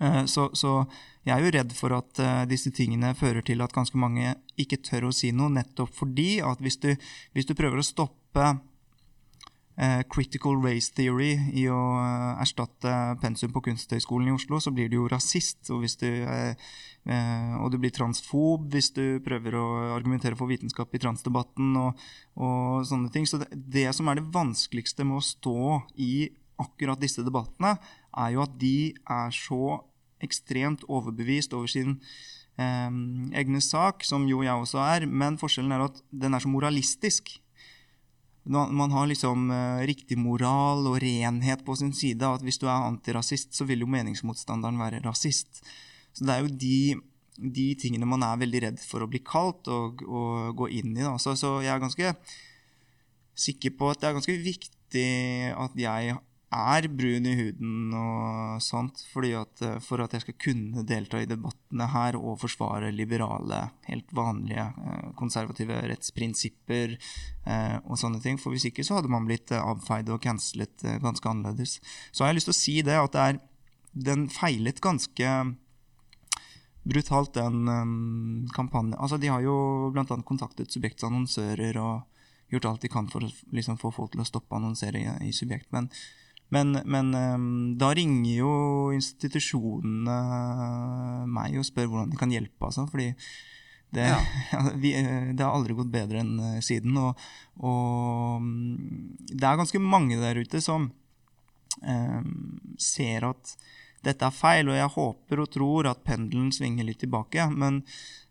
Eh, 0.00 0.24
så, 0.24 0.50
så, 0.52 0.84
jeg 1.24 1.38
er 1.38 1.46
jo 1.46 1.54
redd 1.54 1.72
for 1.72 1.94
at 1.96 2.20
uh, 2.20 2.42
disse 2.48 2.68
tingene 2.74 3.14
fører 3.16 3.44
til 3.46 3.62
at 3.64 3.72
ganske 3.72 3.96
mange 3.96 4.34
ikke 4.60 4.82
tør 4.84 5.08
å 5.08 5.14
si 5.14 5.30
noe, 5.32 5.52
nettopp 5.54 5.94
fordi 5.96 6.36
at 6.44 6.60
hvis 6.60 6.76
du, 6.82 6.90
hvis 7.32 7.48
du 7.48 7.54
prøver 7.56 7.80
å 7.80 7.86
stoppe 7.86 8.48
uh, 8.52 10.02
critical 10.12 10.60
race 10.60 10.92
theory 10.92 11.30
i 11.56 11.64
å 11.72 11.80
erstatte 12.44 12.92
pensum 13.24 13.54
på 13.56 13.64
Kunsthøgskolen 13.70 14.28
i 14.28 14.36
Oslo, 14.36 14.60
så 14.60 14.74
blir 14.74 14.92
du 14.92 14.98
jo 14.98 15.08
rasist. 15.08 15.64
Og, 15.72 15.88
du, 16.02 16.12
og 17.08 17.72
du 17.72 17.80
blir 17.80 17.96
transfob 17.96 18.68
hvis 18.76 18.92
du 18.92 19.04
prøver 19.24 19.56
å 19.56 19.66
argumentere 19.96 20.36
for 20.36 20.52
vitenskap 20.52 20.92
i 20.92 21.00
transdebatten 21.00 21.72
og, 21.80 22.06
og 22.36 22.84
sånne 22.84 23.08
ting. 23.16 23.24
Så 23.24 23.40
det, 23.40 23.48
det 23.54 23.88
som 23.96 24.12
er 24.12 24.20
det 24.20 24.28
vanskeligste 24.34 25.08
med 25.08 25.22
å 25.22 25.28
stå 25.32 25.60
i 25.96 26.14
akkurat 26.60 27.00
disse 27.00 27.24
debattene, 27.26 27.76
er 28.14 28.34
jo 28.34 28.44
at 28.44 28.54
de 28.60 28.94
er 29.10 29.34
så 29.34 29.80
ekstremt 30.24 30.84
overbevist 30.88 31.54
over 31.56 31.70
sin 31.70 31.96
eh, 32.58 32.90
egne 33.40 33.62
sak, 33.64 34.04
som 34.06 34.28
jo 34.30 34.42
jeg 34.46 34.54
også 34.54 34.82
er, 34.84 35.08
men 35.08 35.38
forskjellen 35.40 35.74
er 35.74 35.88
at 35.88 35.98
den 36.10 36.36
er 36.36 36.44
så 36.44 36.52
moralistisk. 36.52 37.36
Man 38.44 38.92
har 38.92 39.08
liksom 39.08 39.48
eh, 39.54 39.86
riktig 39.88 40.18
moral 40.20 40.84
og 40.90 41.00
renhet 41.02 41.64
på 41.64 41.76
sin 41.80 41.94
side. 41.96 42.28
at 42.28 42.44
Hvis 42.44 42.60
du 42.60 42.68
er 42.68 42.76
antirasist, 42.76 43.54
så 43.56 43.64
vil 43.64 43.80
jo 43.80 43.90
meningsmotstanderen 43.90 44.78
være 44.78 45.00
rasist. 45.04 45.64
Så 46.12 46.26
det 46.26 46.34
er 46.34 46.44
jo 46.44 46.52
de, 46.52 47.00
de 47.40 47.68
tingene 47.80 48.06
man 48.06 48.22
er 48.22 48.42
veldig 48.42 48.60
redd 48.68 48.82
for 48.84 49.02
å 49.02 49.08
bli 49.10 49.22
kalt 49.24 49.66
og, 49.72 50.04
og 50.04 50.52
gå 50.60 50.68
inn 50.76 50.92
i. 50.92 51.08
Så, 51.18 51.34
så 51.40 51.56
jeg 51.64 51.72
er 51.72 51.82
ganske 51.82 52.12
sikker 53.34 53.74
på 53.74 53.90
at 53.90 54.02
det 54.02 54.10
er 54.10 54.16
ganske 54.20 54.36
viktig 54.44 55.08
at 55.58 55.80
jeg 55.80 56.14
er 56.54 56.86
brun 56.92 57.26
i 57.26 57.34
huden 57.38 57.94
og 57.98 58.62
sånt, 58.62 59.02
at, 59.14 59.62
eh, 59.62 59.78
for 59.82 60.02
at 60.04 60.14
jeg 60.14 60.24
skal 60.24 60.36
kunne 60.46 60.84
delta 60.86 61.20
i 61.20 61.28
debattene 61.28 61.88
her 61.90 62.18
og 62.18 62.38
forsvare 62.42 62.92
liberale, 62.94 63.70
helt 63.88 64.14
vanlige 64.14 64.66
eh, 64.66 65.10
konservative 65.18 65.80
rettsprinsipper 65.90 66.94
eh, 66.94 67.76
og 67.84 67.98
sånne 67.98 68.22
ting. 68.22 68.38
For 68.38 68.54
hvis 68.54 68.68
ikke 68.70 68.84
så 68.86 68.98
hadde 68.98 69.12
man 69.12 69.26
blitt 69.26 69.52
avfeid 69.56 70.08
og 70.14 70.22
cancelet 70.22 70.86
ganske 71.02 71.28
annerledes. 71.28 71.80
Så 72.12 72.24
har 72.24 72.32
jeg 72.32 72.40
lyst 72.40 72.50
til 72.50 72.56
å 72.56 72.62
si 72.62 72.78
det 72.86 72.98
at 73.00 73.12
det 73.14 73.26
er, 73.26 73.42
den 73.94 74.26
feilet 74.32 74.80
ganske 74.82 75.30
brutalt, 76.84 77.36
den 77.36 78.48
kampanjen. 78.52 78.96
Altså, 78.98 79.20
de 79.22 79.30
har 79.30 79.44
jo 79.44 79.92
bl.a. 79.94 80.04
kontaktet 80.26 80.74
Subjekts 80.74 81.06
annonsører 81.06 81.78
og 81.78 82.50
gjort 82.50 82.66
alt 82.72 82.82
de 82.82 82.90
kan 82.90 83.06
for 83.08 83.24
å 83.24 83.30
liksom, 83.54 83.78
få 83.80 83.92
folk 83.94 84.12
til 84.12 84.24
å 84.24 84.26
stoppe 84.28 84.58
i, 84.58 85.06
i 85.28 85.32
Subjekt. 85.32 85.70
men 85.72 85.88
men, 86.52 86.78
men 86.84 87.14
um, 87.14 87.48
da 87.80 87.90
ringer 87.96 88.34
jo 88.36 88.52
institusjonene 88.94 90.16
meg 91.30 91.56
og 91.58 91.66
spør 91.66 91.88
hvordan 91.90 92.12
de 92.12 92.20
kan 92.20 92.34
hjelpe. 92.34 92.68
Altså, 92.68 92.86
fordi 92.90 93.12
det, 93.94 94.08
ja. 94.10 94.20
vi, 94.82 94.92
det, 95.32 95.42
har 95.42 95.54
aldri 95.54 95.76
gått 95.78 95.92
bedre 95.94 96.20
enn 96.22 96.34
uh, 96.40 96.58
siden. 96.64 96.98
Og, 97.00 97.24
og 97.62 98.42
um, 98.42 99.14
det 99.30 99.46
er 99.46 99.60
ganske 99.60 99.82
mange 99.82 100.18
der 100.20 100.40
ute 100.42 100.62
som 100.64 100.90
um, 101.82 102.36
ser 102.80 103.28
at 103.30 103.56
dette 104.04 104.26
er 104.28 104.36
feil, 104.36 104.68
og 104.68 104.76
jeg 104.76 104.94
håper 104.98 105.40
og 105.40 105.52
tror 105.54 105.88
at 105.88 106.04
pendelen 106.04 106.50
svinger 106.52 106.86
litt 106.86 107.00
tilbake. 107.02 107.48
Men 107.50 107.82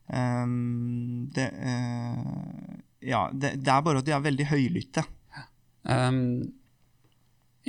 um, 0.08 1.26
det, 1.34 1.50
uh, 1.58 2.76
ja, 3.02 3.26
det, 3.34 3.56
det, 3.64 3.72
er 3.74 3.86
bare 3.88 4.04
at 4.04 4.10
de 4.10 4.16
er 4.16 4.28
veldig 4.28 4.52
høylytte. 4.52 5.08
Um, 5.84 6.54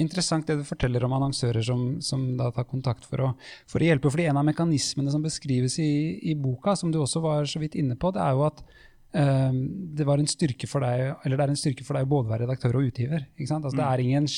interessant 0.01 0.47
det 0.49 0.57
du 0.61 0.65
forteller 0.67 1.05
om 1.07 1.15
annonsører 1.17 1.65
som, 1.67 1.85
som 2.05 2.25
tar 2.39 2.67
kontakt 2.71 3.07
for 3.09 3.23
å, 3.23 3.29
for 3.71 3.83
å, 3.83 3.89
hjelpe. 3.89 4.11
fordi 4.11 4.29
En 4.31 4.41
av 4.41 4.47
mekanismene 4.49 5.13
som 5.13 5.23
beskrives 5.25 5.79
i, 5.83 5.93
i, 6.31 6.35
boka, 6.35 6.77
som 6.77 6.93
du 6.93 7.01
også 7.03 7.23
var 7.25 7.47
så 7.51 7.63
vidt 7.63 7.79
inne 7.79 7.97
på, 8.01 8.11
det 8.15 8.23
er 8.25 8.35
jo 8.35 8.45
at 8.49 8.63
um, 9.15 9.61
det, 9.95 10.07
var 10.09 10.23
en 10.23 10.31
styrke 10.31 10.69
for 10.71 10.85
deg, 10.85 11.15
eller 11.25 11.39
det 11.39 11.47
er 11.47 11.55
en 11.55 11.63
styrke 11.63 11.87
for 11.87 11.99
deg 11.99 12.09
å 12.09 12.13
både 12.17 12.33
være 12.33 12.49
redaktør 12.49 12.81
og 12.81 12.91
utgiver. 12.91 13.27
Altså, 13.39 13.61
mm. 13.71 13.79
Det 13.79 13.89
er 13.89 14.05
ingen, 14.05 14.29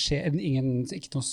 ingen, 0.50 0.72
ikke 0.98 1.24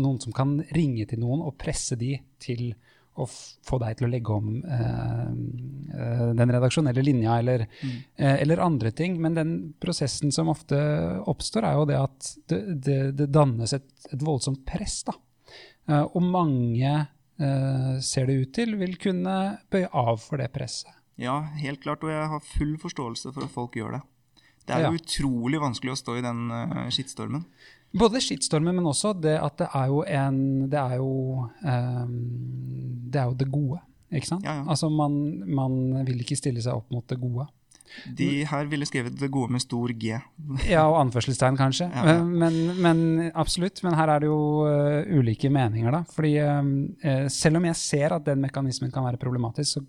noen 0.00 0.20
som 0.24 0.36
kan 0.36 0.58
ringe 0.76 1.08
til 1.10 1.22
noen 1.22 1.44
og 1.44 1.58
presse 1.60 1.98
de 2.00 2.16
til 2.42 2.70
å 3.16 3.26
få 3.26 3.78
deg 3.82 3.98
til 3.98 4.06
å 4.06 4.10
legge 4.12 4.34
om 4.36 4.50
eh, 4.60 5.28
eh, 5.96 6.24
den 6.36 6.52
redaksjonelle 6.52 7.04
linja 7.04 7.38
eller, 7.40 7.66
mm. 7.66 7.94
eh, 8.16 8.34
eller, 8.44 8.62
andre 8.64 8.92
ting. 8.96 9.18
Men 9.22 9.36
den 9.38 9.54
prosessen 9.82 10.34
som 10.34 10.50
ofte 10.52 10.78
oppstår, 11.24 11.68
er 11.68 11.78
jo 11.78 11.86
det 11.88 12.00
at 12.00 12.30
det, 12.52 12.60
det, 12.86 12.98
det 13.20 13.30
dannes 13.32 13.72
et, 13.76 13.88
et, 14.10 14.20
voldsomt 14.20 14.64
press. 14.68 15.00
da. 15.08 15.16
Eh, 15.88 16.04
og 16.04 16.20
mange, 16.24 16.94
eh, 17.40 17.94
ser 18.04 18.28
det 18.28 18.40
ut 18.42 18.52
til, 18.56 18.76
vil 18.80 18.98
kunne 19.00 19.36
bøye 19.72 19.90
av 19.92 20.20
for 20.22 20.42
det 20.42 20.50
presset. 20.54 20.92
Ja, 21.16 21.40
helt 21.56 21.80
klart, 21.80 22.04
og 22.04 22.12
jeg 22.12 22.28
har 22.28 22.44
full 22.44 22.76
forståelse 22.80 23.32
for 23.32 23.46
at 23.46 23.54
folk 23.54 23.78
gjør 23.78 23.96
det. 23.96 24.02
Det 24.66 24.74
er 24.74 24.82
jo 24.88 24.96
ja. 24.96 25.00
utrolig 25.00 25.60
vanskelig 25.62 25.94
å 25.94 25.98
stå 26.00 26.16
i 26.18 26.24
den 26.24 26.50
uh, 26.50 26.88
skittstormen. 26.92 27.44
Både 27.96 28.20
skittstormen, 28.20 28.74
men 28.76 28.88
også 28.88 29.12
det 29.16 29.36
at 29.40 29.58
det 29.60 29.68
er 29.74 29.90
jo 29.92 30.00
en 30.04 30.40
Det 30.70 30.78
er 30.80 30.96
jo, 30.98 31.10
um, 31.46 32.16
det, 33.10 33.20
er 33.20 33.28
jo 33.30 33.36
det 33.38 33.50
gode. 33.52 33.82
Ikke 34.12 34.28
sant? 34.28 34.44
Ja, 34.46 34.60
ja. 34.60 34.64
Altså 34.70 34.90
man, 34.92 35.14
man, 35.46 35.78
vil 36.06 36.20
ikke 36.22 36.38
stille 36.38 36.62
seg 36.62 36.76
opp 36.76 36.90
mot 36.94 37.06
det 37.08 37.18
gode. 37.20 37.46
De 38.18 38.42
her 38.50 38.66
ville 38.66 38.86
skrevet 38.88 39.14
det 39.14 39.28
gode 39.30 39.54
med 39.54 39.62
stor 39.62 39.92
G. 39.94 40.16
ja, 40.74 40.82
og 40.84 40.98
anførselstegn, 41.04 41.58
kanskje. 41.58 41.86
Ja, 41.94 42.16
men, 42.24 42.58
men, 42.82 43.04
absolutt. 43.34 43.82
Men 43.86 43.94
her 43.98 44.10
er 44.12 44.24
det 44.24 44.30
jo 44.30 44.40
uh, 44.66 45.18
ulike 45.18 45.50
meninger, 45.52 45.94
da. 45.94 46.02
Fordi 46.16 46.34
uh, 46.42 47.28
selv 47.32 47.60
om 47.60 47.70
jeg 47.70 47.80
ser 47.80 48.16
at 48.18 48.26
den 48.26 48.42
mekanismen 48.42 48.92
kan 48.94 49.06
være 49.06 49.22
problematisk, 49.22 49.78
så 49.78 49.86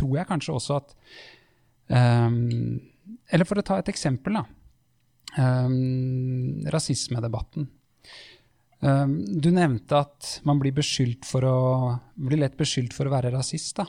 tror 0.00 0.20
jeg 0.20 0.30
kanskje 0.30 0.54
også 0.54 0.78
at 0.78 0.94
um, 1.90 2.78
Eller 3.30 3.46
for 3.46 3.58
å 3.58 3.66
ta 3.66 3.80
et 3.80 3.90
eksempel, 3.90 4.38
da. 4.38 4.46
Um, 5.38 6.66
rasismedebatten. 6.66 7.68
Um, 8.80 9.40
du 9.40 9.50
nevnte 9.52 9.98
at 10.00 10.40
man 10.48 10.58
blir, 10.58 10.72
å, 10.72 11.56
blir, 12.16 12.40
lett 12.40 12.56
beskyldt 12.58 12.96
for 12.96 13.06
å 13.06 13.12
være 13.12 13.30
rasist. 13.34 13.76
Da. 13.76 13.86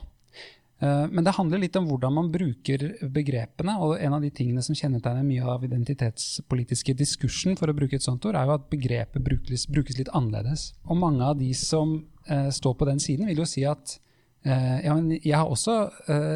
Uh, 0.82 1.08
men 1.10 1.24
det 1.26 1.34
handler 1.38 1.64
litt 1.64 1.80
om 1.80 1.88
hvordan 1.90 2.14
man 2.14 2.30
bruker 2.34 2.86
begrepene. 3.02 3.78
og 3.80 3.96
En 3.98 4.18
av 4.18 4.22
de 4.22 4.30
tingene 4.36 4.62
som 4.66 4.78
kjennetegner 4.78 5.26
mye 5.26 5.48
av 5.56 5.66
identitetspolitiske 5.66 6.94
diskursen, 7.00 7.58
for 7.58 7.72
å 7.72 7.78
bruke 7.78 7.98
et 7.98 8.06
sånt 8.06 8.26
ord, 8.28 8.38
er 8.38 8.46
jo 8.50 8.60
at 8.60 8.70
begrepet 8.70 9.26
brukes, 9.26 9.66
brukes 9.72 9.98
litt 9.98 10.14
annerledes. 10.14 10.72
Og 10.86 11.00
mange 11.00 11.26
av 11.26 11.40
de 11.42 11.54
som 11.58 11.98
uh, 12.30 12.50
står 12.54 12.78
på 12.78 12.92
den 12.92 13.02
siden, 13.02 13.32
vil 13.32 13.42
jo 13.42 13.50
si 13.50 13.66
at 13.66 13.98
uh, 14.46 14.78
ja, 14.84 15.00
jeg 15.18 15.38
har 15.38 15.50
også 15.50 15.80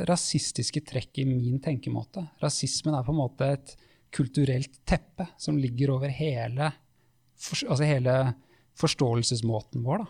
rasistiske 0.07 0.81
trekk 0.87 1.21
i 1.21 1.29
min 1.29 1.59
tenkemåte. 1.61 2.23
Rasismen 2.41 2.95
er 2.95 3.05
på 3.05 3.13
en 3.13 3.21
måte 3.25 3.57
et 3.57 3.81
kulturelt 4.15 4.79
teppe 4.87 5.27
som 5.41 5.57
ligger 5.59 5.95
over 5.97 6.11
hele, 6.13 6.71
for, 7.35 7.59
altså 7.67 7.87
hele 7.87 8.15
forståelsesmåten 8.79 9.83
vår. 9.85 10.05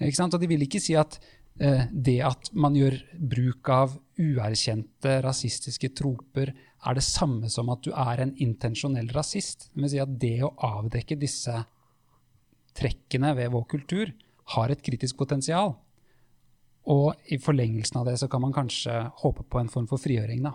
Og 0.00 0.40
de 0.40 0.48
vil 0.50 0.64
ikke 0.66 0.80
si 0.82 0.96
at 0.98 1.18
eh, 1.60 1.86
det 1.92 2.18
at 2.24 2.50
man 2.56 2.76
gjør 2.76 2.98
bruk 3.16 3.70
av 3.72 3.96
uerkjente 4.20 5.18
rasistiske 5.24 5.92
troper, 5.96 6.52
er 6.86 6.96
det 6.96 7.04
samme 7.04 7.48
som 7.52 7.70
at 7.72 7.82
du 7.84 7.90
er 7.92 8.22
en 8.22 8.34
intensjonell 8.42 9.08
rasist. 9.16 9.70
Det 9.72 9.82
vil 9.82 9.92
si 9.94 10.02
at 10.02 10.12
det 10.20 10.36
å 10.44 10.52
avdekke 10.68 11.18
disse 11.20 11.64
trekkene 12.76 13.32
ved 13.38 13.52
vår 13.54 13.66
kultur 13.72 14.12
har 14.56 14.70
et 14.70 14.84
kritisk 14.84 15.16
potensial. 15.18 15.74
Og 16.92 17.32
i 17.32 17.38
forlengelsen 17.42 17.98
av 17.98 18.06
det 18.06 18.18
så 18.20 18.28
kan 18.30 18.44
man 18.44 18.54
kanskje 18.54 18.94
håpe 19.24 19.46
på 19.50 19.58
en 19.58 19.72
form 19.72 19.88
for 19.90 19.98
frigjøring. 19.98 20.44
da. 20.44 20.52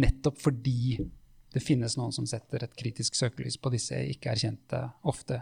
Nettopp 0.00 0.40
fordi 0.42 0.98
det 1.54 1.62
finnes 1.62 1.94
noen 1.98 2.12
som 2.14 2.26
setter 2.26 2.66
et 2.66 2.76
kritisk 2.78 3.14
søkelys 3.18 3.56
på 3.62 3.70
disse 3.74 3.98
ikke-erkjente, 4.14 4.80
ofte, 5.06 5.40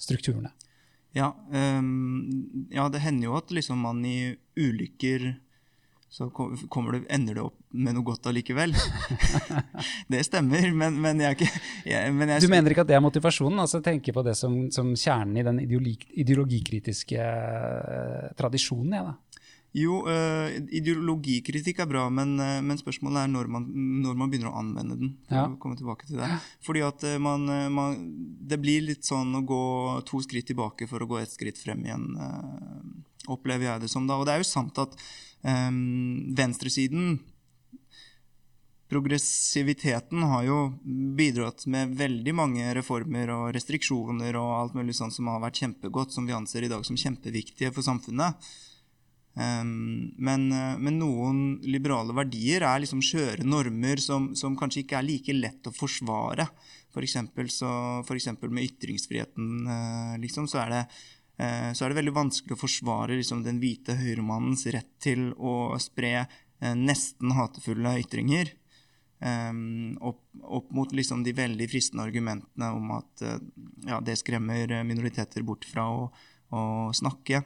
strukturene. 0.00 0.50
Ja, 1.14 1.30
um, 1.52 2.66
ja, 2.72 2.88
det 2.90 3.02
hender 3.04 3.28
jo 3.28 3.38
at 3.38 3.52
liksom 3.52 3.82
man 3.84 4.00
i 4.08 4.32
ulykker 4.58 5.34
så 6.12 6.26
det, 6.92 6.98
ender 7.08 7.38
det 7.38 7.40
opp 7.40 7.54
med 7.72 7.94
noe 7.96 8.04
godt 8.04 8.26
allikevel. 8.28 8.74
det 10.12 10.18
stemmer, 10.26 10.66
men, 10.76 10.98
men 11.00 11.22
jeg 11.24 11.30
er 11.30 11.38
ikke 11.38 11.62
jeg, 11.88 12.10
men 12.12 12.34
jeg, 12.34 12.44
Du 12.44 12.52
mener 12.52 12.74
ikke 12.74 12.84
at 12.84 12.90
det 12.90 12.98
er 12.98 13.04
motivasjonen? 13.04 13.62
altså 13.64 13.80
Tenke 13.80 14.12
på 14.12 14.24
det 14.26 14.34
som, 14.36 14.58
som 14.74 14.90
kjernen 14.92 15.38
i 15.40 15.46
den 15.46 15.62
ideologikritiske 15.64 17.16
uh, 17.16 18.26
tradisjonen? 18.36 18.98
Ja, 18.98 19.06
da. 19.08 19.41
Jo, 19.72 20.02
øh, 20.04 20.52
ideologikritikk 20.76 21.78
er 21.80 21.88
bra, 21.88 22.02
men, 22.12 22.34
øh, 22.40 22.58
men 22.60 22.76
spørsmålet 22.76 23.22
er 23.22 23.30
når 23.32 23.48
man, 23.48 23.64
når 24.04 24.18
man, 24.20 24.28
begynner 24.28 24.50
å 24.50 24.58
anvende 24.60 24.98
den. 25.00 25.14
Ja. 25.30 25.46
komme 25.56 25.78
tilbake 25.80 26.06
til 26.06 26.20
det. 26.20 26.28
Fordi 26.60 26.82
at 26.84 27.04
øh, 27.08 27.16
man, 27.20 27.48
man, 27.72 27.96
Det 28.48 28.60
blir 28.60 28.84
litt 28.84 29.08
sånn 29.08 29.32
å 29.34 29.44
gå 29.48 29.64
to 30.04 30.20
skritt 30.20 30.50
tilbake 30.50 30.88
for 30.90 31.00
å 31.00 31.08
gå 31.08 31.22
ett 31.22 31.32
skritt 31.32 31.56
frem 31.56 31.80
igjen, 31.86 32.04
opplever 33.32 33.70
jeg 33.70 33.84
det 33.84 33.88
som 33.88 34.06
da. 34.06 34.18
Og 34.20 34.26
det 34.28 34.34
er 34.34 34.42
jo 34.42 34.50
sant 34.52 34.76
at 34.82 34.98
venstresiden 35.42 37.16
Progressiviteten 38.92 40.20
har 40.28 40.42
jo 40.44 40.56
bidratt 41.16 41.64
med 41.64 41.94
veldig 41.96 42.34
mange 42.36 42.66
reformer 42.76 43.30
og 43.32 43.46
restriksjoner 43.56 44.36
og 44.36 44.50
alt 44.58 44.76
mulig 44.76 44.92
sånt 44.98 45.16
som 45.16 45.30
har 45.32 45.40
vært 45.40 45.62
kjempegodt, 45.62 46.12
som 46.12 46.28
vi 46.28 46.36
anser 46.36 46.66
i 46.66 46.68
dag 46.68 46.84
som 46.84 46.98
kjempeviktige 47.00 47.72
for 47.72 47.86
samfunnet. 47.86 48.36
Men, 49.34 50.52
uh, 50.52 50.76
men, 50.76 50.98
noen 51.00 51.40
liberale 51.64 52.12
verdier 52.16 52.66
er 52.68 52.82
liksom 52.82 53.00
skjøre 53.04 53.46
normer 53.48 54.00
som, 54.02 54.32
som, 54.36 54.56
kanskje 54.58 54.82
ikke 54.84 54.98
er 54.98 55.08
like 55.08 55.36
lett 55.36 55.68
å 55.68 55.72
forsvare. 55.72 56.46
For 56.92 57.04
eksempel, 57.04 57.48
for 57.48 58.52
med 58.52 58.68
ytringsfriheten 58.68 59.68
uh, 59.68 60.14
liksom, 60.20 60.48
så, 60.52 60.66
er 60.66 60.74
det, 60.74 60.82
uh, 61.40 61.70
så, 61.72 61.84
er 61.84 61.92
det, 61.92 62.00
veldig 62.02 62.16
vanskelig 62.18 62.58
å 62.58 62.60
forsvare 62.60 63.16
liksom, 63.16 63.44
den 63.46 63.60
hvite 63.62 63.96
høyremannens 64.02 64.66
rett 64.74 64.92
til 65.02 65.30
å 65.38 65.78
spre 65.80 66.26
nesten 66.62 67.32
hatefulle 67.34 67.96
ytringer. 68.04 68.52
Um, 69.22 69.96
opp, 70.02 70.20
opp, 70.42 70.68
mot 70.74 70.92
liksom, 70.94 71.24
de 71.26 71.32
veldig 71.34 71.66
fristende 71.70 72.04
argumentene 72.04 72.68
om 72.76 72.92
at 72.94 73.22
ja, 73.88 73.98
det 74.02 74.14
skremmer 74.20 74.70
minoriteter 74.86 75.42
bort 75.46 75.66
fra 75.66 75.88
å, 75.90 76.04
å 76.54 76.62
snakke. 76.94 77.42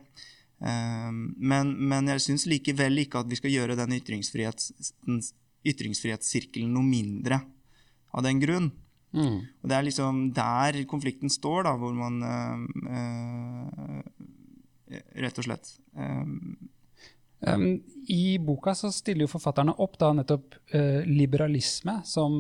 Ehm, 0.65 1.35
men, 1.37 1.75
men, 1.89 2.09
jeg 2.15 2.23
syns 2.25 2.47
likevel 2.49 3.03
ikke 3.05 3.21
at 3.21 3.29
vi 3.29 3.39
skal 3.39 3.53
gjøre 3.53 3.77
den 3.79 3.93
ytringsfrihets, 3.99 4.93
ytringsfrihetssirkelen 5.67 6.73
noe 6.73 6.87
mindre 6.87 7.43
av 8.17 8.25
den 8.25 8.41
grunn. 8.41 8.71
Mm. 9.17 9.43
Og 9.63 9.69
det 9.69 9.77
er 9.77 9.87
liksom 9.87 10.23
der 10.37 10.81
konflikten 10.89 11.33
står, 11.33 11.67
da, 11.69 11.77
hvor 11.81 11.93
man 11.97 12.23
øh, 12.25 14.03
Rett 15.17 15.39
og 15.41 15.47
slett 15.49 15.71
øh, 15.99 16.27
um, 17.49 17.65
I 18.13 18.37
boka 18.39 18.71
så 18.79 18.93
stiller 18.95 19.25
jo 19.25 19.33
forfatterne 19.33 19.75
opp 19.83 19.97
da 19.99 20.13
nettopp 20.15 20.55
uh, 20.75 21.01
liberalisme 21.07 22.01
som 22.07 22.37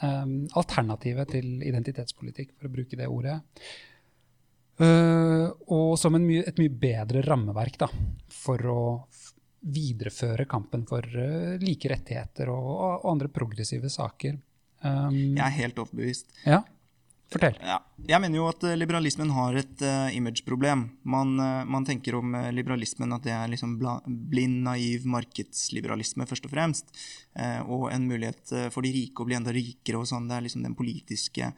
alternativet 0.00 1.28
til 1.28 1.60
identitetspolitikk, 1.68 2.54
for 2.56 2.70
å 2.70 2.72
bruke 2.72 2.96
det 2.96 3.04
ordet. 3.12 3.34
Uh, 4.80 5.50
og 5.68 5.98
som 6.00 6.16
mye, 6.16 6.40
et 6.48 6.56
mye 6.60 6.72
bedre 6.72 7.20
rammeverk 7.26 7.76
da, 7.82 7.90
for 8.32 8.64
å 8.64 8.82
videreføre 9.60 10.46
kampen 10.48 10.86
for 10.88 11.04
uh, 11.04 11.60
like 11.60 11.90
rettigheter 11.92 12.48
og, 12.48 12.68
og, 12.72 13.08
andre 13.12 13.28
progressive 13.28 13.92
saker. 13.92 14.38
Um, 14.80 15.36
jeg 15.36 15.44
er 15.44 15.56
helt 15.58 15.82
overbevist. 15.82 16.32
Ja, 16.46 16.62
Fortell. 17.30 17.60
Ja. 17.62 17.76
Jeg 18.08 18.18
mener 18.24 18.40
jo 18.40 18.48
at 18.48 18.64
uh, 18.66 18.72
liberalismen 18.74 19.28
har 19.36 19.60
et 19.60 19.84
imageproblem. 20.16 20.88
Man, 21.04 21.36
man, 21.68 21.84
tenker 21.86 22.16
om 22.18 22.32
liberalismen 22.56 23.12
at 23.14 23.28
det 23.28 23.36
er 23.36 23.52
liksom 23.52 23.76
blind, 24.32 24.64
naiv 24.64 25.04
markedsliberalisme, 25.12 26.26
først 26.26 26.48
og 26.48 26.56
fremst. 26.56 26.90
og 27.68 27.86
en 27.92 28.08
mulighet 28.08 28.72
for 28.72 28.82
de 28.82 28.90
rike 28.96 29.22
å 29.22 29.28
bli 29.28 29.38
enda 29.38 29.54
rikere 29.54 30.00
og 30.00 30.10
sånn. 30.10 30.26
Det 30.26 30.40
er 30.40 30.48
liksom 30.48 30.66
den 30.66 30.74
politiske, 30.74 31.52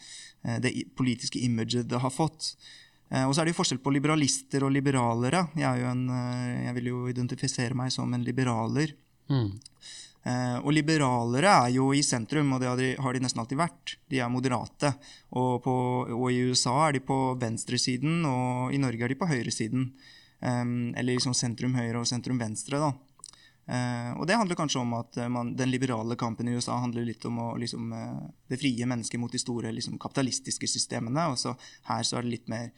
det 0.61 0.75
politiske 0.99 1.41
imaget 1.41 1.89
det 1.89 2.03
har 2.05 2.13
fått. 2.13 2.53
Eh, 2.53 2.82
og 3.29 3.35
så 3.35 3.43
er 3.43 3.49
det 3.49 3.53
jo 3.53 3.59
forskjell 3.61 3.83
på 3.85 3.93
liberalister 3.93 4.65
og 4.65 4.73
liberalere. 4.73 5.45
Jeg, 5.59 5.83
en, 5.85 6.07
eh, 6.17 6.63
jeg 6.69 6.77
vil 6.79 6.89
jo 6.93 7.03
identifisere 7.11 7.77
meg 7.77 7.93
som 7.93 8.13
en 8.15 8.25
liberaler. 8.25 8.95
Mm. 9.29 9.51
Eh, 10.23 10.57
og 10.63 10.71
liberalere 10.73 11.53
er 11.67 11.75
jo 11.75 11.91
i 11.93 12.01
sentrum, 12.07 12.55
og 12.55 12.63
det 12.63 12.71
har 12.71 12.81
de, 12.81 12.89
har 13.05 13.13
de 13.13 13.23
nesten 13.25 13.43
alltid 13.43 13.61
vært. 13.61 13.97
De 14.09 14.23
er 14.23 14.33
moderate. 14.33 14.95
Og, 15.29 15.61
på, 15.65 15.77
og, 16.09 16.27
i 16.33 16.41
USA 16.49 16.79
er 16.87 16.97
de 16.97 17.05
på 17.05 17.21
venstresiden, 17.43 18.23
og 18.29 18.73
i 18.73 18.81
Norge 18.81 19.05
er 19.05 19.13
de 19.13 19.21
på 19.21 19.29
høyresiden. 19.29 19.93
eller 20.43 21.13
liksom 21.13 21.35
sentrum 21.39 21.77
høyre 21.79 22.01
og 22.01 22.07
sentrum 22.09 22.41
venstre, 22.41 22.81
da. 22.81 22.89
Uh, 23.73 24.13
og 24.21 24.27
det 24.29 24.37
handler 24.37 24.59
kanskje 24.59 24.83
om 24.83 24.91
at 24.99 25.17
uh, 25.17 25.29
man, 25.33 25.55
den 25.57 25.71
liberale 25.73 26.17
kampen 26.21 26.51
i 26.51 26.57
USA 26.59 26.77
handler 26.83 27.07
litt 27.09 27.25
om 27.25 27.39
å, 27.41 27.47
liksom, 27.61 27.95
det 28.51 28.59
frie 28.61 28.89
mennesket 28.89 29.21
mot 29.21 29.33
de 29.33 29.41
store 29.41 29.73
liksom, 29.73 29.97
kapitalistiske 30.03 30.69
systemene. 30.69 31.25
Og 31.33 31.39
så 31.41 31.55
her 31.89 32.05
så 32.05 32.19
er 32.19 32.27
det 32.27 32.35
litt 32.35 32.53
mer 32.53 32.71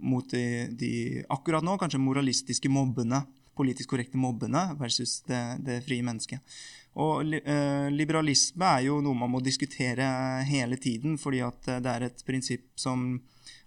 mot 0.00 0.26
de, 0.30 0.44
de, 0.78 0.92
akkurat 1.30 1.64
nå 1.66 1.76
kanskje 1.78 2.02
moralistiske 2.02 2.70
mobbene, 2.72 3.22
politisk 3.58 3.92
korrekte 3.92 4.18
mobbene, 4.18 4.70
versus 4.78 5.20
det, 5.26 5.40
det 5.66 5.80
frie 5.86 6.04
mennesket. 6.06 6.42
Og 7.00 7.22
liberalisme 7.94 8.66
er 8.66 8.86
jo 8.88 8.98
noe 9.04 9.18
man 9.18 9.30
må 9.30 9.42
diskutere 9.44 10.06
hele 10.48 10.78
tiden, 10.80 11.18
fordi 11.22 11.42
at 11.46 11.68
det 11.82 11.92
er 11.92 12.08
et 12.08 12.24
prinsipp 12.26 12.72
som 12.78 13.12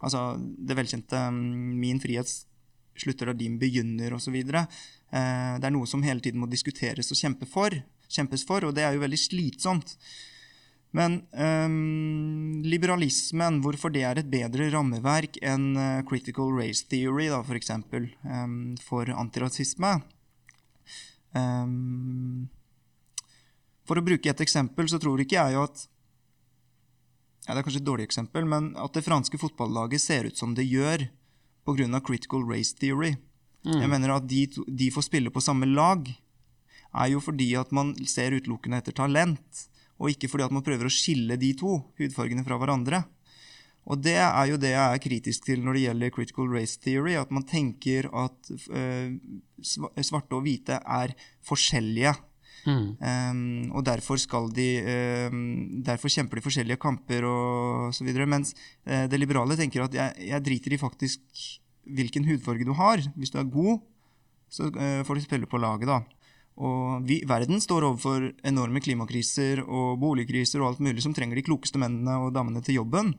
Altså 0.03 0.33
det 0.37 0.77
velkjente 0.77 1.19
um, 1.29 1.37
'min 1.79 2.01
frihet 2.03 2.29
slutter 2.99 3.31
da 3.31 3.33
din 3.37 3.57
begynner', 3.59 4.13
osv. 4.13 4.35
Eh, 5.13 5.55
det 5.61 5.69
er 5.69 5.75
noe 5.75 5.89
som 5.89 6.03
hele 6.05 6.23
tiden 6.23 6.41
må 6.41 6.49
diskuteres 6.49 7.11
og 7.13 7.19
kjempe 7.19 7.45
for, 7.49 7.75
kjempes 8.09 8.45
for, 8.49 8.65
og 8.65 8.73
det 8.77 8.85
er 8.85 8.95
jo 8.95 9.03
veldig 9.03 9.19
slitsomt. 9.21 9.93
Men 10.93 11.23
um, 11.33 12.61
liberalismen, 12.61 13.59
hvorfor 13.65 13.89
det 13.93 14.03
er 14.05 14.19
et 14.21 14.29
bedre 14.29 14.67
rammeverk 14.75 15.39
enn 15.41 15.71
uh, 15.73 16.03
critical 16.05 16.51
race 16.53 16.85
theory, 16.85 17.31
da, 17.33 17.39
for 17.45 17.57
eksempel, 17.57 18.11
um, 18.21 18.75
for 18.77 19.09
antirasisme 19.09 19.95
um, 21.33 22.45
For 23.89 23.97
å 23.97 24.05
bruke 24.05 24.29
et 24.29 24.45
eksempel, 24.45 24.85
så 24.85 25.01
tror 25.01 25.25
ikke 25.25 25.39
jeg 25.39 25.57
jo 25.57 25.65
at 25.65 25.87
ja, 27.47 27.55
Det 27.55 27.57
er 27.57 27.65
kanskje 27.65 27.81
et 27.81 27.89
dårlig 27.89 28.05
eksempel, 28.11 28.45
men 28.45 28.71
at 28.77 28.93
det 28.93 29.03
franske 29.03 29.41
fotballaget 29.41 30.05
ser 30.05 30.29
ut 30.29 30.37
som 30.37 30.53
det 30.53 30.69
gjør 30.69 31.09
pga. 31.65 31.99
critical 32.05 32.45
race 32.45 32.77
theory. 32.77 33.15
Mm. 33.63 33.79
Jeg 33.79 33.91
mener 33.91 34.15
at 34.17 34.27
de, 34.27 34.43
de, 34.67 34.91
får 34.91 35.07
spille 35.07 35.31
på 35.33 35.43
samme 35.43 35.67
lag, 35.69 36.07
er 36.93 37.09
jo 37.13 37.21
fordi 37.23 37.53
at 37.57 37.71
man 37.73 37.93
ser 38.09 38.35
utelukkende 38.35 38.81
etter 38.81 38.95
talent, 38.95 39.63
og 40.01 40.11
ikke 40.11 40.29
fordi 40.29 40.45
at 40.45 40.53
man 40.53 40.65
prøver 40.65 40.89
å 40.89 40.93
skille 40.93 41.37
de 41.39 41.53
to 41.57 41.77
hudfargene 41.99 42.43
fra 42.45 42.57
hverandre. 42.59 43.03
Og 43.83 43.99
det 43.99 44.15
er 44.15 44.45
jo 44.47 44.59
det 44.59 44.71
jeg 44.71 44.95
er 44.95 45.01
kritisk 45.03 45.47
til 45.47 45.63
når 45.63 45.75
det 45.75 45.85
gjelder 45.87 46.13
critical 46.15 46.51
race 46.51 46.79
theory, 46.79 47.15
at 47.19 47.31
man 47.35 47.43
tenker 47.47 48.07
at 48.07 48.53
uh, 48.71 49.09
svarte 49.59 50.37
og 50.37 50.45
hvite 50.45 50.79
er 50.79 51.15
forskjellige. 51.43 52.13
Mm. 52.63 52.85
Um, 52.95 53.71
og 53.75 53.83
derfor 53.83 54.15
de 54.55 54.67
um, 55.27 55.83
Derfor 55.83 56.07
kjemper 56.07 56.39
de 56.39 56.43
forskjellige 56.45 56.79
kamper 56.79 57.25
og 57.27 57.91
så 57.91 58.05
videre. 58.07 58.25
Mens 58.25 58.53
uh, 58.87 59.03
det 59.11 59.19
liberale 59.19 59.57
tenker 59.59 59.83
at 59.83 59.93
jeg, 59.93 60.29
jeg 60.29 60.45
driter 60.45 60.73
i 60.73 60.79
faktisk 60.79 61.19
hvilken 61.83 62.27
hudfarge 62.27 62.67
du 62.67 62.73
har. 62.77 63.03
Hvis 63.17 63.33
du 63.33 63.39
er 63.41 63.49
god, 63.49 63.81
så 64.51 64.69
uh, 64.69 65.01
får 65.05 65.19
du 65.19 65.25
spille 65.25 65.49
på 65.49 65.61
laget, 65.61 65.89
da. 65.89 66.01
Og 66.63 67.05
vi, 67.07 67.23
verden 67.25 67.61
står 67.61 67.87
overfor 67.87 68.27
enorme 68.45 68.81
klimakriser 68.83 69.63
og 69.63 69.97
boligkriser 70.03 70.61
og 70.61 70.67
alt 70.67 70.83
mulig 70.85 71.01
som 71.01 71.15
trenger 71.17 71.39
de 71.39 71.45
klokeste 71.47 71.81
mennene 71.81 72.19
og 72.21 72.33
damene 72.35 72.61
til 72.61 72.77
jobben. 72.81 73.15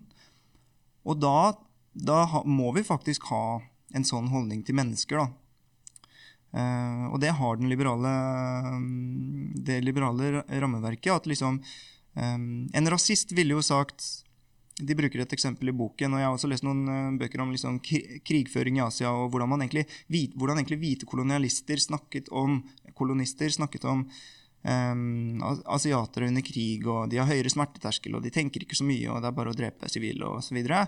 Og 1.04 1.18
da, 1.18 1.54
da 1.92 2.20
må 2.46 2.70
vi 2.76 2.86
faktisk 2.86 3.26
ha 3.32 3.58
en 3.94 4.06
sånn 4.06 4.30
holdning 4.30 4.62
til 4.66 4.78
mennesker, 4.78 5.24
da. 5.24 5.30
Uh, 6.54 7.10
og 7.10 7.18
det 7.18 7.32
har 7.34 7.58
liberale, 7.58 8.12
det 9.66 9.80
liberale 9.82 10.44
rammeverket. 10.46 11.10
At 11.10 11.26
liksom 11.26 11.58
um, 11.58 12.44
En 12.70 12.90
rasist 12.92 13.34
ville 13.34 13.56
jo 13.56 13.64
sagt 13.64 14.23
de 14.74 14.96
bruker 14.98 15.22
et 15.22 15.34
eksempel 15.36 15.70
i 15.70 15.76
boken, 15.76 16.14
og 16.14 16.20
jeg 16.20 16.26
har 16.28 16.36
også 16.36 16.50
lest 16.50 16.66
noen 16.66 16.84
uh, 16.90 17.18
bøker 17.18 17.42
om 17.44 17.52
liksom, 17.54 17.78
krigføring 18.26 18.80
i 18.80 18.84
Asia, 18.86 19.12
og 19.14 19.28
hvordan, 19.30 19.52
man 19.52 19.62
egentlig, 19.62 19.86
hvordan 20.34 20.58
egentlig 20.58 20.80
hvite 20.82 21.08
kolonialister 21.10 21.82
snakket 21.82 22.32
om 22.34 22.62
kolonister 22.94 23.50
snakket 23.50 23.86
om 23.90 24.04
um, 24.64 25.42
asiatere 25.66 26.28
under 26.30 26.44
krig, 26.46 26.86
og 26.86 27.10
de 27.10 27.20
har 27.20 27.30
høyere 27.30 27.52
smerteterskel, 27.52 28.16
og 28.16 28.24
de 28.24 28.32
tenker 28.34 28.64
ikke 28.64 28.78
så 28.78 28.86
mye, 28.88 29.08
og 29.10 29.22
det 29.22 29.30
er 29.30 29.38
bare 29.38 29.54
å 29.54 29.58
drepe 29.58 29.90
sivile 29.92 30.30
osv. 30.38 30.60
Så 30.64 30.84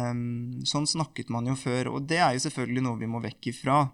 um, 0.00 0.64
sånn 0.68 0.88
snakket 0.88 1.32
man 1.32 1.48
jo 1.50 1.58
før, 1.58 1.94
og 1.96 2.08
det 2.10 2.20
er 2.20 2.36
jo 2.36 2.46
selvfølgelig 2.46 2.86
noe 2.86 3.00
vi 3.00 3.10
må 3.10 3.22
vekk 3.24 3.52
ifra. 3.54 3.84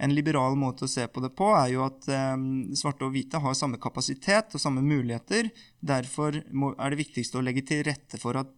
En 0.00 0.14
liberal 0.16 0.54
måte 0.56 0.86
å 0.86 0.88
se 0.88 1.04
på 1.12 1.20
det 1.20 1.34
på 1.36 1.50
er 1.52 1.74
jo 1.74 1.82
at 1.84 2.06
um, 2.32 2.70
svarte 2.76 3.04
og 3.04 3.12
hvite 3.12 3.40
har 3.42 3.56
samme 3.56 3.80
kapasitet 3.80 4.56
og 4.56 4.62
samme 4.62 4.80
muligheter. 4.84 5.50
Derfor 5.80 6.40
må, 6.56 6.72
er 6.80 6.94
det 6.94 7.02
viktigste 7.02 7.40
å 7.40 7.44
legge 7.44 7.66
til 7.68 7.84
rette 7.88 8.20
for 8.20 8.40
at 8.40 8.54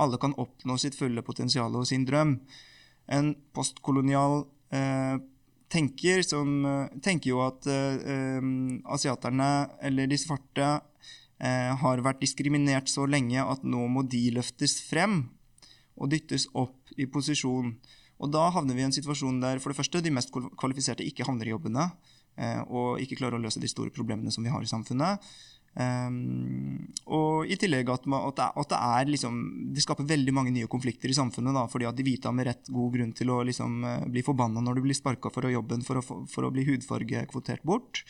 alle 0.00 0.20
kan 0.20 0.36
oppnå 0.40 0.76
sitt 0.80 0.96
fulle 0.98 1.24
potensial 1.26 1.74
og 1.76 1.86
sin 1.88 2.06
drøm. 2.08 2.38
En 3.10 3.34
postkolonial 3.56 4.44
eh, 4.74 5.16
tenker, 5.70 6.22
som, 6.26 6.52
eh, 6.66 7.00
tenker 7.04 7.32
jo 7.32 7.42
at 7.44 7.66
eh, 7.70 8.00
eh, 8.14 8.50
asiaterne, 8.96 9.50
eller 9.86 10.10
de 10.10 10.18
svarte, 10.20 10.70
eh, 11.40 11.70
har 11.82 12.04
vært 12.04 12.22
diskriminert 12.22 12.90
så 12.90 13.06
lenge 13.08 13.42
at 13.42 13.64
nå 13.64 13.86
må 13.88 14.04
de 14.08 14.28
løftes 14.36 14.78
frem 14.88 15.22
og 16.00 16.12
dyttes 16.12 16.48
opp 16.56 16.94
i 16.96 17.06
posisjon. 17.10 17.74
Og 18.20 18.32
da 18.32 18.50
havner 18.52 18.76
vi 18.76 18.84
i 18.84 18.88
en 18.88 18.94
situasjon 18.94 19.40
der 19.40 19.60
for 19.60 19.72
det 19.72 19.80
første 19.80 20.02
de 20.04 20.12
mest 20.12 20.32
kvalifiserte 20.32 21.06
ikke 21.06 21.24
havner 21.28 21.48
i 21.48 21.54
jobbene 21.54 21.86
eh, 22.36 22.60
og 22.68 23.00
ikke 23.00 23.16
klarer 23.20 23.38
å 23.38 23.44
løse 23.44 23.62
de 23.62 23.70
store 23.70 23.92
problemene 23.94 24.32
som 24.34 24.44
vi 24.44 24.52
har 24.52 24.64
i 24.64 24.70
samfunnet. 24.70 25.24
Um, 25.78 26.90
og 27.14 27.46
i 27.46 27.54
tillegg 27.60 27.88
at, 27.94 28.06
man, 28.10 28.24
at, 28.26 28.40
det, 28.40 28.46
at 28.58 28.72
det, 28.72 28.78
er 28.98 29.10
liksom 29.12 29.36
Det 29.70 29.84
skaper 29.84 30.08
veldig 30.08 30.32
mange 30.34 30.50
nye 30.50 30.66
konflikter 30.70 31.12
i 31.12 31.16
samfunnet. 31.16 31.54
Da, 31.56 31.64
fordi 31.70 31.86
at 31.88 31.96
de 31.98 32.06
hvite 32.06 32.28
har 32.28 32.36
med 32.36 32.48
rett 32.50 32.72
god 32.74 32.96
grunn 32.96 33.14
til 33.16 33.30
å 33.32 33.40
liksom, 33.46 33.80
uh, 33.86 34.06
bli 34.10 34.24
forbanna 34.26 34.64
når 34.64 34.78
du 34.78 34.84
blir 34.88 34.98
sparka 34.98 35.32
fra 35.32 35.52
jobben 35.52 35.86
for 35.86 36.02
å, 36.02 36.04
for 36.04 36.46
å 36.46 36.52
bli 36.54 36.66
hudfargekvotert 36.68 37.66
bort. 37.66 38.02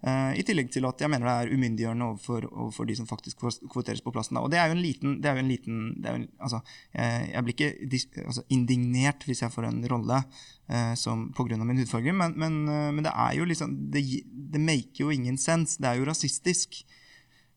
Uh, 0.00 0.32
I 0.32 0.44
tillegg 0.48 0.70
til 0.72 0.86
at 0.88 1.02
jeg 1.02 1.12
mener 1.12 1.28
det 1.28 1.32
er 1.34 1.50
umyndiggjørende 1.52 2.06
overfor, 2.08 2.46
overfor, 2.48 2.86
de 2.88 2.94
som 2.96 3.08
faktisk 3.08 3.42
kvoteres 3.68 4.00
på 4.00 4.12
plassen. 4.14 4.38
Og 4.40 4.48
det 4.52 4.56
er 4.60 4.70
jo 4.70 4.76
en 4.78 4.80
liten, 4.80 5.18
jo 5.20 5.42
en 5.42 5.50
liten 5.50 5.82
jo 6.00 6.14
en, 6.14 6.24
altså, 6.40 6.62
jeg, 6.94 7.26
jeg, 7.34 7.44
blir 7.44 7.56
ikke 7.56 8.22
altså, 8.24 8.46
indignert 8.48 9.26
hvis 9.28 9.44
jeg 9.44 9.52
får 9.52 9.68
en 9.68 9.82
rolle 9.92 10.22
uh, 10.24 10.94
pga. 11.36 11.60
min 11.60 11.82
hudfarge, 11.82 12.16
men, 12.16 12.32
men, 12.36 12.62
uh, 12.68 12.88
men, 12.94 13.04
det 13.04 13.12
er 13.12 13.36
jo 13.36 13.44
liksom 13.44 13.76
det, 13.92 14.04
det 14.24 14.64
maker 14.64 15.04
jo 15.04 15.12
ingen 15.12 15.36
sens. 15.38 15.76
Det 15.76 15.90
er 15.90 16.00
jo 16.00 16.08
rasistisk 16.08 16.80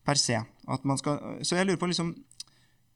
per 0.04 0.20
se. 0.20 0.42
Skal, 1.00 1.20
så 1.44 1.56
jeg 1.56 1.66
lurer 1.66 1.80
på 1.80 1.88
liksom 1.88 2.12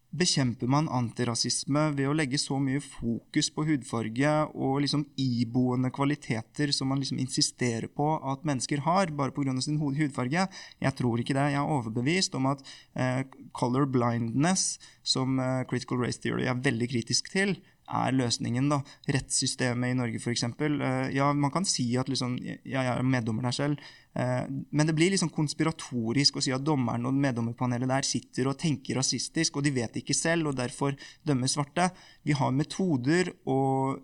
Bekjemper 0.09 0.71
man 0.73 0.87
antirasisme 0.89 1.83
ved 1.93 2.09
å 2.09 2.15
legge 2.17 2.39
så 2.41 2.57
mye 2.63 2.81
fokus 2.81 3.51
på 3.53 3.67
hudfarge 3.69 4.31
og 4.57 4.79
liksom 4.81 5.03
iboende 5.21 5.91
kvaliteter 5.93 6.73
som 6.73 6.89
man 6.89 7.03
liksom 7.03 7.21
insisterer 7.21 7.91
på 7.93 8.15
at 8.33 8.47
mennesker 8.49 8.81
har, 8.87 9.13
bare 9.13 9.35
pga. 9.37 9.53
sin 9.61 9.77
hudfarge? 9.77 10.47
Jeg 10.81 10.97
tror 10.97 11.21
ikke 11.21 11.37
det. 11.37 11.51
Jeg 11.53 11.61
er 11.61 11.75
overbevist 11.77 12.35
om 12.41 12.49
at 12.49 12.65
eh, 12.97 13.27
color 13.53 13.85
blindness, 13.85 14.79
som 15.05 15.39
eh, 15.39 15.67
critical 15.69 16.01
race 16.01 16.21
theory 16.25 16.49
er 16.49 16.57
veldig 16.57 16.89
kritisk 16.89 17.29
til, 17.29 17.59
er 17.89 18.17
løsningen. 18.17 18.69
da. 18.73 18.81
Rettssystemet 19.13 19.93
i 19.93 19.99
Norge, 19.99 20.21
f.eks. 20.21 20.45
Eh, 20.45 21.11
ja, 21.17 21.33
man 21.33 21.53
kan 21.53 21.69
si 21.69 21.91
at 22.01 22.09
liksom, 22.09 22.39
ja, 22.41 22.81
jeg 22.81 22.95
er 22.97 23.05
meddommer 23.05 23.49
der 23.49 23.57
selv, 23.57 23.93
men 24.19 24.89
det 24.89 24.95
blir 24.99 25.13
liksom 25.13 25.31
konspiratorisk 25.31 26.39
å 26.39 26.43
si 26.43 26.51
at 26.55 26.65
dommeren 26.67 27.07
og 27.07 27.15
meddommerpanelet 27.23 27.91
der 27.91 28.07
sitter 28.07 28.51
og 28.51 28.59
tenker 28.59 28.99
rasistisk, 28.99 29.57
og 29.57 29.67
de 29.67 29.75
vet 29.77 30.01
ikke 30.01 30.17
selv, 30.17 30.51
og 30.51 30.59
derfor 30.59 30.97
dømmer 31.23 31.51
svarte. 31.51 31.91
Vi 32.27 32.35
har 32.35 32.55
metoder 32.55 33.31
og 33.47 34.01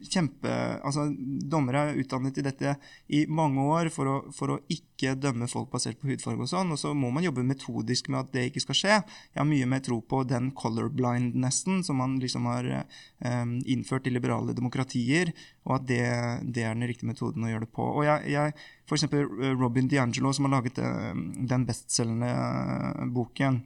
kjempe 0.00 0.50
altså, 0.86 1.06
Dommere 1.50 1.82
er 1.90 2.00
utdannet 2.00 2.38
i 2.40 2.44
dette 2.44 2.74
i 3.12 3.22
mange 3.28 3.62
år 3.72 3.90
for 3.92 4.08
å, 4.08 4.16
for 4.34 4.54
å, 4.54 4.58
ikke 4.72 5.14
dømme 5.20 5.48
folk 5.50 5.70
basert 5.72 6.00
på 6.00 6.10
hudfarge. 6.10 6.44
Og 6.44 6.50
sånn, 6.50 6.72
og 6.74 6.80
så 6.80 6.92
må 6.96 7.10
man 7.12 7.24
jobbe 7.24 7.44
metodisk 7.46 8.10
med 8.12 8.20
at 8.22 8.32
det 8.34 8.46
ikke 8.48 8.64
skal 8.64 8.78
skje. 8.78 8.98
Jeg 9.32 9.40
har 9.40 9.48
mye 9.48 9.68
mer 9.70 9.84
tro 9.84 10.00
på 10.00 10.22
den 10.28 10.50
colorblindnessen 10.56 11.84
som 11.86 12.00
man 12.00 12.18
liksom 12.22 12.48
har 12.50 12.68
um, 12.72 13.56
innført 13.64 14.08
i 14.08 14.14
liberale 14.14 14.54
demokratier, 14.56 15.32
og 15.68 15.78
at 15.80 15.88
det, 15.88 16.02
det, 16.48 16.64
er 16.64 16.76
den 16.76 16.88
riktige 16.88 17.10
metoden 17.10 17.46
å 17.46 17.52
gjøre 17.52 17.66
det 17.66 17.74
på. 17.76 17.88
Og 18.00 18.06
jeg, 18.08 18.34
jeg 18.34 18.56
eksempel 18.90 19.26
eh, 19.26 19.54
Robin 19.54 19.90
DiAngelo, 19.90 20.32
som 20.34 20.48
har 20.48 20.58
laget 20.58 20.80
uh, 20.82 21.12
den 21.50 21.68
bestselgende 21.68 22.30
uh, 22.30 23.04
boken 23.14 23.62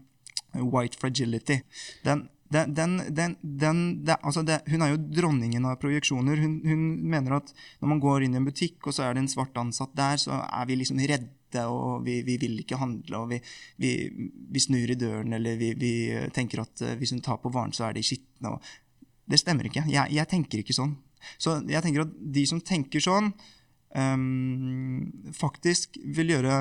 White 0.55 0.99
Fragility. 1.01 1.61
Den, 2.05 2.29
den, 2.53 2.75
den, 3.15 3.37
den, 3.41 4.05
det, 4.05 4.17
altså 4.23 4.43
det, 4.43 4.61
hun 4.69 4.83
er 4.85 4.93
jo 4.93 5.01
dronningen 5.01 5.65
av 5.67 5.79
projeksjoner. 5.83 6.39
Hun, 6.43 6.59
hun, 6.67 6.83
mener 7.11 7.39
at 7.39 7.51
når 7.81 7.91
man 7.91 8.03
går 8.03 8.27
inn 8.27 8.37
i 8.37 8.41
en 8.41 8.47
butikk, 8.47 8.79
og 8.85 8.95
så 8.95 9.07
er 9.07 9.15
det 9.15 9.25
en 9.25 9.33
svart 9.33 9.57
ansatt 9.59 9.95
der, 9.97 10.21
så 10.21 10.39
er 10.45 10.69
vi 10.69 10.77
liksom 10.79 11.01
redde, 11.01 11.65
og 11.71 12.05
vi, 12.07 12.19
vi 12.27 12.37
vil 12.43 12.59
ikke 12.61 12.79
handle, 12.81 13.23
og 13.23 13.33
vi, 13.33 13.41
vi, 13.81 13.95
vi, 14.11 14.63
snur 14.63 14.91
i 14.91 14.99
døren, 14.99 15.33
eller 15.37 15.59
vi, 15.59 15.95
tenker 16.35 16.65
at 16.65 16.85
uh, 16.85 16.95
hvis 17.01 17.15
hun 17.15 17.25
tar 17.25 17.41
på 17.43 17.53
varen, 17.55 17.75
så 17.75 17.89
er 17.89 17.97
de 17.97 18.05
skitne. 18.07 18.57
Det 19.25 19.41
stemmer 19.41 19.71
ikke. 19.71 19.87
Jeg, 19.89 20.13
jeg, 20.13 20.31
tenker 20.31 20.61
ikke 20.61 20.77
sånn. 20.77 20.97
Så 21.41 21.57
jeg 21.71 21.81
tenker 21.83 22.05
at 22.05 22.17
de 22.37 22.45
som 22.51 22.61
tenker 22.61 23.03
sånn, 23.03 23.33
um, 23.97 25.09
faktisk 25.35 25.97
vil 26.05 26.35
gjøre 26.37 26.59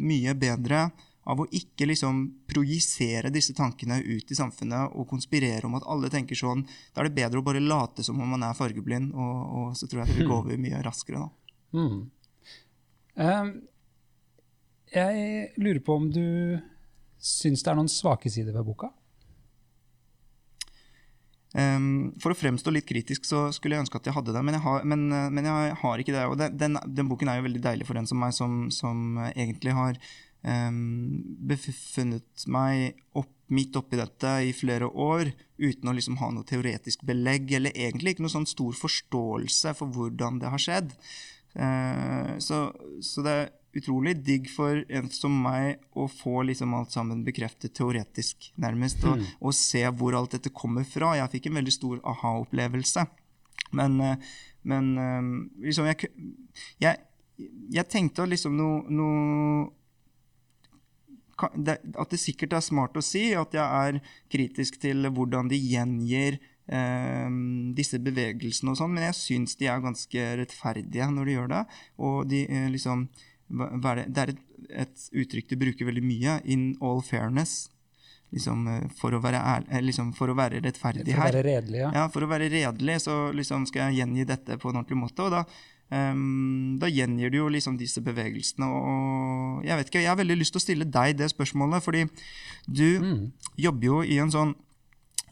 mye 0.00 0.34
bedre 0.40 0.88
av 1.30 1.42
å 1.42 1.48
ikke 1.54 1.86
liksom 1.88 2.22
projisere 2.50 3.30
disse 3.32 3.54
tankene 3.56 4.00
ut 4.02 4.30
i 4.30 4.38
samfunnet 4.38 4.96
og 4.98 5.08
konspirere 5.10 5.66
om 5.68 5.76
at 5.78 5.86
alle 5.90 6.10
tenker 6.12 6.38
sånn. 6.38 6.64
Da 6.94 7.02
er 7.02 7.10
det 7.10 7.18
bedre 7.18 7.40
å 7.40 7.46
bare 7.46 7.62
late 7.62 8.04
som 8.06 8.20
om 8.20 8.34
man 8.34 8.46
er 8.46 8.56
fargeblind, 8.58 9.12
og, 9.14 9.36
og 9.60 9.76
så 9.78 9.88
tror 9.88 10.02
jeg 10.02 10.12
det 10.12 10.20
vil 10.20 10.30
gå 10.30 10.38
over 10.42 10.62
mye 10.62 10.82
raskere. 10.86 11.26
da. 11.26 11.80
Mm. 11.80 12.00
Um, 13.20 13.50
jeg 14.90 15.50
lurer 15.60 15.82
på 15.86 15.98
om 16.00 16.08
du 16.10 16.24
syns 17.20 17.62
det 17.62 17.70
er 17.70 17.78
noen 17.78 17.90
svake 17.90 18.32
sider 18.32 18.56
ved 18.56 18.66
boka? 18.66 18.90
Um, 21.50 22.12
for 22.22 22.30
å 22.30 22.38
fremstå 22.38 22.70
litt 22.70 22.86
kritisk 22.86 23.24
så 23.26 23.48
skulle 23.50 23.74
jeg 23.74 23.82
ønske 23.82 23.98
at 23.98 24.06
jeg 24.06 24.14
hadde 24.14 24.34
det, 24.36 24.42
men 24.46 24.54
jeg 24.54 24.62
har, 24.62 24.84
men, 24.86 25.08
men 25.34 25.48
jeg 25.48 25.76
har 25.82 26.02
ikke 26.02 26.14
det. 26.14 26.24
Og 26.30 26.36
det, 26.38 26.52
den, 26.58 26.78
den, 26.86 27.10
boken 27.10 27.30
er 27.30 27.40
jo 27.40 27.46
veldig 27.48 27.62
deilig 27.64 27.88
for 27.88 27.98
en 27.98 28.08
som 28.08 28.20
meg, 28.22 28.34
som, 28.36 28.66
som 28.74 29.18
egentlig 29.34 29.74
har 29.76 29.98
befunnet 30.40 32.46
meg 32.48 32.96
opp, 33.12 33.28
midt 33.52 33.76
oppi 33.76 33.98
dette 33.98 34.30
i 34.46 34.54
flere 34.56 34.86
år 34.88 35.28
uten 35.60 35.90
å 35.90 35.94
liksom 35.96 36.18
ha 36.20 36.30
noe 36.32 36.46
teoretisk 36.48 37.02
belegg, 37.06 37.50
eller 37.58 37.74
egentlig 37.74 38.14
ikke 38.14 38.24
noe 38.24 38.32
sånn 38.32 38.48
stor 38.48 38.76
forståelse 38.78 39.74
for 39.76 39.92
hvordan 39.92 40.38
det 40.40 40.52
har 40.52 40.62
skjedd. 40.62 40.94
Uh, 41.50 42.38
så, 42.38 42.68
så, 43.02 43.24
det 43.26 43.32
er 43.34 43.48
utrolig 43.80 44.14
digg 44.22 44.46
for 44.50 44.84
en 44.86 45.08
som 45.10 45.34
meg 45.44 45.82
å 45.98 46.06
få 46.10 46.44
liksom 46.46 46.76
alt 46.78 46.94
sammen 46.94 47.24
bekreftet 47.26 47.74
teoretisk, 47.74 48.52
nærmest, 48.62 49.02
og, 49.02 49.18
mm. 49.18 49.32
og, 49.40 49.56
se 49.58 49.82
hvor 49.98 50.16
alt 50.18 50.38
dette 50.38 50.54
kommer 50.54 50.86
fra. 50.86 51.16
Jeg 51.18 51.34
fikk 51.34 51.50
en 51.50 51.60
veldig 51.60 51.74
stor 51.74 51.98
aha-opplevelse. 52.14 53.06
Men, 53.78 53.98
uh, 53.98 54.38
men 54.70 54.94
uh, 54.94 55.34
liksom 55.66 55.90
jeg, 55.90 56.14
jeg, 56.82 57.02
jeg 57.74 57.90
tenkte 57.90 58.30
liksom 58.30 58.56
noe, 58.58 58.86
noe 58.94 59.68
at 61.48 62.12
det 62.12 62.20
sikkert 62.20 62.56
er 62.58 62.64
smart 62.64 62.96
å 62.98 63.04
si 63.04 63.30
at 63.38 63.54
jeg 63.56 63.64
er 63.64 64.00
kritisk 64.32 64.80
til 64.82 65.08
hvordan 65.08 65.50
de 65.50 65.58
gjengir 65.58 66.38
eh, 66.70 67.32
disse 67.76 68.00
bevegelsene 68.02 68.74
og 68.74 68.80
sånn, 68.80 68.94
men 68.94 69.08
jeg 69.08 69.18
syns 69.18 69.58
de 69.60 69.70
er 69.70 69.82
ganske 69.84 70.28
rettferdige 70.42 71.10
når 71.14 71.28
de 71.28 71.36
gjør 71.36 71.52
det. 71.54 71.64
Og 72.06 72.22
de 72.30 72.44
eh, 72.46 72.70
liksom 72.72 73.08
det, 73.50 74.22
er 74.22 74.32
et, 74.32 74.40
et, 74.84 75.04
uttrykk 75.24 75.50
de 75.50 75.60
bruker 75.64 75.88
veldig 75.88 76.06
mye, 76.06 76.38
'in 76.44 76.72
all 76.80 77.02
fairness'. 77.02 77.68
Liksom, 78.30 78.66
eh, 78.70 78.86
for, 78.94 79.16
å 79.16 79.18
være 79.18 79.40
ærlig, 79.42 79.88
liksom, 79.90 80.12
for 80.14 80.30
å 80.30 80.36
være 80.38 80.60
rettferdig 80.62 81.16
her. 81.16 81.18
For 81.18 81.26
å 81.26 81.32
være 81.32 81.46
redelig, 81.48 81.80
ja. 81.80 81.90
ja. 81.96 82.06
For 82.14 82.22
å 82.22 82.30
være 82.30 82.46
redelig 82.52 83.00
så 83.08 83.16
liksom 83.34 83.66
skal 83.66 83.88
jeg 83.90 84.04
gjengi 84.04 84.26
dette 84.28 84.58
på 84.60 84.70
en 84.70 84.78
ordentlig 84.78 85.00
måte. 85.00 85.26
og 85.26 85.34
da 85.34 85.44
Um, 85.90 86.78
da 86.78 86.86
gjengir 86.86 87.32
du 87.32 87.40
jo 87.40 87.48
liksom 87.50 87.74
disse 87.78 88.02
bevegelsene. 88.04 88.66
Og 88.66 89.66
jeg 89.66 89.78
vet 89.78 89.90
ikke, 89.90 90.02
jeg 90.04 90.12
har 90.12 90.18
veldig 90.20 90.38
lyst 90.38 90.54
til 90.54 90.62
å 90.62 90.66
stille 90.66 90.86
deg 90.86 91.18
det 91.18 91.30
spørsmålet, 91.32 91.82
fordi 91.82 92.04
du 92.66 92.88
mm. 93.02 93.22
jobber 93.58 93.88
jo 93.88 94.02
i 94.06 94.20
en 94.22 94.30
sånn 94.30 94.54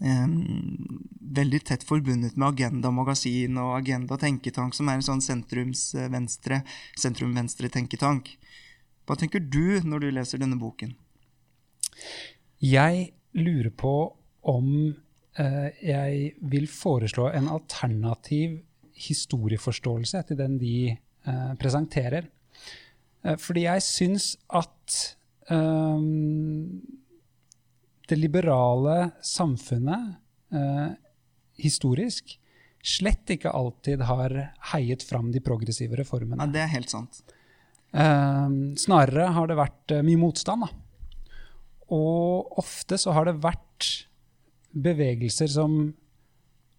um, 0.03 0.35
veldig 1.39 1.63
tett 1.71 1.87
forbundet 1.87 2.35
med 2.35 2.49
Agenda 2.51 2.91
Magasin 2.95 3.61
og 3.63 3.77
Agenda 3.79 4.19
Tenketank, 4.19 4.75
som 4.75 4.91
er 4.91 4.99
en 4.99 5.07
sånn 5.07 5.23
sentrumsvenstre 5.25 6.63
sentrum-venstre-tenketank. 6.99 8.35
Hva 9.07 9.17
tenker 9.17 9.41
du 9.41 9.79
når 9.87 10.03
du 10.03 10.11
leser 10.19 10.43
denne 10.43 10.59
boken? 10.59 10.97
Jeg 12.59 13.13
lurer 13.39 13.71
på 13.71 13.95
om 14.49 14.73
uh, 15.39 15.69
jeg 15.79 16.33
vil 16.51 16.67
foreslå 16.71 17.31
en 17.31 17.47
alternativ 17.53 18.65
historieforståelse 18.99 20.25
til 20.29 20.39
den 20.41 20.59
de 20.61 20.77
eh, 20.93 21.53
presenterer. 21.61 22.29
Eh, 23.25 23.37
fordi 23.41 23.67
jeg 23.67 23.85
syns 23.87 24.33
at 24.49 24.99
um, 25.51 26.81
det 28.09 28.19
liberale 28.19 29.11
samfunnet 29.25 30.17
eh, 30.55 30.91
historisk 31.61 32.39
slett 32.85 33.31
ikke 33.35 33.53
alltid 33.53 34.05
har 34.09 34.35
heiet 34.73 35.03
fram 35.05 35.33
de 35.35 35.43
progressive 35.45 35.99
reformene. 35.99 36.41
Ja, 36.41 36.53
det 36.53 36.63
er 36.65 36.73
helt 36.73 36.93
sant. 36.93 37.23
Eh, 37.93 38.49
snarere 38.81 39.31
har 39.37 39.51
det 39.51 39.59
vært 39.59 39.97
eh, 39.97 40.05
mye 40.07 40.21
motstand. 40.21 40.65
Da. 40.65 41.37
Og 41.95 42.59
ofte 42.61 42.99
så 43.01 43.15
har 43.17 43.29
det 43.29 43.41
vært 43.43 43.91
bevegelser 44.79 45.51
som 45.51 45.79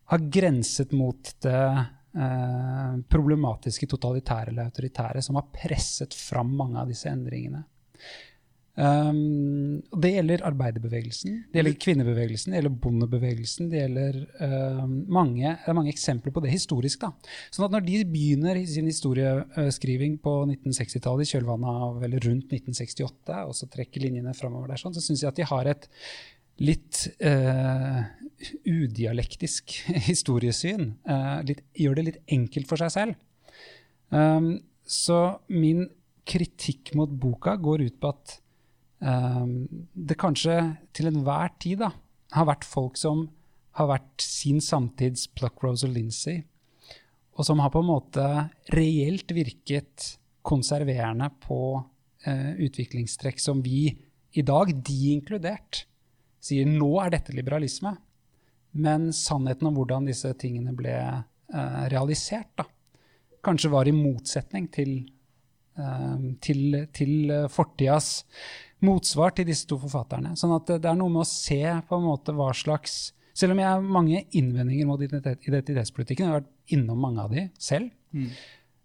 har 0.09 0.25
grenset 0.33 0.93
mot 0.95 1.33
det 1.45 1.61
problematiske 2.09 3.85
totalitære 3.91 4.49
eller 4.49 4.71
autoritære 4.71 5.21
som 5.21 5.37
har 5.37 5.45
presset 5.53 6.15
fram 6.17 6.55
mange 6.57 6.81
av 6.81 6.89
disse 6.89 7.09
endringene. 7.11 7.61
Um, 8.79 9.81
det 9.99 10.13
gjelder 10.13 10.45
arbeiderbevegelsen, 10.47 11.33
det 11.51 11.59
gjelder 11.59 11.73
kvinnebevegelsen, 11.83 12.53
det 12.53 12.61
gjelder 12.61 12.75
bondebevegelsen. 12.85 13.67
Det 13.71 13.81
gjelder 13.81 14.19
uh, 14.39 14.85
mange, 15.11 15.51
det 15.51 15.67
er 15.67 15.75
mange 15.75 15.91
eksempler 15.91 16.31
på 16.31 16.43
det 16.45 16.53
historisk. 16.53 17.01
da. 17.03 17.09
Sånn 17.51 17.67
at 17.67 17.75
Når 17.75 17.83
de 17.89 17.99
begynner 18.07 18.61
sin 18.69 18.87
historieskriving 18.87 20.15
på 20.23 20.35
1960-tallet, 20.45 21.27
i 21.27 21.33
kjølvannet 21.33 21.83
av 21.89 22.07
eller 22.07 22.23
rundt 22.29 22.55
1968, 22.55 23.41
og 23.49 23.55
så 23.57 23.67
trekker 23.73 24.05
linjene 24.05 24.37
framover 24.37 24.71
der, 24.71 24.79
sånn, 24.79 24.95
så 24.95 25.03
syns 25.03 25.25
jeg 25.25 25.33
at 25.33 25.41
de 25.41 25.49
har 25.51 25.73
et 25.73 25.89
litt 26.59 27.05
eh, 27.23 28.01
udialektisk 28.65 29.77
historiesyn. 30.09 30.93
Eh, 31.07 31.39
litt, 31.47 31.63
gjør 31.77 31.99
det 31.99 32.05
litt 32.09 32.35
enkelt 32.35 32.69
for 32.69 32.81
seg 32.81 32.93
selv. 32.95 33.25
Um, 34.09 34.55
så 34.89 35.39
min 35.53 35.85
kritikk 36.29 36.95
mot 36.97 37.09
boka 37.09 37.55
går 37.61 37.83
ut 37.85 37.97
på 38.01 38.09
at 38.09 38.39
um, 39.05 39.67
det 39.93 40.17
kanskje 40.17 40.55
til 40.97 41.11
enhver 41.11 41.53
tid 41.61 41.83
da, 41.83 41.91
har 42.33 42.47
vært 42.49 42.65
folk 42.65 42.97
som 42.97 43.27
har 43.77 43.89
vært 43.89 44.25
sin 44.25 44.59
samtids 44.63 45.27
Pluckrose 45.37 45.87
og 45.87 45.93
Lindsay, 45.95 46.41
og 47.37 47.45
som 47.47 47.61
har 47.63 47.71
på 47.73 47.83
en 47.83 47.89
måte 47.89 48.25
reelt 48.75 49.31
virket 49.31 50.15
konserverende 50.45 51.29
på 51.45 51.59
eh, 52.27 52.57
utviklingstrekk 52.65 53.39
som 53.39 53.61
vi 53.63 53.93
i 54.35 54.43
dag, 54.45 54.71
de 54.73 54.97
inkludert, 55.13 55.85
sier 56.43 56.67
nå 56.69 56.91
er 57.03 57.13
dette 57.15 57.35
liberalisme. 57.35 57.95
Men 58.79 59.09
sannheten 59.15 59.69
om 59.69 59.79
hvordan 59.79 60.07
disse 60.09 60.31
tingene 60.39 60.75
ble 60.77 60.95
eh, 60.95 61.83
realisert, 61.91 62.51
da, 62.59 62.67
kanskje 63.45 63.71
var 63.73 63.89
i 63.89 63.95
motsetning 63.95 64.67
til, 64.73 64.97
eh, 65.79 66.25
til, 66.45 66.83
til 66.93 67.33
fortidas 67.49 68.11
motsvar 68.85 69.33
til 69.35 69.49
disse 69.49 69.67
to 69.69 69.79
forfatterne. 69.81 70.35
Sånn 70.39 70.53
at 70.55 70.69
det 70.79 70.89
er 70.89 70.99
noe 70.99 71.11
med 71.11 71.25
å 71.25 71.29
se 71.29 71.61
på 71.87 71.97
en 71.97 72.05
måte 72.09 72.35
hva 72.35 72.51
slags 72.55 73.15
Selv 73.39 73.53
om 73.53 73.59
jeg 73.61 73.69
har 73.69 73.83
mange 73.95 74.17
innvendinger 74.35 74.87
mot 74.89 74.99
identitetspolitikken, 74.99 76.25
jeg 76.25 76.27
har 76.33 76.41
vært 76.41 76.73
innom 76.75 76.97
mange 76.99 77.23
av 77.23 77.29
de 77.31 77.45
selv, 77.61 77.85
mm. 78.11 78.25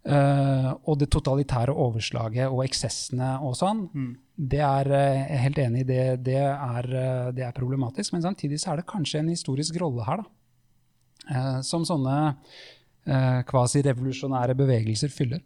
Uh, 0.08 0.70
og 0.84 0.98
det 1.00 1.10
totalitære 1.12 1.72
overslaget 1.72 2.52
og 2.52 2.62
eksessene 2.66 3.34
og 3.44 3.56
sånn, 3.58 3.84
mm. 3.92 4.12
det 4.52 4.60
er 4.66 4.90
jeg 4.92 5.24
er 5.24 5.42
helt 5.46 5.60
enig 5.64 5.84
i. 5.84 5.88
Det, 5.88 6.02
det, 6.26 6.38
er, 6.42 6.90
det 7.36 7.46
er 7.46 7.56
problematisk. 7.56 8.14
Men 8.14 8.24
samtidig 8.26 8.60
så 8.62 8.72
er 8.72 8.82
det 8.82 8.88
kanskje 8.90 9.22
en 9.22 9.32
historisk 9.32 9.78
rolle 9.82 10.06
her, 10.08 10.22
da. 10.24 10.30
Uh, 11.24 11.60
som 11.64 11.86
sånne 11.88 12.14
uh, 12.34 13.40
kvasirevolusjonære 13.48 14.56
bevegelser 14.58 15.12
fyller. 15.12 15.40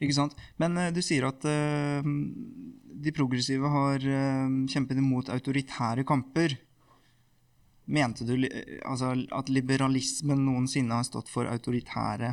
Ikke 0.00 0.16
sant? 0.16 0.32
Men 0.56 0.78
du 0.96 1.02
sier 1.04 1.26
at 1.28 1.42
de 1.44 3.12
progressive 3.12 3.68
har 3.68 4.00
kjempet 4.00 4.96
imot 4.96 5.28
autoritære 5.28 6.06
kamper. 6.08 6.54
Mente 7.84 8.24
du 8.24 8.32
altså, 8.88 9.10
at 9.12 9.52
liberalismen 9.52 10.40
noensinne 10.46 10.96
har 10.96 11.04
stått 11.04 11.28
for 11.28 11.52
autoritære 11.52 12.32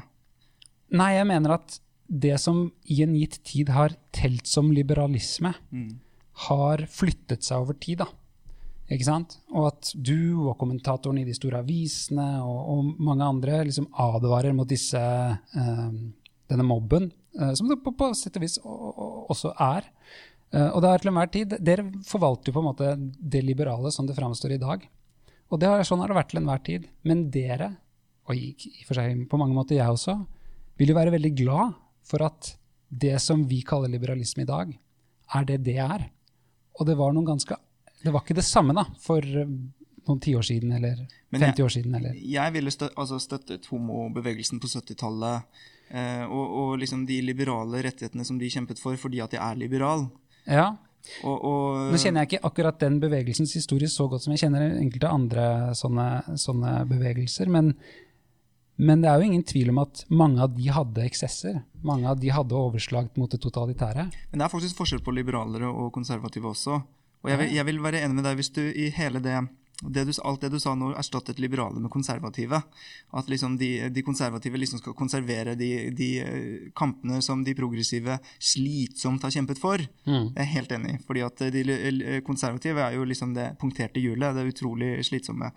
Nei, 0.95 1.11
jeg 1.17 1.27
mener 1.27 1.57
at 1.57 1.79
det 2.07 2.37
som 2.39 2.69
i 2.87 3.01
en 3.03 3.15
gitt 3.17 3.41
tid 3.43 3.71
har 3.75 3.95
telt 4.15 4.47
som 4.47 4.69
liberalisme, 4.71 5.51
mm. 5.71 5.89
har 6.47 6.85
flyttet 6.91 7.43
seg 7.43 7.65
over 7.65 7.75
tid. 7.81 8.05
da. 8.05 8.07
Ikke 8.87 9.07
sant? 9.09 9.35
Og 9.51 9.67
at 9.67 9.91
du 9.95 10.47
og 10.47 10.55
kommentatoren 10.59 11.19
i 11.19 11.25
de 11.27 11.35
store 11.35 11.59
avisene 11.59 12.27
og, 12.39 12.59
og 12.71 12.91
mange 13.03 13.27
andre 13.27 13.59
liksom 13.67 13.89
advarer 13.99 14.55
mot 14.55 14.69
disse, 14.69 15.01
denne 16.47 16.67
mobben 16.67 17.09
uh, 17.39 17.51
som 17.57 17.67
det 17.67 17.81
på, 17.83 17.91
på 17.91 18.13
sett 18.15 18.39
og 18.39 18.45
vis 18.45 18.55
også 18.63 19.51
er. 19.59 19.89
Uh, 20.55 20.69
og 20.69 20.79
det 20.83 20.91
er 20.93 21.03
til 21.03 21.11
enhver 21.11 21.31
tid 21.33 21.57
Dere 21.59 21.83
forvalter 22.07 22.49
jo 22.49 22.55
på 22.55 22.61
en 22.63 22.69
måte 22.69 22.93
det 23.19 23.43
liberale 23.43 23.91
som 23.91 24.07
det 24.07 24.15
framstår 24.15 24.55
i 24.55 24.61
dag. 24.61 24.87
Og 25.51 25.59
det 25.59 25.67
har, 25.67 25.83
sånn 25.87 25.99
har 26.03 26.11
det 26.11 26.19
vært 26.21 26.31
til 26.31 26.41
enhver 26.41 26.63
tid. 26.63 26.87
Men 27.07 27.27
dere, 27.31 27.73
og 28.27 28.39
i, 28.39 28.53
i 28.55 28.87
for 28.87 28.99
seg 28.99 29.27
på 29.27 29.39
mange 29.39 29.55
måter 29.55 29.81
jeg 29.81 29.91
også, 29.91 30.15
vil 30.77 30.93
jo 30.93 30.97
være 30.97 31.13
veldig 31.15 31.33
glad 31.37 31.77
for 32.07 32.23
at 32.27 32.53
det 32.87 33.17
som 33.19 33.43
vi 33.49 33.61
kaller 33.67 33.91
liberalisme 33.91 34.45
i 34.45 34.49
dag, 34.49 34.75
er 35.35 35.47
det 35.47 35.61
det 35.65 35.79
er. 35.83 36.05
Og 36.79 36.87
det 36.87 36.95
var 36.97 37.15
noen 37.15 37.27
ganske 37.27 37.57
Det 37.97 38.13
var 38.13 38.21
ikke 38.21 38.37
det 38.37 38.45
samme 38.45 38.75
da, 38.77 38.83
for 39.01 39.25
eh, 39.25 39.49
noen 40.07 40.19
tiår 40.21 40.45
siden 40.45 40.71
eller 40.77 40.99
50 41.33 41.63
år 41.65 41.71
siden. 41.73 41.95
Eller. 41.97 42.13
Jeg 42.15 42.53
ville 42.53 42.71
støt, 42.71 42.93
altså 42.95 43.17
støttet 43.19 43.65
homobevegelsen 43.71 44.61
på 44.61 44.69
70-tallet 44.69 45.65
Eh, 45.89 46.25
og, 46.27 46.47
og, 46.51 46.71
liksom 46.81 47.05
de 47.07 47.21
liberale 47.23 47.79
rettighetene 47.85 48.25
som 48.27 48.39
de 48.39 48.49
kjempet 48.51 48.79
for 48.81 48.99
fordi 48.99 49.21
at 49.23 49.31
de 49.31 49.39
er 49.39 49.59
liberale. 49.59 50.09
Ja. 50.43 50.73
Og, 51.23 51.37
og, 51.37 51.93
Nå 51.93 51.99
kjenner 52.01 52.25
jeg 52.25 52.33
ikke 52.33 52.49
akkurat 52.49 52.81
den 52.81 52.97
bevegelsens 52.99 53.53
historie 53.55 53.87
så 53.87 54.09
godt 54.11 54.25
som 54.25 54.33
jeg 54.33 54.43
kjenner 54.43 54.65
enkelte 54.81 55.11
andre 55.13 55.45
sånne, 55.77 56.07
sånne 56.35 56.73
bevegelser. 56.89 57.51
Men, 57.53 57.71
men, 58.77 59.01
det 59.01 59.09
er 59.09 59.19
jo 59.19 59.27
ingen 59.27 59.45
tvil 59.47 59.71
om 59.73 59.81
at 59.81 60.03
mange 60.13 60.41
av 60.43 60.53
de 60.53 60.67
hadde 60.73 61.05
eksesser. 61.05 61.61
Mange 61.85 62.09
av 62.09 62.19
de 62.21 62.29
hadde 62.33 62.57
overslag 62.57 63.09
mot 63.17 63.31
det 63.31 63.39
totalitære. 63.41 64.07
Men 64.31 64.41
det 64.41 64.45
er 64.45 64.53
faktisk 64.53 64.77
forskjell 64.77 65.01
på 65.05 65.13
liberalere 65.17 65.69
og 65.69 65.89
konservative 65.95 66.51
også. 66.51 66.81
Og 67.25 67.31
jeg 67.31 67.41
vil, 67.41 67.55
jeg 67.57 67.67
vil 67.67 67.81
være 67.81 68.03
enig 68.05 68.19
med 68.19 68.27
deg 68.29 68.37
hvis 68.37 68.53
du 68.53 68.61
i 68.63 68.91
hele 68.93 69.21
det 69.23 69.39
det 69.81 70.03
du, 70.03 70.11
alt 70.23 70.41
det 70.41 70.49
du 70.49 70.59
sa 70.59 70.73
nå, 70.75 70.89
erstattet 70.97 71.39
liberale 71.39 71.79
med 71.79 71.91
konservative. 71.93 72.61
At 73.13 73.29
liksom 73.29 73.57
de, 73.57 73.89
de, 73.93 74.01
konservative 74.01 74.57
liksom 74.57 74.81
skal 74.81 74.95
konservere 74.97 75.53
de, 75.55 75.69
de, 75.93 76.07
eh, 76.19 76.71
kampene 76.75 77.21
som 77.21 77.43
de 77.45 77.53
progressive 77.55 78.17
slitsomt 78.39 79.23
har 79.23 79.35
kjempet 79.35 79.61
for. 79.61 79.81
Mm. 80.09 80.31
Jeg 80.33 80.41
er 80.41 80.49
helt 80.55 80.73
enig. 80.73 80.95
fordi 81.05 81.21
at 81.25 81.43
de 81.53 82.21
konservative 82.25 82.81
er 82.81 82.97
jo 82.97 83.05
liksom 83.05 83.35
det 83.37 83.51
punkterte 83.61 84.01
hjulet. 84.01 84.33
Det 84.35 84.47
utrolig 84.49 85.05
slitsomme. 85.05 85.51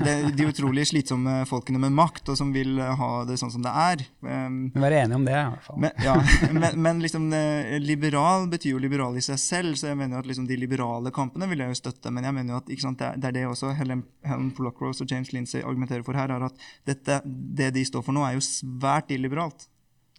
Det, 0.00 0.16
de 0.36 0.48
utrolig 0.48 0.86
slitsomme 0.88 1.42
folkene 1.50 1.82
med 1.82 1.92
makt, 1.92 2.32
og 2.32 2.40
som 2.40 2.54
vil 2.56 2.80
ha 2.80 3.10
det 3.28 3.36
sånn 3.40 3.52
som 3.52 3.64
det 3.64 3.74
er. 3.76 4.06
Um, 4.24 4.70
være 4.72 5.04
enige 5.04 5.20
om 5.20 5.28
det, 5.28 5.36
i 5.36 5.52
hvert 5.52 5.68
fall. 5.68 5.80
Men, 5.84 6.00
ja, 6.00 6.16
men, 6.56 6.80
men 6.80 7.04
liksom, 7.04 7.28
eh, 7.36 7.76
liberal 7.84 8.48
betyr 8.48 8.72
jo 8.72 8.82
liberal 8.82 9.20
i 9.20 9.24
seg 9.24 9.40
selv, 9.42 9.76
så 9.76 9.90
jeg 9.90 10.00
mener 10.00 10.16
jo 10.16 10.24
at 10.24 10.32
liksom, 10.32 10.48
de 10.48 10.58
liberale 10.60 11.12
kampene 11.14 11.48
vil 11.50 11.60
jeg 11.66 11.74
jo 11.74 11.80
støtte. 11.82 12.14
Men 12.14 12.24
jeg 12.24 12.38
mener 12.40 12.56
jo 12.56 12.62
at 12.62 12.74
sant, 12.80 13.04
det, 13.04 13.28
er 13.28 13.36
det 13.36 13.49
også 13.52 13.74
Helen, 13.78 14.04
Helen 14.26 14.52
Pollock-Rose 14.56 15.04
og 15.04 15.12
James 15.12 15.32
Lindsay 15.34 15.60
argumenterer 15.64 16.06
for 16.06 16.18
her, 16.18 16.32
er 16.32 16.46
at 16.46 16.64
dette, 16.88 17.20
det 17.26 17.72
de 17.76 17.84
står 17.86 18.06
for 18.06 18.16
nå, 18.16 18.24
er 18.26 18.38
jo 18.38 18.46
svært 18.46 19.12
illiberalt. 19.14 19.68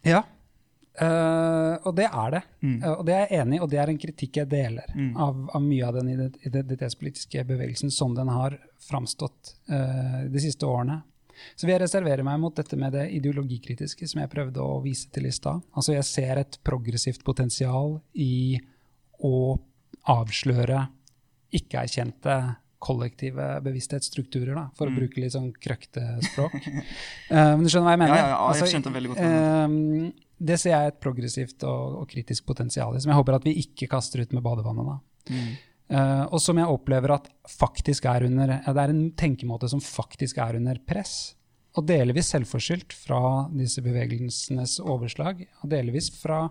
Ja, 0.07 0.23
Uh, 0.99 1.77
og 1.87 1.93
det 1.95 2.09
er 2.09 2.33
det. 2.33 2.41
Mm. 2.59 2.73
Uh, 2.83 2.89
og 2.97 3.05
det 3.07 3.13
er 3.15 3.21
jeg 3.23 3.41
enig 3.41 3.57
i, 3.57 3.61
og 3.63 3.69
det 3.71 3.77
er 3.79 3.91
en 3.93 3.99
kritikk 4.01 4.41
jeg 4.41 4.49
deler 4.51 4.89
mm. 4.91 5.13
av, 5.15 5.37
av, 5.55 5.63
mye 5.63 5.87
av 5.87 5.95
den 5.95 6.09
identitetspolitiske 6.11 7.45
bevegelsen 7.47 7.93
som 7.95 8.11
den 8.17 8.27
har 8.27 8.57
framstått 8.83 9.53
uh, 9.71 10.27
de 10.27 10.43
siste 10.43 10.67
årene. 10.67 10.99
Så 11.55 11.65
vil 11.65 11.77
jeg 11.77 11.85
reservere 11.85 12.25
meg 12.27 12.41
mot 12.43 12.55
dette 12.59 12.77
med 12.77 12.93
det 12.93 13.07
ideologikritiske 13.15 14.09
som 14.11 14.21
jeg 14.21 14.33
prøvde 14.33 14.61
å 14.61 14.81
vise 14.83 15.07
til 15.15 15.29
i 15.29 15.33
stad. 15.33 15.63
Altså 15.71 15.95
jeg 15.95 16.09
ser 16.09 16.41
et 16.43 16.59
progressivt 16.67 17.23
potensial 17.25 17.95
i 18.13 18.59
å 19.23 19.55
avsløre 20.11 20.83
ikke-erkjente 21.55 22.35
kollektive 22.81 23.47
bevissthetsstrukturer, 23.65 24.53
da, 24.57 24.65
for 24.77 24.89
mm. 24.89 24.93
å 24.93 24.99
bruke 25.01 25.21
litt 25.21 25.35
sånn 25.35 25.51
krøkte 25.61 26.03
språk. 26.25 26.55
uh, 26.57 26.75
men 27.55 27.65
du 27.65 27.71
skjønner 27.71 27.87
hva 27.87 27.95
jeg 27.95 28.03
mener? 28.03 28.15
Ja, 28.15 28.21
ja, 28.21 28.29
ja 28.29 28.37
jeg 28.37 28.45
altså, 28.49 28.69
skjønte 28.73 28.93
veldig 28.95 29.11
godt. 29.11 29.25
Uh, 29.25 30.29
det 30.41 30.57
ser 30.57 30.73
jeg 30.73 30.91
et 30.91 31.01
progressivt 31.03 31.67
og, 31.69 31.99
og, 32.01 32.07
kritisk 32.09 32.47
potensial 32.49 32.95
i, 32.97 33.01
som 33.03 33.13
jeg 33.13 33.19
håper 33.19 33.37
at 33.37 33.45
vi 33.45 33.59
ikke 33.61 33.89
kaster 33.91 34.23
ut 34.23 34.33
med 34.33 34.45
badevannet. 34.45 34.89
da. 34.89 35.35
Mm. 35.35 35.51
Uh, 35.91 36.23
og 36.31 36.39
som 36.39 36.57
jeg 36.57 36.71
opplever 36.71 37.13
at 37.17 37.27
faktisk 37.51 38.07
er 38.07 38.25
under, 38.29 38.55
ja, 38.61 38.73
det 38.73 38.83
er 38.83 38.93
en 38.93 39.05
tenkemåte 39.19 39.69
som 39.69 39.83
faktisk 39.83 40.39
er 40.41 40.57
under 40.61 40.79
press. 40.87 41.35
Og 41.77 41.85
delvis 41.87 42.31
selvforskyldt 42.33 42.95
fra 42.95 43.21
disse 43.55 43.83
bevegelsenes 43.83 44.79
overslag, 44.83 45.45
og 45.61 45.71
delvis 45.71 46.09
fra 46.17 46.47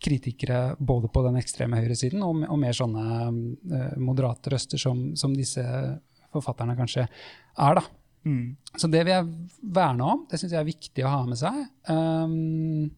kritikere 0.00 0.60
både 0.78 1.10
på 1.12 1.22
den 1.26 1.38
ekstreme 1.40 1.80
høyresiden 1.80 2.22
og, 2.24 2.44
og 2.48 2.58
mer 2.60 2.76
sånne 2.76 3.04
uh, 3.28 3.96
moderate 4.00 4.54
røster 4.54 4.80
som, 4.80 5.10
som, 5.18 5.34
disse 5.36 5.64
forfatterne 6.32 6.76
kanskje 6.78 7.04
er. 7.06 7.78
da. 7.78 7.84
Mm. 8.24 8.56
Så 8.76 8.88
det 8.92 9.04
vil 9.04 9.14
jeg 9.14 9.28
verne 9.76 10.10
om. 10.14 10.24
Det 10.30 10.40
syns 10.40 10.54
jeg 10.54 10.60
er 10.60 10.68
viktig 10.68 11.04
å 11.04 11.12
ha 11.12 11.22
med 11.28 11.40
seg. 11.40 11.62
Um, 11.90 12.90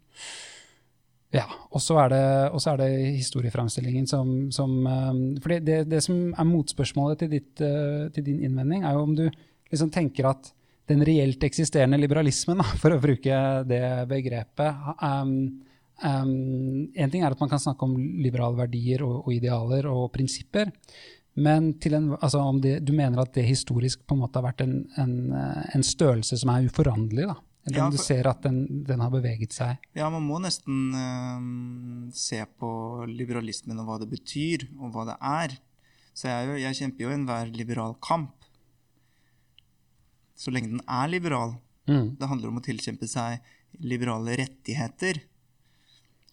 ja, 1.33 1.47
Og 1.73 1.81
så 1.81 1.97
er, 2.03 2.13
er, 2.13 2.81
det 2.83 2.91
historieframstillingen 3.17 4.09
som, 4.11 4.51
som 4.53 4.75
um, 4.85 5.23
For 5.41 5.55
det, 5.65 5.79
det, 5.89 6.03
som 6.05 6.35
er 6.37 6.49
motspørsmålet 6.49 7.23
til, 7.23 7.31
ditt, 7.39 7.55
uh, 7.65 8.11
til, 8.13 8.27
din 8.27 8.43
innvending, 8.45 8.85
er 8.85 8.99
jo 8.99 9.07
om 9.07 9.15
du 9.17 9.25
liksom 9.73 9.89
tenker 9.95 10.29
at 10.29 10.53
den 10.91 11.01
reelt 11.07 11.41
eksisterende 11.47 11.97
liberalismen, 11.97 12.61
da, 12.61 12.67
for 12.83 12.93
å 12.93 13.01
bruke 13.01 13.39
det 13.65 13.85
begrepet 14.11 14.99
um, 15.01 15.63
Um, 16.03 16.89
en 16.99 17.11
ting 17.13 17.23
er 17.23 17.35
at 17.35 17.41
man 17.43 17.51
kan 17.51 17.63
snakke 17.63 17.87
om 17.87 17.97
liberale 17.97 18.59
verdier 18.59 19.05
og, 19.07 19.23
og 19.27 19.35
idealer 19.35 19.87
og 19.91 20.09
prinsipper. 20.15 20.73
Men 21.33 21.71
en, 21.73 22.11
altså 22.19 22.43
om 22.45 22.59
det, 22.61 22.81
du 22.85 22.93
mener 22.93 23.23
at 23.23 23.33
det 23.35 23.47
historisk 23.47 24.03
på 24.05 24.17
en 24.17 24.25
måte 24.25 24.41
har 24.41 24.51
vært 24.51 24.65
en, 24.67 24.83
en, 25.01 25.15
en 25.33 25.87
størrelse 25.87 26.37
som 26.43 26.53
er 26.53 26.69
uforanderlig? 26.69 27.31
da? 27.31 27.39
Eller 27.63 27.79
ja, 27.79 27.87
om 27.87 27.95
du 27.95 28.01
ser 28.03 28.27
at 28.27 28.43
den, 28.43 28.65
den, 28.89 29.01
har 29.01 29.11
beveget 29.13 29.55
seg? 29.55 29.79
Ja, 29.95 30.09
man 30.11 30.25
må 30.27 30.41
nesten 30.43 30.91
um, 30.93 32.09
se 32.15 32.41
på 32.59 32.71
liberalismen 33.07 33.79
og 33.79 33.87
hva 33.87 33.99
det 34.03 34.11
betyr, 34.11 34.67
og 34.81 34.91
hva 34.95 35.07
det 35.13 35.17
er. 35.23 35.55
Så 36.13 36.27
jeg, 36.29 36.49
jo, 36.49 36.57
jeg 36.65 36.79
kjemper 36.81 37.07
jo 37.07 37.13
enhver 37.15 37.53
liberal 37.55 37.95
kamp. 38.03 38.35
Så 40.35 40.51
lenge 40.51 40.75
den 40.75 40.83
er 40.91 41.13
liberal. 41.13 41.55
Mm. 41.87 42.17
Det 42.19 42.29
handler 42.29 42.51
om 42.51 42.59
å 42.59 42.65
tilkjempe 42.67 43.07
seg 43.11 43.39
liberale 43.79 44.35
rettigheter. 44.43 45.23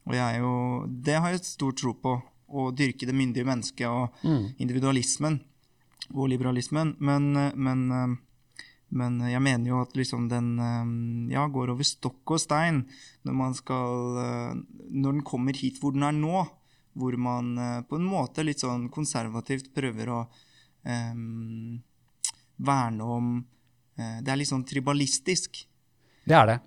Og 0.10 0.18
jo, 0.18 0.53
det 0.89 1.20
har 1.22 1.34
jeg 1.34 1.45
stor 1.45 1.76
tro 1.78 1.93
på. 1.93 2.18
Å 2.49 2.72
dyrke 2.74 3.05
det 3.05 3.14
myndige 3.14 3.45
mennesket 3.45 3.86
og 3.86 4.24
mm. 4.26 4.55
individualismen 4.57 5.36
og 6.16 6.32
liberalismen. 6.32 6.95
Men, 6.97 7.28
men, 7.53 7.84
men, 8.89 9.20
jeg 9.30 9.41
mener 9.45 9.70
jo 9.70 9.82
at 9.84 9.93
liksom 9.93 10.26
den 10.32 10.55
ja, 11.30 11.43
går 11.45 11.76
over 11.76 11.86
stokk 11.86 12.34
og 12.34 12.41
stein 12.41 12.82
når 13.22 13.38
man 13.38 13.53
skal 13.53 14.18
Når 14.89 15.20
den 15.20 15.22
kommer 15.22 15.53
hit 15.53 15.78
hvor 15.78 15.93
den 15.93 16.07
er 16.07 16.18
nå. 16.18 16.41
Hvor 16.97 17.20
man 17.22 17.53
på 17.86 17.99
en 18.01 18.10
måte 18.10 18.41
litt 18.41 18.66
sånn 18.66 18.89
konservativt 18.89 19.70
prøver 19.78 20.10
å 20.10 20.24
um, 20.84 21.78
verne 22.57 23.03
om 23.05 23.30
uh, 23.38 24.18
Det 24.26 24.34
er 24.34 24.41
litt 24.41 24.49
sånn 24.49 24.66
tribalistisk. 24.68 25.62
Det 26.26 26.36
er 26.36 26.49
det. 26.49 26.60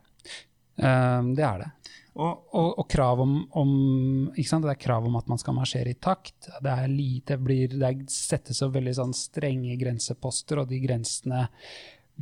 Um, 0.79 1.35
det 1.37 1.45
er 1.47 1.65
det. 1.65 1.71
Og, 2.13 2.43
Og, 2.53 2.79
og 2.83 2.89
krav 2.93 3.23
om, 3.25 3.39
om? 3.57 3.73
Det 4.37 4.75
er 4.75 4.81
krav 4.81 5.07
om 5.09 5.17
at 5.17 5.31
man 5.31 5.41
skal 5.41 5.57
marsjere 5.57 5.95
i 5.95 5.97
takt. 5.97 6.51
Det, 6.61 6.69
er 6.69 6.93
lite, 6.93 7.39
blir, 7.41 7.73
det 7.73 8.11
settes 8.13 8.61
opp 8.65 8.75
veldig 8.77 8.95
sånn 8.99 9.17
strenge 9.17 9.79
grenseposter, 9.81 10.61
og 10.61 10.69
de 10.69 10.81
grensene 10.83 11.47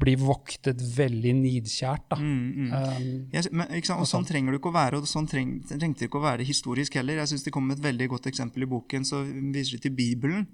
blir 0.00 0.20
voktet 0.22 0.80
veldig 0.96 1.32
nidkjært. 1.40 2.14
Mm, 2.20 2.44
mm. 2.46 2.70
Um, 2.70 3.08
Jeg, 3.34 3.50
men? 3.50 3.74
Og 3.96 4.06
sånn 4.08 4.26
trenger 4.28 4.54
det 4.54 4.60
ikke 4.60 4.70
å 4.70 4.78
være, 4.78 5.00
og 5.00 5.10
sånn 5.10 5.28
treng, 5.28 5.56
trengte 5.66 6.04
det 6.04 6.08
ikke 6.08 6.20
å 6.20 6.28
være 6.28 6.46
historisk 6.46 6.96
heller. 7.00 7.18
Jeg 7.20 7.32
syns 7.32 7.46
det 7.46 7.54
kom 7.54 7.70
et 7.74 7.82
veldig 7.82 8.08
godt 8.14 8.30
eksempel 8.30 8.64
i 8.64 8.70
boken, 8.70 9.06
så 9.08 9.24
viser 9.26 9.76
det 9.76 9.88
til 9.88 9.96
Bibelen. 9.98 10.46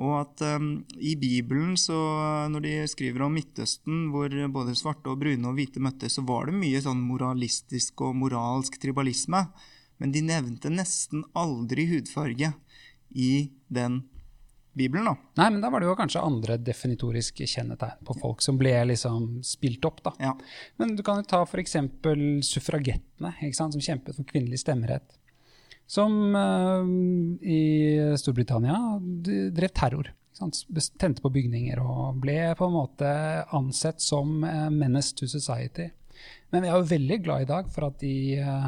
Og 0.00 0.14
at 0.22 0.42
um, 0.56 0.70
i 0.96 1.12
Bibelen, 1.20 1.74
så 1.76 1.96
når 2.50 2.64
de 2.64 2.72
skriver 2.88 3.26
om 3.26 3.34
Midtøsten, 3.36 4.06
hvor 4.14 4.32
både 4.54 4.76
svarte 4.78 5.12
og 5.12 5.20
brune 5.20 5.50
og 5.50 5.58
hvite 5.58 5.82
møttes, 5.84 6.16
så 6.16 6.24
var 6.26 6.48
det 6.48 6.56
mye 6.56 6.80
sånn 6.82 7.02
moralistisk 7.04 8.00
og 8.06 8.16
moralsk 8.22 8.80
tribalisme. 8.82 9.44
Men 10.00 10.14
de 10.14 10.24
nevnte 10.24 10.72
nesten 10.72 11.26
aldri 11.38 11.86
hudfarge 11.92 12.54
i 13.12 13.32
den 13.68 14.00
Bibelen, 14.72 15.04
da. 15.04 15.16
Nei, 15.36 15.50
men 15.52 15.60
da 15.60 15.68
var 15.68 15.82
det 15.82 15.90
jo 15.90 15.96
kanskje 15.98 16.22
andre 16.24 16.56
definitoriske 16.56 17.44
kjennetegn 17.44 18.06
på 18.08 18.16
folk 18.22 18.40
som 18.40 18.56
ble 18.60 18.72
liksom 18.88 19.42
spilt 19.44 19.84
opp, 19.84 20.00
da. 20.06 20.14
Ja. 20.22 20.32
Men 20.80 20.94
du 20.96 21.02
kan 21.04 21.20
jo 21.20 21.28
ta 21.28 21.42
f.eks. 21.44 21.76
suffragettene, 22.48 23.34
ikke 23.44 23.58
sant, 23.58 23.76
som 23.76 23.84
kjempet 23.84 24.16
for 24.16 24.28
kvinnelig 24.30 24.62
stemmerett. 24.64 25.18
Som 25.86 26.34
uh, 26.34 26.84
i 27.42 27.60
Storbritannia 28.18 28.78
drev 29.52 29.72
terror. 29.74 30.12
Tente 30.98 31.22
på 31.22 31.30
bygninger 31.30 31.78
og 31.82 32.20
ble 32.22 32.54
på 32.58 32.66
en 32.66 32.76
måte 32.76 33.10
ansett 33.54 34.00
som 34.02 34.40
uh, 34.44 34.70
menace 34.72 35.14
to 35.16 35.28
society. 35.28 35.90
Men 36.52 36.64
vi 36.64 36.68
er 36.68 36.76
jo 36.76 36.88
veldig 36.90 37.16
glad 37.24 37.44
i 37.44 37.48
dag 37.48 37.68
for 37.72 37.86
at 37.88 38.02
de 38.02 38.16
eh, 38.36 38.66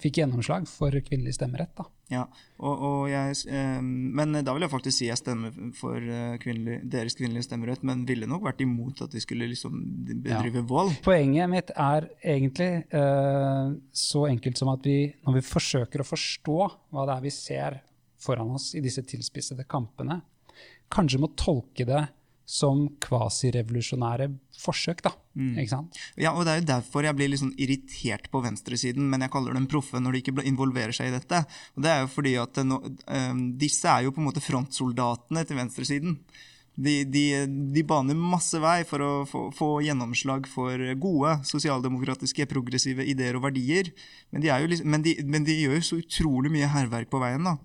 fikk 0.00 0.22
gjennomslag 0.22 0.64
for 0.70 0.94
kvinnelig 1.04 1.34
stemmerett. 1.36 1.74
da. 1.76 1.84
Ja, 2.12 2.22
og, 2.60 2.84
og 2.88 3.02
jeg, 3.12 3.36
eh, 3.52 3.80
men 3.84 4.38
da 4.44 4.54
vil 4.56 4.64
jeg 4.64 4.72
faktisk 4.72 4.98
si 4.98 5.08
jeg 5.10 5.20
stemmer 5.20 5.52
for 5.76 6.00
kvinnelig, 6.40 6.78
deres 6.92 7.16
kvinnelige 7.18 7.48
stemmerett, 7.48 7.84
men 7.84 8.06
ville 8.08 8.28
nok 8.30 8.46
vært 8.48 8.64
imot 8.64 9.04
at 9.04 9.12
de 9.12 9.20
skulle 9.20 9.50
liksom 9.52 9.78
bedrive 10.08 10.64
vold. 10.68 10.96
Poenget 11.04 11.52
mitt 11.52 11.72
er 11.76 12.08
egentlig 12.20 12.70
uh, 12.96 13.72
så 13.92 14.26
enkelt 14.30 14.60
som 14.60 14.72
at 14.72 14.84
vi, 14.88 14.98
når 15.26 15.38
vi 15.38 15.46
forsøker 15.48 16.00
å 16.00 16.08
forstå 16.08 16.58
hva 16.94 17.08
det 17.08 17.16
er 17.18 17.24
vi 17.24 17.34
ser 17.34 17.80
foran 18.24 18.54
oss 18.56 18.72
i 18.78 18.82
disse 18.84 19.04
tilspissede 19.04 19.66
kampene, 19.68 20.22
kanskje 20.92 21.20
må 21.20 21.32
tolke 21.36 21.86
det 21.88 22.06
som 22.44 22.86
kvasirevolusjonære 23.00 24.28
forsøk, 24.60 25.02
da. 25.04 25.14
Ikke 25.58 25.72
sant? 25.72 25.98
Ja, 26.20 26.34
og 26.34 26.44
Det 26.44 26.52
er 26.52 26.60
jo 26.60 26.66
derfor 26.68 27.06
jeg 27.06 27.16
blir 27.16 27.30
litt 27.32 27.40
sånn 27.40 27.54
irritert 27.56 28.30
på 28.30 28.42
venstresiden, 28.44 29.08
men 29.10 29.24
jeg 29.24 29.32
kaller 29.32 29.56
dem 29.56 29.68
proffe 29.70 30.00
når 30.00 30.12
de 30.12 30.22
ikke 30.22 30.44
involverer 30.44 30.92
seg 30.92 31.10
i 31.10 31.14
dette. 31.16 31.44
Og 31.74 31.84
det 31.84 31.90
er 31.90 32.02
jo 32.04 32.10
fordi 32.12 32.34
at 32.40 32.60
no, 32.64 32.80
nå, 32.80 32.96
eh, 33.08 33.30
Disse 33.60 33.88
er 33.88 34.04
jo 34.04 34.12
på 34.14 34.20
en 34.22 34.28
måte 34.28 34.44
frontsoldatene 34.44 35.44
til 35.48 35.56
venstresiden. 35.58 36.18
De, 36.74 37.04
de, 37.06 37.46
de 37.46 37.82
baner 37.86 38.18
masse 38.18 38.58
vei 38.58 38.80
for 38.88 39.02
å 39.04 39.10
få, 39.30 39.46
få 39.54 39.68
gjennomslag 39.86 40.48
for 40.50 40.80
gode 40.98 41.36
sosialdemokratiske, 41.46 42.48
progressive 42.50 43.06
ideer 43.06 43.38
og 43.38 43.46
verdier. 43.46 43.92
Men 44.34 44.42
de, 44.42 44.52
liksom, 44.72 44.90
men 44.90 45.06
de, 45.06 45.16
men 45.22 45.46
de 45.46 45.54
gjør 45.54 45.78
jo 45.78 45.88
så 45.88 46.00
utrolig 46.02 46.50
mye 46.52 46.70
hærverk 46.74 47.12
på 47.14 47.22
veien. 47.22 47.46
da. 47.46 47.56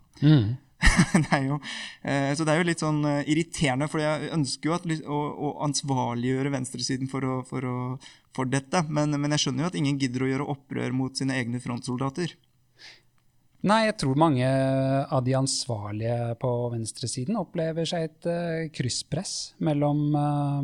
det 1.30 1.39
jo, 1.43 1.59
eh, 2.07 2.32
så 2.36 2.45
det 2.47 2.53
er 2.53 2.61
jo 2.61 2.67
litt 2.69 2.84
sånn 2.84 3.01
eh, 3.07 3.32
irriterende, 3.32 3.89
for 3.91 4.03
jeg 4.03 4.32
ønsker 4.36 4.69
jo 4.69 4.75
at, 4.77 4.86
å, 5.03 5.19
å 5.19 5.53
ansvarliggjøre 5.67 6.53
venstresiden 6.55 7.11
for, 7.11 7.25
å, 7.25 7.39
for, 7.47 7.65
å, 7.67 7.80
for 8.36 8.49
dette. 8.49 8.86
Men, 8.88 9.15
men 9.19 9.36
jeg 9.36 9.47
skjønner 9.47 9.65
jo 9.65 9.71
at 9.73 9.80
ingen 9.80 9.99
gidder 9.99 10.25
å 10.25 10.30
gjøre 10.32 10.51
opprør 10.55 10.95
mot 10.95 11.19
sine 11.19 11.36
egne 11.39 11.61
frontsoldater. 11.63 12.38
Nei, 13.67 13.89
jeg 13.89 13.97
tror 13.99 14.15
mange 14.15 14.47
av 14.47 15.19
de 15.25 15.34
ansvarlige 15.36 16.36
på 16.39 16.49
venstresiden 16.71 17.36
opplever 17.41 17.84
seg 17.89 18.05
et 18.07 18.27
uh, 18.32 18.69
krysspress 18.71 19.34
mellom 19.67 20.15
uh, 20.15 20.61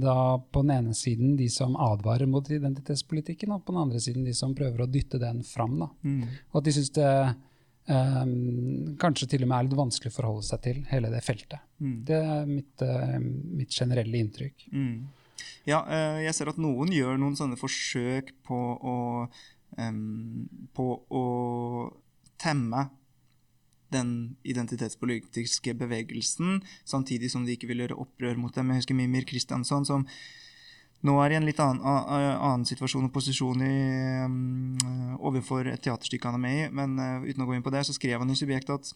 da 0.00 0.14
på 0.40 0.62
den 0.64 0.72
ene 0.78 0.96
siden 0.96 1.34
de 1.36 1.50
som 1.52 1.76
advarer 1.76 2.24
mot 2.30 2.48
identitetspolitikken, 2.48 3.52
og 3.52 3.66
på 3.66 3.76
den 3.76 3.82
andre 3.82 4.00
siden 4.00 4.24
de 4.24 4.32
som 4.32 4.56
prøver 4.56 4.80
å 4.80 4.88
dytte 4.88 5.20
den 5.20 5.44
fram. 5.44 5.76
Da. 5.82 5.90
Og 6.48 6.62
at 6.62 6.70
de 6.70 6.76
syns 6.78 6.94
det 6.96 7.12
eh, 7.88 8.24
kanskje 9.02 9.28
til 9.32 9.44
og 9.44 9.50
med 9.50 9.58
er 9.58 9.68
litt 9.68 9.78
vanskelig 9.78 10.12
å 10.12 10.16
forholde 10.18 10.46
seg 10.48 10.62
til 10.66 10.82
hele 10.90 11.12
det 11.12 11.22
feltet. 11.26 11.64
Det 11.78 12.18
er 12.18 12.48
mitt, 12.48 12.82
eh, 12.82 13.18
mitt 13.18 13.74
generelle 13.74 14.20
inntrykk. 14.20 14.68
Mm. 14.72 15.06
Ja, 15.68 15.82
eh, 15.86 16.24
jeg 16.26 16.34
ser 16.34 16.50
at 16.50 16.60
noen 16.60 16.92
gjør 16.94 17.18
noen 17.20 17.36
sånne 17.38 17.58
forsøk 17.60 18.32
på 18.46 18.58
å, 18.78 18.96
em, 19.78 20.48
på 20.74 20.86
å 21.10 21.24
temme 22.38 22.88
den 23.92 24.36
identitetspolitiske 24.44 25.72
bevegelsen, 25.78 26.62
samtidig 26.84 27.30
som 27.32 27.46
de 27.46 27.56
ikke 27.56 27.70
vil 27.70 27.84
gjøre 27.84 28.00
opprør 28.04 28.36
mot 28.36 28.54
dem. 28.54 28.68
Jeg 28.68 28.82
husker 28.82 28.98
Mimir 28.98 29.24
Kristiansson, 29.28 29.86
som 29.88 30.04
nå 31.06 31.14
er 31.22 31.32
i 31.32 31.36
en 31.38 31.46
litt 31.46 31.60
annen, 31.62 31.82
annen 31.84 32.64
situasjon 32.66 33.06
og 33.06 33.12
posisjon 33.14 33.60
i, 33.62 33.74
um, 34.26 35.18
overfor 35.22 35.68
et 35.70 35.82
teaterstykke 35.84 36.26
han 36.26 36.38
er 36.40 36.42
med 36.42 36.56
i, 36.56 36.64
men 36.74 36.96
eh, 37.02 37.28
uten 37.30 37.44
å 37.44 37.46
gå 37.46 37.54
inn 37.54 37.66
på 37.66 37.72
det, 37.74 37.84
så 37.86 37.94
skrev 37.94 38.18
han 38.18 38.32
i 38.34 38.38
Subjekt 38.38 38.72
at 38.74 38.90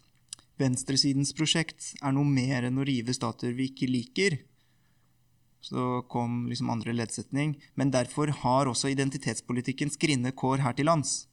venstresidens 0.58 1.30
prosjekt 1.36 1.92
er 2.02 2.14
noe 2.14 2.26
mer 2.26 2.66
enn 2.66 2.80
å 2.80 2.86
rive 2.86 3.14
statuer 3.14 3.54
vi 3.56 3.70
ikke 3.70 3.90
liker. 3.90 4.38
Så 5.62 6.02
kom 6.10 6.48
liksom 6.50 6.72
andre 6.74 6.94
leddsetning. 6.96 7.54
Men 7.78 7.92
derfor 7.94 8.32
har 8.42 8.66
også 8.66 8.90
identitetspolitikken 8.90 9.92
skrinne 9.94 10.34
kår 10.34 10.64
her 10.64 10.74
til 10.74 10.90
lands. 10.90 11.28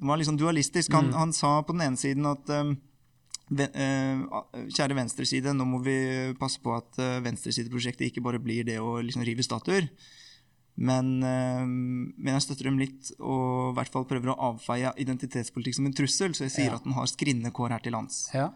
Det 0.00 0.08
var 0.08 0.18
liksom 0.18 0.38
dualistisk. 0.40 0.96
Han, 0.96 1.12
han 1.12 1.36
sa 1.36 1.58
på 1.60 1.76
den 1.76 1.84
ene 1.90 2.00
siden 2.00 2.26
at 2.26 2.48
um, 2.56 2.72
eh, 2.72 2.80
kjære 3.60 4.96
venstreside, 4.96 5.52
nå 5.56 5.66
må 5.68 5.82
vi 5.84 5.96
passe 6.40 6.62
på 6.62 6.74
at 6.76 6.98
uh, 7.02 7.20
venstresideprosjektet 7.24 8.08
ikke 8.08 8.24
bare 8.24 8.40
blir 8.42 8.66
det 8.68 8.78
å 8.80 8.98
liksom 9.04 9.24
rive 9.26 9.44
statuer. 9.46 9.88
Men, 10.80 11.22
eh, 11.22 11.64
men 11.68 12.32
jeg 12.32 12.44
støtter 12.46 12.70
dem 12.70 12.78
litt, 12.80 13.10
og 13.20 13.72
i 13.72 13.74
hvert 13.76 13.92
fall 13.92 14.06
prøver 14.08 14.32
å 14.32 14.36
avfeie 14.48 14.92
identitetspolitikk 15.04 15.76
som 15.76 15.88
en 15.88 15.96
trussel, 15.96 16.32
så 16.32 16.46
jeg 16.46 16.54
sier 16.54 16.70
Ja. 16.70 16.76
at 16.76 16.84
den 16.84 16.94
har 16.96 17.06
skrinne 17.06 17.52
kår 17.52 17.70
her 17.76 17.78
til 17.84 17.92
lands. 17.92 18.30
Ja. 18.32 18.50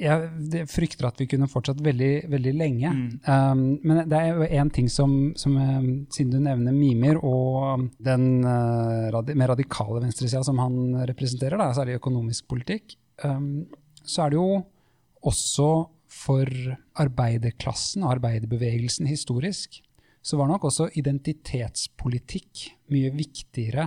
Jeg 0.00 0.68
frykter 0.68 1.08
at 1.08 1.18
vi 1.18 1.26
kunne 1.26 1.48
fortsatt 1.48 1.82
veldig, 1.82 2.30
veldig 2.30 2.54
lenge. 2.56 3.20
Um, 3.26 3.78
men 3.82 4.08
det 4.08 4.16
er 4.16 4.28
jo 4.34 4.46
én 4.46 4.72
ting 4.72 4.88
som, 4.88 5.34
som 5.36 5.56
eh, 5.56 6.06
Siden 6.08 6.30
du 6.30 6.38
nevner 6.40 6.72
mimer 6.72 7.18
og 7.22 7.90
den 8.00 8.44
uh, 8.44 9.10
radi 9.12 9.34
mer 9.34 9.48
radikale 9.48 10.00
venstresida 10.00 10.42
som 10.44 10.58
han 10.58 11.04
representerer, 11.06 11.58
da, 11.58 11.72
særlig 11.74 11.98
økonomisk 11.98 12.48
politikk, 12.48 12.96
um, 13.24 13.66
så 14.08 14.24
er 14.24 14.32
det 14.32 14.40
jo 14.40 14.58
også 15.28 15.68
for 16.08 16.48
arbeiderklassen 16.98 18.06
arbeiderbevegelsen 18.08 19.08
historisk, 19.10 19.82
så 20.22 20.38
var 20.40 20.50
nok 20.50 20.66
også 20.68 20.88
identitetspolitikk 20.98 22.64
mye 22.92 23.12
viktigere 23.14 23.86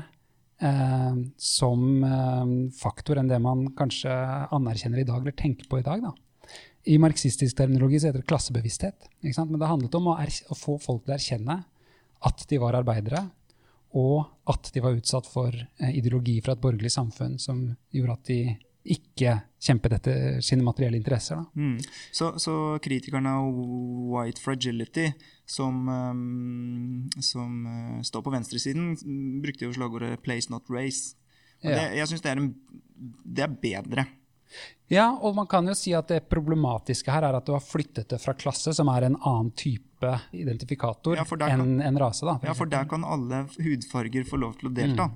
eh, 0.62 1.18
som 1.38 1.84
eh, 2.08 2.54
faktor 2.78 3.20
enn 3.20 3.30
det 3.30 3.42
man 3.44 3.68
kanskje 3.78 4.14
anerkjenner 4.54 5.02
i 5.02 5.08
dag, 5.08 5.22
eller 5.22 5.36
tenker 5.38 5.70
på 5.70 5.82
i 5.82 5.86
dag. 5.86 6.06
Da. 6.06 6.14
I 6.90 6.98
marxistisk 7.02 7.58
terminologi 7.58 8.00
så 8.00 8.10
heter 8.10 8.24
det 8.24 8.30
klassebevissthet. 8.32 9.12
Men 9.22 9.60
det 9.60 9.70
handlet 9.70 10.00
om 10.00 10.10
å, 10.14 10.18
å 10.18 10.58
få 10.58 10.80
folk 10.82 11.06
til 11.06 11.14
å 11.14 11.18
erkjenne 11.18 11.60
at 12.26 12.44
de 12.50 12.60
var 12.62 12.78
arbeidere, 12.78 13.26
og 13.98 14.24
at 14.50 14.70
de 14.74 14.82
var 14.84 14.96
utsatt 14.96 15.28
for 15.28 15.52
eh, 15.52 15.94
ideologi 16.00 16.40
fra 16.42 16.56
et 16.56 16.64
borgerlig 16.64 16.94
samfunn 16.94 17.38
som 17.42 17.66
gjorde 17.92 18.18
at 18.18 18.30
de 18.30 18.42
ikke 18.82 19.36
kjempet 19.62 19.94
etter 20.00 20.40
sine 20.42 20.66
materielle 20.66 20.98
interesser. 20.98 21.44
Mm. 21.54 21.78
Så, 22.12 22.32
så 22.42 22.56
kritikerne 22.82 23.36
av 23.38 23.60
white 24.14 24.42
fragility, 24.42 25.12
som, 25.46 25.84
um, 25.90 27.10
som 27.22 27.68
uh, 27.68 28.00
står 28.06 28.26
på 28.26 28.34
venstresiden, 28.34 28.96
mm, 28.98 29.42
brukte 29.44 29.68
jo 29.68 29.76
slagordet 29.76 30.22
'place 30.24 30.50
not 30.50 30.70
race'. 30.70 31.16
Ja. 31.62 31.76
det, 31.78 31.98
jeg 32.00 32.10
syns 32.10 32.24
det, 32.26 32.34
det 33.22 33.44
er 33.46 33.54
bedre. 33.62 34.06
Ja, 34.92 35.12
og 35.22 35.36
man 35.36 35.48
kan 35.48 35.68
jo 35.70 35.76
si 35.78 35.94
at 35.96 36.10
det 36.12 36.26
problematiske 36.32 37.14
her 37.14 37.24
er 37.24 37.38
at 37.38 37.46
du 37.48 37.54
har 37.56 37.64
flyttet 37.64 38.10
det 38.12 38.20
fra 38.20 38.34
klasse, 38.36 38.74
som 38.76 38.90
er 38.92 39.08
en 39.08 39.16
annen 39.16 39.52
type 39.56 40.10
identifikator 40.36 41.16
Ja, 41.16 41.26
enn 41.48 41.80
en 41.80 42.00
rase. 42.02 42.26
Da, 42.26 42.36
for 42.42 42.50
Ja, 42.50 42.56
for 42.58 42.72
der 42.72 42.90
kan 42.90 43.06
alle 43.06 43.46
hudfarger 43.62 44.26
få 44.28 44.42
lov 44.42 44.58
til 44.60 44.72
å 44.72 44.74
delta. 44.74 45.08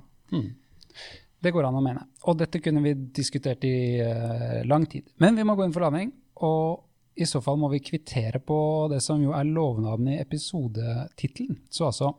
Det 1.45 1.51
går 1.53 1.67
an 1.67 1.77
å 1.77 1.83
mene. 1.85 2.01
Og 2.25 2.39
dette 2.39 2.57
kunne 2.63 2.81
vi 2.81 2.95
diskutert 3.13 3.65
i 3.69 4.01
uh, 4.01 4.63
lang 4.65 4.87
tid. 4.89 5.11
Men 5.21 5.37
vi 5.37 5.45
må 5.45 5.53
gå 5.53 5.67
inn 5.67 5.75
for 5.75 5.85
landing, 5.85 6.09
og 6.41 6.81
i 7.21 7.27
så 7.29 7.39
fall 7.43 7.59
må 7.61 7.69
vi 7.71 7.83
kvittere 7.85 8.41
på 8.43 8.57
det 8.91 8.97
som 9.05 9.21
jo 9.21 9.35
er 9.37 9.45
lovnaden 9.45 10.09
i 10.15 10.17
episodetittelen. 10.23 11.61
Så 11.69 11.91
altså 11.91 12.15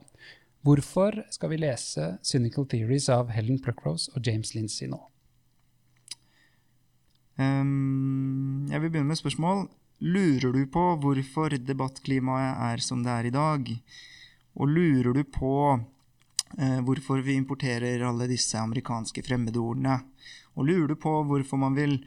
Hvorfor 0.67 1.21
skal 1.31 1.53
vi 1.53 1.61
lese 1.63 2.19
'Cynical 2.27 2.65
Theories' 2.67 3.07
av 3.13 3.29
Helen 3.31 3.61
Pluckrose 3.63 4.11
og 4.17 4.27
James 4.27 4.51
Lindsay 4.55 4.89
nå? 4.91 4.99
Um, 7.39 8.67
jeg 8.67 8.81
vil 8.83 8.91
begynne 8.91 9.13
med 9.13 9.21
spørsmål. 9.21 9.69
Lurer 10.03 10.57
du 10.57 10.65
på 10.67 10.85
hvorfor 10.99 11.55
debattklimaet 11.63 12.59
er 12.73 12.83
som 12.83 13.05
det 13.05 13.13
er 13.13 13.29
i 13.29 13.35
dag? 13.37 13.71
Og 14.59 14.69
lurer 14.69 15.15
du 15.15 15.23
på 15.23 15.53
hvorfor 16.57 17.21
vi 17.21 17.35
importerer 17.37 18.01
alle 18.09 18.29
disse 18.31 18.57
amerikanske 18.57 19.21
fremmedordene. 19.27 19.99
Og 20.57 20.71
lurer 20.71 20.97
på 20.97 21.13
hvorfor 21.29 21.61
man 21.61 21.77
vil 21.77 21.99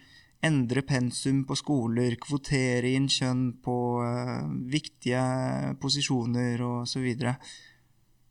endre 0.45 0.83
pensum 0.87 1.43
på 1.47 1.57
skoler, 1.59 2.15
kvotere 2.21 2.93
inn 2.95 3.09
kjønn 3.11 3.49
på 3.63 3.75
uh, 4.03 4.45
viktige 4.71 5.23
posisjoner 5.81 6.63
osv., 6.63 7.09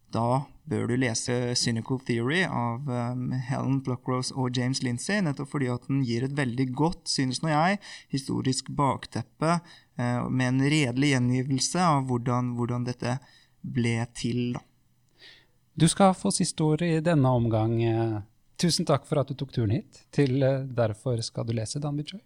da 0.08 0.28
bør 0.64 0.86
du 0.88 0.94
lese 0.96 1.34
Cynical 1.60 1.98
Theory 2.00 2.38
av 2.46 2.86
um, 2.88 3.26
Helen 3.44 3.82
Pluckrose 3.84 4.32
og 4.32 4.56
James 4.56 4.80
Lindsay, 4.80 5.20
nettopp 5.20 5.50
fordi 5.52 5.68
at 5.68 5.84
den 5.84 6.00
gir 6.08 6.24
et 6.24 6.36
veldig 6.36 6.70
godt, 6.72 7.02
synes 7.12 7.42
nå 7.44 7.52
jeg, 7.52 7.76
historisk 8.14 8.72
bakteppe 8.72 9.58
med 9.98 10.46
en 10.46 10.64
redelig 10.64 11.10
gjengivelse 11.12 11.82
av 11.82 12.08
hvordan, 12.08 12.54
hvordan 12.56 12.88
dette 12.88 13.18
ble 13.60 13.98
til. 14.16 14.54
da. 14.56 14.64
Du 15.78 15.86
skal 15.86 16.10
få 16.18 16.32
siste 16.34 16.64
ord 16.66 16.82
i 16.82 16.96
denne 17.04 17.30
omgang. 17.30 17.76
Tusen 18.58 18.86
takk 18.88 19.04
for 19.06 19.20
at 19.20 19.28
du 19.30 19.36
tok 19.38 19.52
turen 19.54 19.76
hit 19.76 20.00
til 20.10 20.42
eh, 20.42 20.64
Derfor 20.66 21.20
skal 21.22 21.46
du 21.46 21.52
lese, 21.54 21.78
Dan 21.78 21.94
Bijoy. 22.00 22.18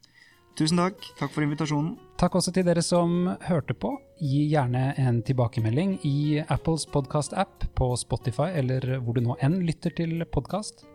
Tusen 0.57 0.81
takk. 0.81 1.05
Takk 1.19 1.35
for 1.35 1.45
invitasjonen. 1.45 1.99
Takk 2.21 2.39
også 2.39 2.55
til 2.57 2.65
dere 2.65 2.81
som 2.85 3.27
hørte 3.45 3.77
på. 3.77 3.91
Gi 4.25 4.47
gjerne 4.55 4.95
en 5.01 5.21
tilbakemelding 5.25 5.99
i 6.09 6.41
Apples 6.47 6.87
podkast-app, 6.93 7.69
på 7.77 7.91
Spotify 8.01 8.49
eller 8.63 8.87
hvor 9.05 9.21
du 9.21 9.27
nå 9.27 9.37
enn 9.45 9.61
lytter 9.69 9.93
til 10.01 10.25
podkast. 10.33 10.87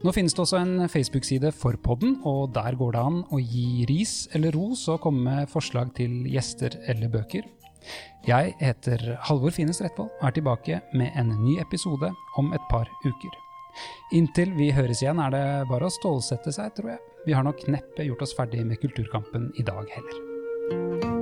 Nå 0.00 0.12
finnes 0.16 0.32
det 0.32 0.44
også 0.46 0.62
en 0.62 0.88
Facebook-side 0.88 1.52
for 1.56 1.76
podden, 1.84 2.22
og 2.24 2.54
der 2.56 2.76
går 2.78 2.96
det 2.96 3.04
an 3.04 3.20
å 3.28 3.40
gi 3.42 3.84
ris 3.90 4.16
eller 4.32 4.56
ros 4.56 4.86
og 4.88 5.02
komme 5.04 5.28
med 5.28 5.52
forslag 5.52 5.92
til 5.98 6.22
gjester 6.24 6.80
eller 6.88 7.12
bøker. 7.12 7.44
Jeg 8.28 8.54
heter 8.60 9.04
Halvor 9.28 9.54
Fines 9.54 9.82
Rettvold 9.84 10.10
og 10.20 10.26
er 10.28 10.34
tilbake 10.36 10.80
med 10.92 11.12
en 11.18 11.34
ny 11.42 11.58
episode 11.62 12.10
om 12.40 12.52
et 12.56 12.64
par 12.70 12.90
uker. 13.04 13.36
Inntil 14.16 14.54
vi 14.58 14.72
høres 14.74 15.02
igjen 15.04 15.20
er 15.22 15.34
det 15.34 15.44
bare 15.70 15.88
å 15.88 15.94
stålsette 16.00 16.54
seg, 16.54 16.74
tror 16.76 16.94
jeg. 16.94 17.04
Vi 17.26 17.36
har 17.36 17.46
nok 17.46 17.66
neppe 17.70 18.08
gjort 18.08 18.26
oss 18.26 18.34
ferdig 18.36 18.64
med 18.66 18.80
Kulturkampen 18.82 19.52
i 19.60 19.66
dag 19.66 19.86
heller. 19.94 21.17